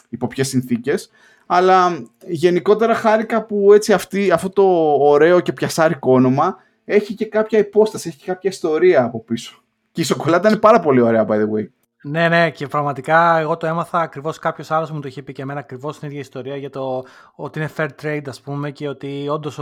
υπό 0.10 0.28
ποιες 0.28 0.48
συνθήκες. 0.48 1.10
Αλλά 1.46 2.08
γενικότερα 2.28 2.96
χάρηκα 2.96 3.46
που 3.46 3.74
έτσι 3.74 3.94
αυτή, 3.94 4.32
αυτό 4.32 4.50
το 4.50 4.64
ωραίο 5.00 5.40
και 5.40 5.54
πιασάρικο 5.54 6.14
όνομα 6.14 6.58
έχει 6.86 7.14
και 7.14 7.26
κάποια 7.26 7.60
υπόσταση, 7.60 8.08
έχει 8.08 8.18
και 8.18 8.26
κάποια 8.26 8.50
ιστορία 8.50 9.04
από 9.04 9.24
πίσω. 9.24 9.64
Και 9.92 10.02
η 10.02 10.04
σοκολάτα 10.04 10.50
είναι 10.50 10.58
πάρα 10.58 10.80
πολύ 10.80 11.02
ωραία, 11.02 11.26
by 11.30 11.34
the 11.34 11.50
way. 11.56 11.68
Ναι, 12.04 12.28
ναι, 12.28 12.52
και 12.52 12.68
πραγματικά 12.68 13.38
εγώ 13.38 13.58
το 13.58 13.68
έμαθα 13.68 14.00
ακριβώς. 14.00 14.40
Κάποιος 14.40 14.72
άλλος 14.72 14.92
μου 14.92 15.00
το 15.00 15.08
είχε 15.08 15.24
πει 15.24 15.32
και 15.34 15.42
εμένα 15.42 15.60
ακριβώς 15.60 16.00
την 16.00 16.08
ίδια 16.08 16.20
ιστορία 16.20 16.58
για 16.58 16.70
το 16.70 17.04
ότι 17.36 17.60
είναι 17.60 17.70
fair 17.78 17.88
trade, 18.02 18.22
ας 18.28 18.42
πούμε, 18.42 18.72
και 18.72 18.88
ότι 18.88 19.28
όντως 19.30 19.60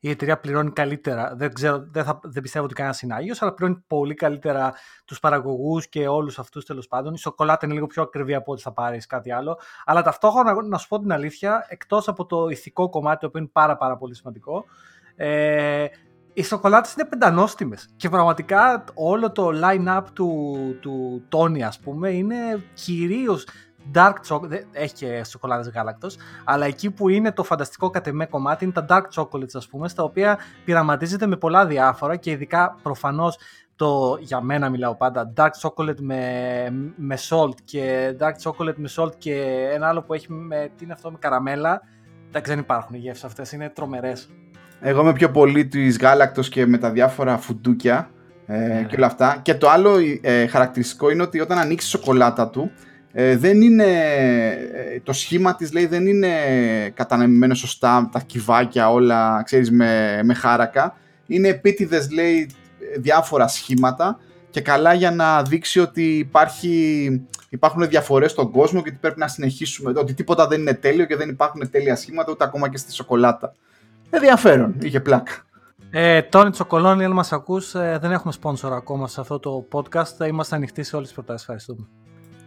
η 0.00 0.10
εταιρεία 0.10 0.38
πληρώνει 0.40 0.70
καλύτερα. 0.70 1.34
Δεν, 1.36 1.52
ξέρω, 1.52 1.84
δεν, 1.90 2.04
θα, 2.04 2.20
δεν 2.22 2.42
πιστεύω 2.42 2.64
ότι 2.64 2.74
κανένας 2.74 3.02
είναι 3.02 3.14
άγιος, 3.14 3.42
αλλά 3.42 3.54
πληρώνει 3.54 3.84
πολύ 3.86 4.14
καλύτερα 4.14 4.72
τους 5.04 5.20
παραγωγούς 5.20 5.88
και 5.88 6.08
όλους 6.08 6.38
αυτούς 6.38 6.64
τέλος 6.64 6.88
πάντων. 6.88 7.14
Η 7.14 7.18
σοκολάτα 7.18 7.66
είναι 7.66 7.74
λίγο 7.74 7.86
πιο 7.86 8.02
ακριβή 8.02 8.34
από 8.34 8.52
ό,τι 8.52 8.62
θα 8.62 8.72
πάρεις 8.72 9.06
κάτι 9.06 9.32
άλλο. 9.32 9.58
Αλλά 9.84 10.02
ταυτόχρονα, 10.02 10.62
να 10.62 10.78
σου 10.78 10.88
πω 10.88 11.00
την 11.00 11.12
αλήθεια, 11.12 11.66
εκτός 11.68 12.08
από 12.08 12.26
το 12.26 12.48
ηθικό 12.48 12.88
κομμάτι, 12.88 13.20
το 13.20 13.26
οποίο 13.26 13.40
είναι 13.40 13.50
πάρα, 13.52 13.76
πάρα 13.76 13.96
πολύ 13.96 14.14
σημαντικό, 14.14 14.64
ε, 15.16 15.86
οι 16.32 16.42
σοκολάτες 16.42 16.92
είναι 16.92 17.04
πεντανόστιμες 17.08 17.88
και 17.96 18.08
πραγματικά 18.08 18.84
όλο 18.94 19.32
το 19.32 19.50
line-up 19.62 20.02
του, 20.12 20.56
του 20.80 21.22
Tony 21.32 21.60
ας 21.60 21.78
πούμε 21.78 22.10
είναι 22.10 22.64
κυρίως 22.74 23.46
dark 23.94 24.14
chocolate, 24.28 24.64
έχει 24.72 24.94
και 24.94 25.24
σοκολάτες 25.24 25.68
γάλακτος, 25.68 26.16
αλλά 26.44 26.66
εκεί 26.66 26.90
που 26.90 27.08
είναι 27.08 27.32
το 27.32 27.42
φανταστικό 27.42 27.90
κατεμέ 27.90 28.26
κομμάτι 28.26 28.64
είναι 28.64 28.72
τα 28.72 28.86
dark 28.88 29.20
chocolates 29.20 29.54
ας 29.54 29.66
πούμε, 29.66 29.88
στα 29.88 30.02
οποία 30.02 30.38
πειραματίζεται 30.64 31.26
με 31.26 31.36
πολλά 31.36 31.66
διάφορα 31.66 32.16
και 32.16 32.30
ειδικά 32.30 32.76
προφανώς 32.82 33.38
το, 33.76 34.16
για 34.20 34.40
μένα 34.40 34.68
μιλάω 34.68 34.96
πάντα, 34.96 35.32
dark 35.36 35.50
chocolate 35.62 36.00
με, 36.00 36.92
με 36.96 37.18
salt 37.28 37.54
και 37.64 38.14
dark 38.20 38.32
chocolate 38.42 38.76
με 38.76 38.88
salt 38.96 39.16
και 39.18 39.68
ένα 39.72 39.88
άλλο 39.88 40.02
που 40.02 40.14
έχει 40.14 40.32
με, 40.32 40.70
τι 40.76 40.84
είναι 40.84 40.92
αυτό, 40.92 41.10
με 41.10 41.18
καραμέλα, 41.18 41.82
εντάξει 42.28 42.50
δεν 42.50 42.60
υπάρχουν 42.60 42.94
οι 42.94 42.98
γεύσεις 42.98 43.24
αυτές, 43.24 43.52
είναι 43.52 43.68
τρομερές. 43.68 44.28
Εγώ 44.80 45.00
είμαι 45.00 45.12
πιο 45.12 45.30
πολύ 45.30 45.66
της 45.66 45.98
γάλακτος 45.98 46.48
και 46.48 46.66
με 46.66 46.78
τα 46.78 46.90
διάφορα 46.90 47.38
φουντούκια 47.38 48.10
ε, 48.46 48.56
ναι, 48.56 48.86
και 48.88 48.96
όλα 48.96 49.06
αυτά. 49.06 49.38
Και 49.42 49.54
το 49.54 49.68
άλλο 49.68 49.96
ε, 50.20 50.46
χαρακτηριστικό 50.46 51.10
είναι 51.10 51.22
ότι 51.22 51.40
όταν 51.40 51.58
ανοίξεις 51.58 51.88
η 51.88 51.96
σοκολάτα 51.96 52.48
του, 52.48 52.70
ε, 53.12 53.36
δεν 53.36 53.60
είναι, 53.60 53.92
ε, 54.94 55.00
το 55.02 55.12
σχήμα 55.12 55.54
της 55.54 55.72
λέει 55.72 55.86
δεν 55.86 56.06
είναι 56.06 56.28
κατανεμημένο 56.94 57.54
σωστά, 57.54 58.08
τα 58.12 58.20
κυβάκια 58.20 58.90
όλα, 58.90 59.42
ξέρεις, 59.44 59.70
με, 59.70 60.20
με 60.24 60.34
χάρακα. 60.34 60.96
Είναι 61.26 61.48
επίτηδες 61.48 62.10
λέει 62.10 62.50
διάφορα 62.98 63.48
σχήματα 63.48 64.18
και 64.50 64.60
καλά 64.60 64.94
για 64.94 65.10
να 65.10 65.42
δείξει 65.42 65.80
ότι 65.80 66.18
υπάρχει, 66.18 67.26
υπάρχουν 67.48 67.88
διαφορές 67.88 68.30
στον 68.30 68.50
κόσμο 68.50 68.82
και 68.82 68.88
ότι 68.88 68.98
πρέπει 69.00 69.18
να 69.18 69.28
συνεχίσουμε, 69.28 69.92
ότι 69.96 70.14
τίποτα 70.14 70.46
δεν 70.46 70.60
είναι 70.60 70.74
τέλειο 70.74 71.04
και 71.04 71.16
δεν 71.16 71.28
υπάρχουν 71.28 71.70
τέλεια 71.70 71.96
σχήματα 71.96 72.32
ούτε 72.32 72.44
ακόμα 72.44 72.68
και 72.68 72.76
στη 72.76 72.92
σοκολάτα. 72.92 73.54
Ενδιαφέρον, 74.10 74.74
είχε 74.80 75.00
πλάκα. 75.00 75.32
Ε, 75.90 76.22
Τόνι 76.22 76.50
Τσοκολόνι, 76.50 77.04
αν 77.04 77.12
μας 77.12 77.32
ακούς, 77.32 77.74
ε, 77.74 77.98
δεν 78.00 78.12
έχουμε 78.12 78.32
sponsor 78.42 78.70
ακόμα 78.72 79.08
σε 79.08 79.20
αυτό 79.20 79.38
το 79.38 79.68
podcast. 79.72 80.26
Είμαστε 80.28 80.56
ανοιχτοί 80.56 80.82
σε 80.82 80.96
όλες 80.96 81.08
τις 81.08 81.16
προτάσεις. 81.16 81.42
Ευχαριστούμε. 81.42 81.88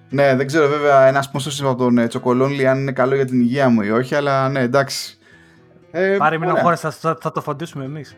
Ναι, 0.09 0.35
δεν 0.35 0.47
ξέρω 0.47 0.67
βέβαια 0.67 1.05
ένα 1.05 1.23
sponsor 1.23 1.63
από 1.63 1.75
τον 1.75 1.97
ε, 1.97 2.07
Τσοκολόνι 2.07 2.67
αν 2.67 2.79
είναι 2.79 2.91
καλό 2.91 3.15
για 3.15 3.25
την 3.25 3.39
υγεία 3.39 3.69
μου 3.69 3.81
ή 3.81 3.91
όχι, 3.91 4.15
αλλά 4.15 4.49
ναι, 4.49 4.59
εντάξει. 4.59 5.17
Ε, 5.91 6.15
Πάρε 6.17 6.37
μην 6.37 6.57
χώρε, 6.57 6.75
θα, 6.75 6.91
θα, 6.91 7.31
το 7.31 7.41
φροντίσουμε 7.41 7.85
εμείς. 7.85 8.15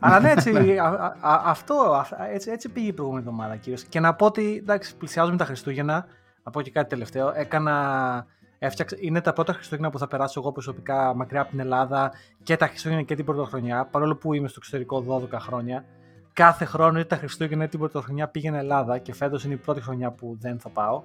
αλλά 0.00 0.20
ναι, 0.20 0.30
έτσι, 0.30 0.52
ναι. 0.52 0.80
α, 0.80 1.16
α, 1.20 1.42
αυτό, 1.44 2.04
έτσι, 2.32 2.50
έτσι 2.50 2.68
πήγε 2.68 2.88
η 2.88 2.92
προηγούμενη 2.92 3.26
εβδομάδα 3.28 3.56
κυρίω. 3.56 3.78
Και 3.88 4.00
να 4.00 4.14
πω 4.14 4.26
ότι 4.26 4.56
εντάξει, 4.60 4.96
πλησιάζουμε 4.96 5.36
τα 5.36 5.44
Χριστούγεννα. 5.44 6.06
Να 6.42 6.52
πω 6.52 6.62
και 6.62 6.70
κάτι 6.70 6.88
τελευταίο. 6.88 7.32
Έκανα 7.34 8.26
Έφτιαξε, 8.58 8.96
είναι 9.00 9.20
τα 9.20 9.32
πρώτα 9.32 9.52
Χριστούγεννα 9.52 9.90
που 9.90 9.98
θα 9.98 10.06
περάσω 10.06 10.40
εγώ 10.40 10.52
προσωπικά 10.52 11.14
μακριά 11.14 11.40
από 11.40 11.50
την 11.50 11.60
Ελλάδα 11.60 12.12
και 12.42 12.56
τα 12.56 12.66
Χριστούγεννα 12.66 13.02
και 13.02 13.14
την 13.14 13.24
Πρωτοχρονιά, 13.24 13.88
παρόλο 13.90 14.16
που 14.16 14.34
είμαι 14.34 14.48
στο 14.48 14.56
εξωτερικό 14.58 15.04
12 15.32 15.38
χρόνια. 15.38 15.84
Κάθε 16.32 16.64
χρόνο 16.64 16.98
είτε 16.98 17.08
τα 17.08 17.16
Χριστούγεννα 17.16 17.62
είτε 17.62 17.70
την 17.70 17.78
Πρωτοχρονιά 17.78 18.28
πήγαινε 18.28 18.58
Ελλάδα 18.58 18.98
και 18.98 19.14
φέτος 19.14 19.44
είναι 19.44 19.54
η 19.54 19.56
πρώτη 19.56 19.80
χρονιά 19.80 20.10
που 20.10 20.36
δεν 20.40 20.58
θα 20.58 20.68
πάω. 20.68 21.02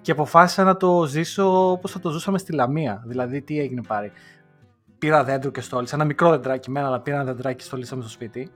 Και 0.00 0.12
αποφάσισα 0.12 0.64
να 0.64 0.76
το 0.76 1.04
ζήσω 1.04 1.70
όπως 1.70 1.92
θα 1.92 2.00
το 2.00 2.10
ζούσαμε 2.10 2.38
στη 2.38 2.52
Λαμία. 2.52 3.02
Δηλαδή, 3.06 3.42
τι 3.42 3.58
έγινε 3.60 3.82
πάρει. 3.82 4.12
Πήρα 4.98 5.24
δέντρο 5.24 5.50
και 5.50 5.60
στόλισα, 5.60 5.94
ένα 5.94 6.04
μικρό 6.04 6.30
δεντράκι 6.30 6.70
μένα, 6.70 6.86
αλλά 6.86 7.00
πήρα 7.00 7.16
ένα 7.16 7.24
δεντράκι 7.24 7.56
και 7.56 7.64
στολίσαμε 7.64 8.02
στο 8.02 8.10
σπίτι. 8.10 8.50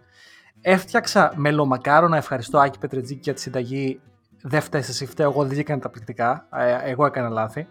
Έφτιαξα 0.60 1.32
μελομακάρονα, 1.36 2.16
ευχαριστώ 2.16 2.58
Άκη 2.58 2.78
Πετρετζίκη 2.78 3.20
για 3.22 3.34
τη 3.34 3.40
συνταγή. 3.40 4.00
Δεν 4.42 4.60
φταίεις 4.60 4.88
εσύ, 4.88 5.06
φταίω 5.06 5.30
εγώ, 5.30 5.44
δεν 5.44 5.58
έκανα 5.58 5.80
τα 5.80 5.90
πληκτικά. 5.90 6.46
Ε, 6.52 6.90
εγώ 6.90 7.06
έκανα 7.06 7.28
λάθη. 7.28 7.68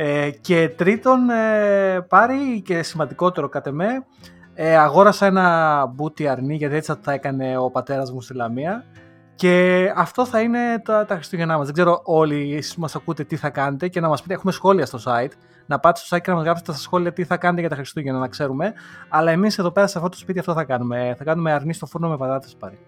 Ε, 0.00 0.30
και 0.30 0.68
τρίτον, 0.76 1.30
ε, 1.30 2.00
πάρει 2.08 2.62
και 2.64 2.82
σημαντικότερο 2.82 3.48
κατ' 3.48 3.66
εμέ, 3.66 4.04
ε, 4.54 4.76
αγόρασα 4.76 5.26
ένα 5.26 5.86
μπούτι 5.94 6.28
αρνί 6.28 6.56
γιατί 6.56 6.74
έτσι 6.74 6.94
θα 7.00 7.12
έκανε 7.12 7.58
ο 7.58 7.70
πατέρας 7.70 8.12
μου 8.12 8.20
στη 8.20 8.34
Λαμία. 8.34 8.84
Και 9.34 9.84
αυτό 9.96 10.26
θα 10.26 10.40
είναι 10.40 10.58
τα, 10.84 11.04
τα 11.04 11.14
Χριστούγεννά 11.14 11.56
μας. 11.56 11.64
Δεν 11.64 11.74
ξέρω 11.74 12.00
όλοι 12.04 12.54
εσείς 12.56 12.74
που 12.74 12.80
μας 12.80 12.96
ακούτε 12.96 13.24
τι 13.24 13.36
θα 13.36 13.50
κάνετε 13.50 13.88
και 13.88 14.00
να 14.00 14.08
μας 14.08 14.22
πείτε, 14.22 14.34
έχουμε 14.34 14.52
σχόλια 14.52 14.86
στο 14.86 14.98
site, 15.04 15.32
να 15.66 15.78
πάτε 15.78 16.00
στο 16.00 16.16
site 16.16 16.20
και 16.20 16.30
να 16.30 16.36
μας 16.36 16.44
γράψετε 16.44 16.72
στα 16.72 16.80
σχόλια 16.80 17.12
τι 17.12 17.24
θα 17.24 17.36
κάνετε 17.36 17.60
για 17.60 17.70
τα 17.70 17.76
Χριστούγεννα 17.76 18.18
να 18.18 18.28
ξέρουμε, 18.28 18.72
αλλά 19.08 19.30
εμείς 19.30 19.58
εδώ 19.58 19.70
πέρα 19.70 19.86
σε 19.86 19.98
αυτό 19.98 20.10
το 20.10 20.16
σπίτι 20.16 20.38
αυτό 20.38 20.52
θα 20.52 20.64
κάνουμε, 20.64 21.14
θα 21.18 21.24
κάνουμε 21.24 21.52
αρνί 21.52 21.72
στο 21.72 21.86
φούρνο 21.86 22.08
με 22.08 22.16
πατάτες 22.16 22.56
πάρει. 22.58 22.78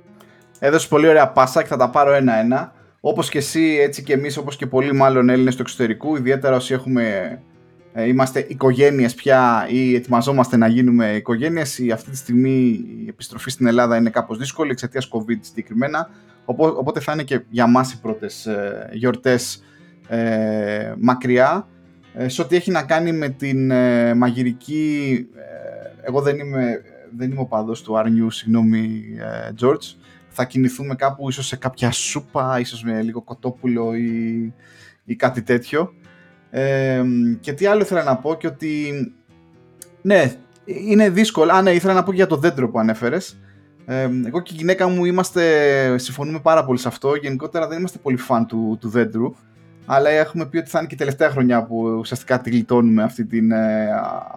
Έδωσε 0.59 0.89
πολύ 0.89 1.09
ωραία 1.09 1.29
πάσα 1.29 1.63
και 1.63 1.69
θα 1.69 1.77
τα 1.77 1.91
πάρω 1.91 2.13
ένα-ένα 2.13 2.73
όπως 3.01 3.29
και 3.29 3.39
εσύ, 3.39 3.79
έτσι 3.81 4.03
και 4.03 4.13
εμείς, 4.13 4.37
όπως 4.37 4.57
και 4.57 4.67
πολλοί 4.67 4.93
μάλλον 4.93 5.29
Έλληνες 5.29 5.57
του 5.57 5.63
εξωτερικού, 5.63 6.17
ιδιαίτερα 6.17 6.57
όσοι 6.57 6.75
έχουμε, 6.75 7.39
ε, 7.93 8.07
είμαστε 8.07 8.45
οικογένειες 8.49 9.15
πια 9.15 9.67
ή 9.71 9.95
ετοιμαζόμαστε 9.95 10.57
να 10.57 10.67
γίνουμε 10.67 11.13
οικογένειες, 11.13 11.79
η, 11.79 11.91
αυτή 11.91 12.11
τη 12.11 12.17
στιγμή 12.17 12.85
η 13.05 13.07
επιστροφή 13.09 13.51
στην 13.51 13.67
Ελλάδα 13.67 13.97
είναι 13.97 14.11
κάπως 14.11 14.39
δύσκολη 14.39 14.71
εξαιτίας 14.71 15.09
COVID 15.13 15.39
συγκεκριμένα, 15.41 16.11
οπότε 16.45 17.01
θα 17.01 17.13
είναι 17.13 17.23
και 17.23 17.41
για 17.51 17.67
μας 17.67 17.93
οι 17.93 18.01
πρώτες 18.01 18.47
ε, 18.47 18.89
γιορτές 18.93 19.63
ε, 20.13 20.95
μακριά. 20.99 21.69
Ε, 22.15 22.29
σε 22.29 22.43
ό,τι 22.43 22.57
έχει 22.57 22.71
να 22.71 22.83
κάνει 22.83 23.13
με 23.13 23.29
την 23.29 23.71
ε, 23.71 24.15
μαγειρική, 24.15 25.27
εγώ 26.03 26.21
δεν 26.21 26.39
είμαι, 26.39 26.83
δεν 27.17 27.31
είμαι 27.31 27.41
ο 27.41 27.47
παδός 27.47 27.83
του 27.83 27.99
Άρνιου, 27.99 28.31
συγγνώμη 28.31 29.03
George, 29.61 29.95
θα 30.31 30.45
κινηθούμε 30.45 30.95
κάπου 30.95 31.29
ίσως 31.29 31.47
σε 31.47 31.57
κάποια 31.57 31.91
σούπα, 31.91 32.61
ίσως 32.61 32.83
με 32.83 33.03
λίγο 33.03 33.23
κοτόπουλο 33.23 33.95
ή, 33.95 34.53
ή 35.05 35.17
κάτι 35.17 35.43
τέτοιο. 35.43 35.93
Ε, 36.51 37.03
και 37.41 37.53
τι 37.53 37.67
άλλο 37.67 37.81
ήθελα 37.81 38.03
να 38.03 38.17
πω 38.17 38.35
και 38.35 38.47
ότι 38.47 38.93
ναι, 40.03 40.35
είναι 40.65 41.11
δύσκολο. 41.11 41.53
Α, 41.53 41.63
ναι, 41.63 41.71
ήθελα 41.71 41.93
να 41.95 42.03
πω 42.03 42.13
για 42.13 42.27
το 42.27 42.37
δέντρο 42.37 42.71
που 42.71 42.79
ανέφερες. 42.79 43.39
Ε, 43.87 44.09
εγώ 44.27 44.41
και 44.41 44.53
η 44.55 44.57
γυναίκα 44.57 44.89
μου 44.89 45.05
είμαστε, 45.05 45.99
συμφωνούμε 45.99 46.41
πάρα 46.41 46.65
πολύ 46.65 46.79
σε 46.79 46.89
αυτό. 46.89 47.15
Γενικότερα 47.15 47.69
δεν 47.69 47.79
είμαστε 47.79 47.99
πολύ 47.99 48.17
φαν 48.17 48.47
του, 48.47 48.77
του 48.81 48.89
δέντρου. 48.89 49.35
Αλλά 49.87 50.11
έχουμε 50.11 50.47
πει 50.47 50.59
ότι 50.59 50.71
θα 50.71 50.79
είναι 50.79 50.89
και 50.89 50.95
η 50.95 50.99
τελευταία 50.99 51.31
χρονιά 51.31 51.65
που 51.65 51.97
ουσιαστικά 51.99 52.41
τη 52.41 52.51
γλιτώνουμε 52.51 53.03
αυτή 53.03 53.25
την, 53.25 53.51
ε, 53.53 53.89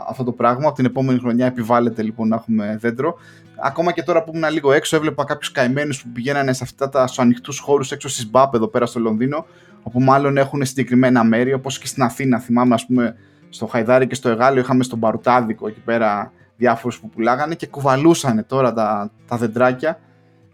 αυτό 0.08 0.24
το 0.24 0.32
πράγμα. 0.32 0.68
Από 0.68 0.76
την 0.76 0.86
επόμενη 0.86 1.20
χρονιά 1.20 1.46
επιβάλλεται 1.46 2.02
λοιπόν 2.02 2.28
να 2.28 2.36
έχουμε 2.36 2.78
δέντρο. 2.80 3.18
Ακόμα 3.66 3.92
και 3.92 4.04
τώρα 4.04 4.24
που 4.24 4.32
ήμουν 4.36 4.52
λίγο 4.52 4.72
έξω, 4.72 4.96
έβλεπα 4.96 5.24
κάποιους 5.24 5.52
καημένους 5.52 6.04
που 6.04 6.10
πηγαίνανε 6.10 6.54
σε 6.54 6.64
αυτά 6.64 6.90
τα 6.90 7.10
ανοιχτούς 7.18 7.60
χώρους 7.60 7.92
έξω 7.92 8.10
στις 8.10 8.30
Μπάπ 8.30 8.56
εδώ 8.56 8.68
πέρα 8.68 8.86
στο 8.86 9.00
Λονδίνο, 9.00 9.46
όπου 9.84 10.02
μάλλον 10.02 10.38
έχουν 10.38 10.66
συγκεκριμένα 10.66 11.24
μέρη, 11.24 11.54
όπως 11.54 11.80
και 11.80 11.88
στην 11.88 12.04
Αθήνα. 12.04 12.40
Θυμάμαι, 12.40 12.74
ας 12.74 12.86
πούμε, 12.86 13.16
στο 13.50 13.66
Χαϊδάρι 13.66 14.08
και 14.08 14.16
στο 14.16 14.30
Εγάλιο 14.30 14.62
είχαμε 14.62 14.84
στον 14.84 15.00
Παρουτάδικο 15.00 15.68
εκεί 15.68 15.80
πέρα 15.80 16.32
διάφορους 16.58 17.00
που 17.00 17.10
πουλάγανε 17.10 17.56
και 17.56 17.68
κουβαλούσαν 17.68 18.46
τώρα 18.48 18.74
τα, 18.74 19.12
τα 19.28 19.38
δεντράκια 19.38 20.00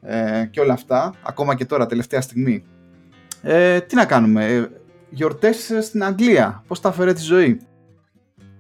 ε, 0.02 0.46
και 0.52 0.60
όλα 0.60 0.74
αυτά, 0.74 1.14
ακόμα 1.24 1.56
και 1.56 1.66
τώρα, 1.66 1.86
τελευταία 1.86 2.22
στιγμή. 2.22 2.64
Ε, 3.42 3.80
τι 3.80 3.96
να 3.96 4.06
κάνουμε, 4.06 4.46
ε, 4.46 4.68
γιορτές 5.10 5.72
στην 5.82 6.04
Αγγλία, 6.04 6.64
πώς 6.68 6.82
τα 6.82 6.92
φέρε 6.92 7.14
τη 7.14 7.22
ζωή; 7.22 7.62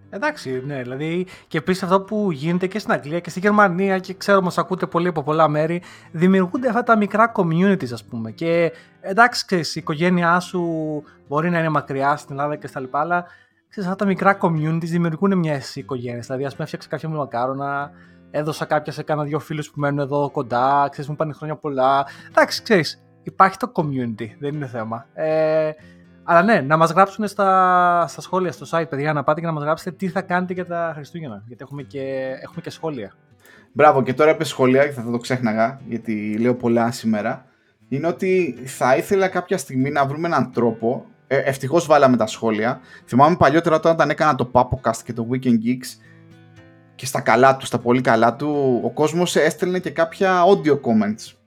Εντάξει, 0.10 0.64
ναι, 0.66 0.82
δηλαδή 0.82 1.28
και 1.48 1.58
επίσης 1.58 1.84
αυτό 1.84 2.02
που 2.02 2.32
γίνεται 2.32 2.68
και 2.68 2.80
στην 2.80 2.92
Αγγλία 2.92 3.20
και 3.20 3.30
στη 3.30 3.40
Γερμανία 3.40 4.00
και 4.00 4.14
ξέρω 4.14 4.42
μα 4.42 4.52
ακούτε 4.56 4.86
πολύ 4.86 5.08
από 5.08 5.24
πολλά 5.24 5.48
μέρη, 5.48 5.82
δημιουργούνται 6.12 6.68
αυτά 6.68 6.84
τα 6.84 6.98
μικρά 6.98 7.32
communities, 7.36 7.92
ας 7.94 8.04
πούμε. 8.04 8.32
Και 8.32 8.72
εντάξει, 9.02 9.46
ξέρεις, 9.46 9.76
η 9.76 9.80
οικογένειά 9.80 10.40
σου 10.40 10.64
μπορεί 11.28 11.50
να 11.50 11.60
είναι 11.60 11.70
μακριά 11.70 12.16
στην 12.16 12.36
Ελλάδα 12.36 12.56
και 12.56 12.68
στα 12.68 12.80
λοιπά, 12.80 13.00
αλλά 13.00 13.26
ξέρεις, 13.70 13.90
αυτά 13.90 14.04
τα 14.04 14.10
μικρά 14.12 14.38
communities 14.42 14.80
δημιουργούν 14.80 15.38
μια 15.38 15.62
οικογένειας. 15.74 16.26
Δηλαδή, 16.26 16.46
ας 16.46 16.52
πούμε, 16.52 16.64
έφτιαξε 16.64 16.88
κάποια 16.90 17.10
μου 17.10 17.16
μακάρονα, 17.16 17.92
έδωσα 18.32 18.66
κάποια 18.66 18.94
σε 18.94 19.04
κάνα 19.04 19.24
δύο 19.24 19.40
φίλους 19.40 19.72
που 19.72 19.80
μένουν 19.80 20.00
εδώ 20.00 20.30
κοντά, 20.32 20.88
ξέρεις, 20.92 21.10
μου 21.10 21.16
πάνε 21.16 21.34
χρόνια 21.34 21.56
πολλά. 21.56 22.06
Εντάξει, 22.30 22.64
ξέρεις, 22.64 23.04
υπάρχει 23.24 23.58
το 23.58 23.72
community, 23.76 24.28
δεν 24.40 24.54
είναι 24.54 24.68
θέμα. 24.68 25.06
Ε, 25.14 25.72
αλλά 26.32 26.44
ναι, 26.44 26.62
να 26.62 26.78
μας 26.78 26.92
γράψουν 26.92 27.28
στα, 27.28 28.06
στα 28.08 28.22
σχόλια 28.22 28.52
στο 28.52 28.66
site, 28.72 28.90
παιδιά, 28.90 29.14
να 29.14 29.24
πάτε 29.24 29.40
και 29.40 29.46
να 29.46 29.52
μας 29.52 29.64
γράψετε 29.64 29.92
τι 29.92 30.08
θα 30.08 30.22
κάνετε 30.22 30.54
για 30.54 30.66
τα 30.66 30.92
Χριστούγεννα. 30.96 31.44
Γιατί 31.48 31.64
έχουμε 31.64 31.84
και, 31.84 32.00
έχουμε 32.42 32.62
και 32.62 32.70
σχόλια. 32.70 33.14
Μπράβο, 33.72 34.04
και 34.04 34.14
τώρα 34.14 34.32
είπε 34.32 34.44
σχόλια 34.44 34.86
και 34.86 34.92
θα 34.92 35.12
το 35.12 35.18
ξέχναγα, 35.18 35.80
γιατί 35.88 36.38
λέω 36.40 36.56
πολλά 36.56 36.92
σήμερα. 36.92 37.46
Είναι 37.88 38.08
ότι 38.08 38.62
θα 38.66 38.96
ήθελα 38.96 39.28
κάποια 39.28 39.58
στιγμή 39.58 39.90
να 39.90 40.06
βρούμε 40.06 40.28
έναν 40.28 40.52
τρόπο. 40.52 41.06
Ε, 41.28 41.38
Ευτυχώς 41.38 41.86
βάλαμε 41.86 42.18
τα 42.18 42.28
σχόλια. 42.28 42.80
Θυμάμαι 43.06 43.36
παλιότερα 43.36 43.76
όταν 43.76 44.10
έκανα 44.10 44.36
το 44.36 44.52
Papocast 44.52 44.98
και 45.04 45.14
το 45.14 45.28
Weekend 45.32 45.58
Geeks 45.66 46.00
και 46.96 47.06
στα 47.06 47.22
καλά 47.22 47.58
τους, 47.58 47.68
στα 47.68 47.80
πολύ 47.80 48.02
καλά 48.02 48.36
του, 48.36 48.80
ο 48.84 48.90
κόσμος 48.92 49.36
έστελνε 49.36 49.80
και 49.80 49.90
κάποια 49.90 50.44
audio 50.44 50.74
comments. 50.74 51.39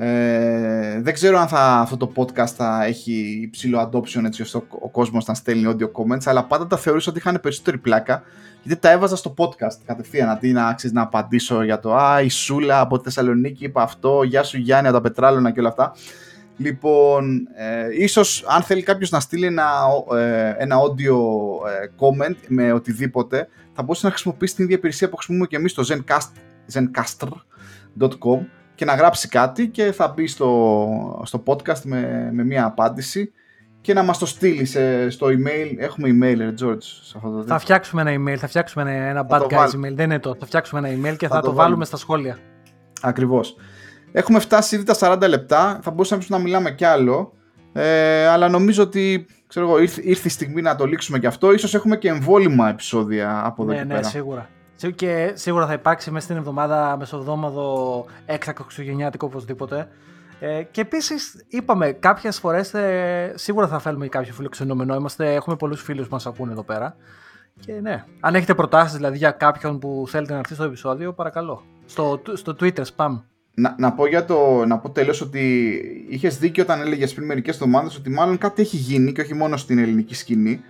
Ε, 0.00 1.00
δεν 1.00 1.14
ξέρω 1.14 1.38
αν 1.38 1.48
θα, 1.48 1.60
αυτό 1.60 1.96
το 1.96 2.12
podcast 2.16 2.48
θα 2.56 2.84
έχει 2.84 3.40
υψηλό 3.42 3.90
adoption 3.90 4.24
έτσι 4.24 4.42
ώστε 4.42 4.58
ο, 4.58 4.66
ο 4.68 4.88
κόσμος 4.88 5.26
να 5.26 5.34
στέλνει 5.34 5.74
audio 5.74 5.84
comments, 5.84 6.22
αλλά 6.24 6.44
πάντα 6.44 6.66
τα 6.66 6.76
θεωρούσα 6.76 7.10
ότι 7.10 7.18
είχαν 7.18 7.38
περισσότερη 7.42 7.78
πλάκα, 7.78 8.22
γιατί 8.62 8.80
τα 8.80 8.90
έβαζα 8.90 9.16
στο 9.16 9.34
podcast 9.38 9.76
κατευθείαν, 9.86 10.28
αντί 10.28 10.52
να, 10.52 10.74
ξέρεις, 10.74 10.96
να 10.96 11.02
απαντήσω 11.02 11.62
για 11.62 11.80
το 11.80 11.94
«Α, 11.94 12.22
η 12.22 12.28
Σούλα 12.28 12.80
από 12.80 12.98
τη 12.98 13.04
Θεσσαλονίκη 13.04 13.64
είπα 13.64 13.82
αυτό, 13.82 14.22
γεια 14.22 14.42
σου 14.42 14.58
Γιάννη 14.58 14.88
από 14.88 14.96
τα 14.96 15.02
Πετράλωνα» 15.02 15.50
και 15.50 15.60
όλα 15.60 15.68
αυτά. 15.68 15.92
Λοιπόν, 16.56 17.48
ε, 17.56 18.02
ίσως 18.02 18.44
αν 18.48 18.62
θέλει 18.62 18.82
κάποιος 18.82 19.10
να 19.10 19.20
στείλει 19.20 19.46
ένα, 19.46 19.70
ε, 20.16 20.54
ένα 20.58 20.76
audio 20.76 21.16
ε, 21.68 21.86
comment 21.98 22.36
με 22.48 22.72
οτιδήποτε, 22.72 23.48
θα 23.72 23.82
μπορούσε 23.82 24.06
να 24.06 24.12
χρησιμοποιήσει 24.12 24.54
την 24.54 24.64
ίδια 24.64 24.76
υπηρεσία 24.76 25.08
που 25.08 25.16
χρησιμοποιούμε 25.16 25.48
και 25.48 25.56
εμείς 25.56 25.70
στο 25.70 25.82
zencast, 25.86 26.30
zencaster.com 26.72 28.40
και 28.78 28.84
να 28.84 28.94
γράψει 28.94 29.28
κάτι 29.28 29.68
και 29.68 29.92
θα 29.92 30.08
μπει 30.08 30.26
στο, 30.26 31.22
στο 31.24 31.42
podcast 31.46 31.80
με, 31.84 32.30
με 32.32 32.44
μια 32.44 32.64
απάντηση 32.64 33.32
και 33.80 33.94
να 33.94 34.02
μας 34.02 34.18
το 34.18 34.26
στείλει 34.26 34.64
στο 35.10 35.26
email. 35.26 35.74
Έχουμε 35.78 36.08
email, 36.08 36.36
ρε 36.36 36.48
George. 36.48 36.82
Σε 36.82 37.12
αυτό 37.16 37.30
το 37.30 37.42
θα 37.46 37.58
φτιάξουμε 37.58 38.02
ένα 38.02 38.10
email, 38.10 38.36
θα 38.36 38.46
φτιάξουμε 38.46 38.82
ένα, 38.82 39.04
ένα 39.04 39.26
bad 39.30 39.40
guys 39.40 39.66
email. 39.66 39.92
Δεν 39.92 40.04
είναι 40.04 40.18
το. 40.18 40.36
Θα 40.38 40.46
φτιάξουμε 40.46 40.88
ένα 40.88 40.98
email 40.98 41.16
και 41.16 41.28
θα, 41.28 41.34
θα 41.34 41.40
το, 41.40 41.46
το 41.46 41.54
βάλουμε 41.54 41.84
στα 41.84 41.96
σχόλια. 41.96 42.38
Ακριβώς. 43.00 43.56
Έχουμε 44.12 44.38
φτάσει 44.38 44.74
ήδη 44.74 44.84
τα 44.84 44.96
40 44.98 45.28
λεπτά. 45.28 45.78
Θα 45.82 45.90
μπορούσαμε 45.90 46.24
να 46.28 46.38
μιλάμε 46.38 46.70
κι 46.70 46.84
άλλο. 46.84 47.32
Ε, 47.72 48.26
αλλά 48.26 48.48
νομίζω 48.48 48.82
ότι 48.82 49.26
ξέρω 49.46 49.66
εγώ, 49.66 49.78
ήρθε, 49.78 50.00
ήρθε 50.04 50.28
η 50.28 50.30
στιγμή 50.30 50.62
να 50.62 50.76
το 50.76 50.84
λήξουμε 50.84 51.18
κι 51.18 51.26
αυτό. 51.26 51.52
Ίσως 51.52 51.74
έχουμε 51.74 51.96
και 51.96 52.08
εμβόλυμα 52.08 52.68
επεισόδια 52.68 53.42
από 53.44 53.62
εδώ 53.62 53.72
ναι, 53.72 53.78
και 53.78 53.84
ναι, 53.84 53.88
πέρα. 53.88 54.00
Ναι, 54.00 54.08
σίγουρα. 54.08 54.48
Και 54.94 55.32
σίγουρα 55.34 55.66
θα 55.66 55.72
υπάρξει 55.72 56.10
μέσα 56.10 56.24
στην 56.24 56.36
εβδομάδα 56.36 56.96
μεσοβδόμαδο 56.98 58.06
έκτακτο 58.26 58.62
χριστουγεννιάτικο 58.62 59.26
οπωσδήποτε. 59.26 59.88
Ε, 60.40 60.62
και 60.62 60.80
επίσης, 60.80 61.44
είπαμε, 61.48 61.92
κάποιες 61.92 62.38
φορές 62.38 62.74
ε, 62.74 63.32
σίγουρα 63.34 63.68
θα 63.68 63.78
θέλουμε 63.78 64.08
κάποιο 64.08 64.32
φιλοξενούμενο. 64.32 64.94
Είμαστε, 64.94 65.34
έχουμε 65.34 65.56
πολλούς 65.56 65.82
φίλους 65.82 66.06
που 66.06 66.12
μας 66.12 66.26
ακούνε 66.26 66.52
εδώ 66.52 66.62
πέρα. 66.62 66.96
Και 67.60 67.72
ναι, 67.72 68.04
αν 68.20 68.34
έχετε 68.34 68.54
προτάσεις 68.54 68.96
δηλαδή 68.96 69.16
για 69.16 69.30
κάποιον 69.30 69.78
που 69.78 70.04
θέλετε 70.08 70.32
να 70.32 70.38
έρθει 70.38 70.54
στο 70.54 70.64
επεισόδιο, 70.64 71.12
παρακαλώ. 71.12 71.62
Στο, 71.86 72.22
στο 72.32 72.56
Twitter, 72.60 72.82
spam. 72.96 73.20
Να, 73.54 73.74
να 73.78 73.92
πω, 73.92 74.06
για 74.06 74.24
το, 74.24 74.64
να 74.66 74.78
πω 74.78 74.90
τέλος 74.90 75.20
ότι 75.20 75.74
είχες 76.08 76.38
δίκιο 76.38 76.62
όταν 76.62 76.80
έλεγες 76.80 77.14
πριν 77.14 77.26
μερικές 77.26 77.54
εβδομάδες 77.54 77.96
ότι 77.96 78.10
μάλλον 78.10 78.38
κάτι 78.38 78.62
έχει 78.62 78.76
γίνει 78.76 79.12
και 79.12 79.20
όχι 79.20 79.34
μόνο 79.34 79.56
στην 79.56 79.78
ελληνική 79.78 80.14
σκηνή. 80.14 80.60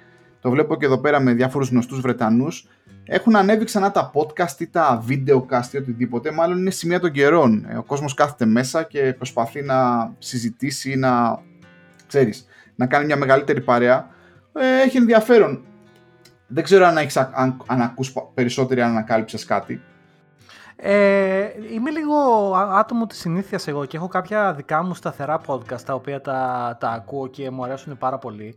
Το 0.41 0.51
βλέπω 0.51 0.77
και 0.77 0.85
εδώ 0.85 0.99
πέρα 0.99 1.21
με 1.21 1.33
διάφορους 1.33 1.69
γνωστούς 1.69 2.01
Βρετανούς. 2.01 2.67
Έχουν 3.05 3.37
ανέβει 3.37 3.65
ξανά 3.65 3.91
τα 3.91 4.11
podcast 4.15 4.61
ή 4.61 4.67
τα 4.67 5.05
videocast 5.09 5.73
ή 5.73 5.77
οτιδήποτε. 5.77 6.31
Μάλλον 6.31 6.59
είναι 6.59 6.71
σημεία 6.71 7.01
των 7.01 7.11
καιρών. 7.11 7.67
Ε, 7.69 7.77
ο 7.77 7.83
κόσμος 7.83 8.15
κάθεται 8.15 8.45
μέσα 8.47 8.83
και 8.83 9.15
προσπαθεί 9.17 9.63
να 9.63 10.11
συζητήσει 10.19 10.91
ή 10.91 10.97
να, 10.97 11.43
ξέρεις, 12.07 12.47
να 12.75 12.87
κάνει 12.87 13.05
μια 13.05 13.17
μεγαλύτερη 13.17 13.61
παρέα. 13.61 14.09
Ε, 14.53 14.83
έχει 14.83 14.97
ενδιαφέρον. 14.97 15.65
Δεν 16.47 16.65
ξέρω 16.65 16.87
αν, 16.87 16.97
έχεις, 16.97 17.17
αν, 17.17 17.63
αν 17.67 17.81
ακούς 17.81 18.13
περισσότερη 18.35 18.81
αν 18.81 18.91
ανακάλυψες 18.91 19.45
κάτι. 19.45 19.81
Ε, 20.81 21.49
είμαι 21.73 21.91
λίγο 21.91 22.17
άτομο 22.55 23.07
της 23.07 23.19
συνήθειας 23.19 23.69
εγώ 23.69 23.85
και 23.85 23.97
έχω 23.97 24.09
κάποια 24.09 24.55
δικά 24.55 24.83
μου 24.83 24.95
σταθερά 24.95 25.41
podcast 25.47 25.81
τα 25.81 25.95
οποία 25.95 26.21
τα, 26.21 26.77
τα 26.81 26.89
ακούω 26.89 27.27
και 27.27 27.51
μου 27.51 27.65
αρέσουν 27.65 27.99
πάρα 27.99 28.19
πολύ. 28.19 28.57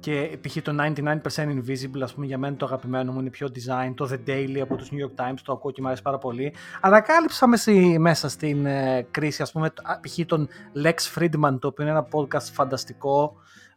Και 0.00 0.38
π.χ. 0.40 0.56
το 0.62 0.74
99% 0.78 1.22
Invisible, 1.36 2.00
ας 2.02 2.14
πούμε, 2.14 2.26
για 2.26 2.38
μένα 2.38 2.56
το 2.56 2.64
αγαπημένο 2.64 3.12
μου 3.12 3.20
είναι 3.20 3.30
πιο 3.30 3.48
design. 3.54 3.92
Το 3.94 4.08
The 4.10 4.28
Daily 4.30 4.58
από 4.58 4.76
τους 4.76 4.88
New 4.90 5.06
York 5.06 5.24
Times 5.24 5.38
το 5.44 5.52
ακούω 5.52 5.70
και 5.70 5.80
μου 5.80 5.86
αρέσει 5.86 6.02
πάρα 6.02 6.18
πολύ. 6.18 6.54
Ανακάλυψα 6.80 7.46
μέσα 7.98 8.28
στην 8.28 8.66
ε, 8.66 9.06
κρίση, 9.10 9.42
ας 9.42 9.52
πούμε, 9.52 9.72
π.χ. 10.00 10.26
τον 10.26 10.48
Lex 10.84 11.18
Friedman, 11.18 11.56
το 11.60 11.68
οποίο 11.68 11.84
είναι 11.84 11.90
ένα 11.90 12.08
podcast 12.12 12.48
φανταστικό 12.52 13.36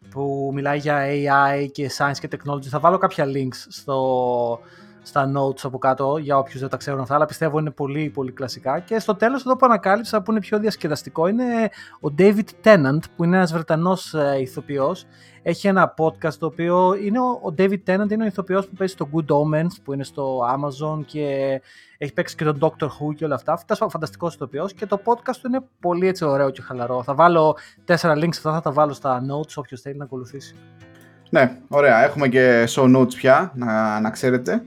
που 0.09 0.51
μιλάει 0.53 0.77
για 0.77 1.05
AI 1.05 1.67
και 1.71 1.91
science 1.97 2.17
και 2.19 2.27
technology. 2.31 2.67
Θα 2.67 2.79
βάλω 2.79 2.97
κάποια 2.97 3.25
links 3.25 3.65
στο, 3.69 4.59
στα 5.03 5.31
notes 5.35 5.59
από 5.63 5.77
κάτω 5.77 6.17
για 6.17 6.37
όποιους 6.37 6.59
δεν 6.59 6.69
τα 6.69 6.77
ξέρουν 6.77 6.99
αυτά, 6.99 7.15
αλλά 7.15 7.25
πιστεύω 7.25 7.59
είναι 7.59 7.71
πολύ 7.71 8.09
πολύ 8.09 8.31
κλασικά. 8.31 8.79
Και 8.79 8.99
στο 8.99 9.15
τέλος 9.15 9.41
εδώ 9.45 9.55
που 9.55 9.65
ανακάλυψα 9.65 10.21
που 10.21 10.31
είναι 10.31 10.39
πιο 10.39 10.59
διασκεδαστικό 10.59 11.27
είναι 11.27 11.69
ο 12.01 12.13
David 12.17 12.47
Tennant 12.63 12.99
που 13.15 13.23
είναι 13.23 13.35
ένας 13.35 13.53
Βρετανός 13.53 14.13
ε, 14.13 14.37
ηθοποιός. 14.39 15.05
Έχει 15.43 15.67
ένα 15.67 15.93
podcast 15.97 16.33
το 16.33 16.45
οποίο 16.45 16.93
είναι 16.93 17.19
ο, 17.19 17.39
ο 17.41 17.53
David 17.57 17.79
Tennant 17.85 18.11
είναι 18.11 18.23
ο 18.23 18.27
ηθοποιός 18.27 18.67
που 18.67 18.75
παίζει 18.75 18.93
στο 18.93 19.09
Good 19.13 19.25
Omens 19.35 19.81
που 19.83 19.93
είναι 19.93 20.03
στο 20.03 20.39
Amazon 20.39 21.05
και 21.05 21.61
έχει 21.97 22.13
παίξει 22.13 22.35
και 22.35 22.43
τον 22.43 22.57
Doctor 22.61 22.85
Who 22.85 23.15
και 23.15 23.25
όλα 23.25 23.35
αυτά. 23.35 23.53
Αυτός 23.53 23.79
είναι 23.79 23.89
φανταστικός 23.89 24.33
ηθοποιός 24.33 24.73
και 24.73 24.85
το 24.85 24.99
podcast 25.05 25.35
του 25.41 25.47
είναι 25.47 25.63
πολύ 25.79 26.07
έτσι 26.07 26.25
ωραίο 26.25 26.49
και 26.49 26.61
χαλαρό. 26.61 27.03
Θα 27.03 27.13
βάλω 27.13 27.57
τέσσερα 27.85 28.13
links 28.15 28.27
αυτά, 28.27 28.51
θα 28.53 28.61
τα 28.61 28.71
βάλω 28.71 28.93
στα 28.93 29.21
notes 29.21 29.53
όποιος 29.55 29.81
θέλει 29.81 29.97
να 29.97 30.03
ακολουθήσει. 30.03 30.55
Ναι, 31.33 31.57
ωραία. 31.67 32.03
Έχουμε 32.03 32.27
και 32.27 32.67
show 32.69 32.97
notes 32.97 33.13
πια, 33.15 33.51
να, 33.55 33.99
να 33.99 34.09
ξέρετε. 34.09 34.63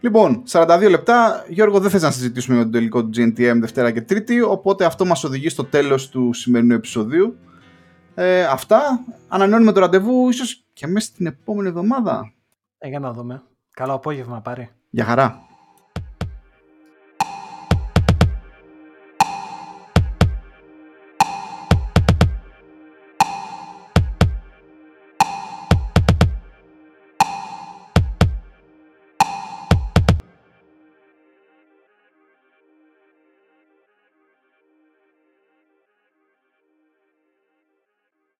Λοιπόν, 0.00 0.42
42 0.50 0.86
λεπτά. 0.90 1.44
Γιώργο, 1.48 1.80
δεν 1.80 1.90
θες 1.90 2.02
να 2.02 2.10
συζητήσουμε 2.10 2.56
για 2.56 2.64
το 2.64 2.70
τελικό 2.70 3.04
του 3.04 3.10
GNTM 3.16 3.56
Δευτέρα 3.60 3.90
και 3.90 4.00
Τρίτη, 4.00 4.40
οπότε 4.40 4.84
αυτό 4.84 5.04
μας 5.04 5.24
οδηγεί 5.24 5.48
στο 5.48 5.64
τέλος 5.64 6.08
του 6.08 6.32
σημερινού 6.32 6.74
επεισοδίου. 6.74 7.36
Ε, 8.14 8.44
αυτά. 8.44 9.04
Ανανεώνουμε 9.28 9.72
το 9.72 9.80
ραντεβού, 9.80 10.28
ίσως 10.28 10.64
και 10.72 10.86
μέσα 10.86 11.06
στην 11.06 11.26
επόμενη 11.26 11.68
εβδομάδα. 11.68 12.32
Ε, 12.78 12.88
για 12.88 12.98
να 12.98 13.12
δούμε. 13.12 13.42
Καλό 13.70 13.92
απόγευμα, 13.92 14.40
πάρε. 14.40 14.68
Γεια 14.90 15.04
χαρά. 15.04 15.47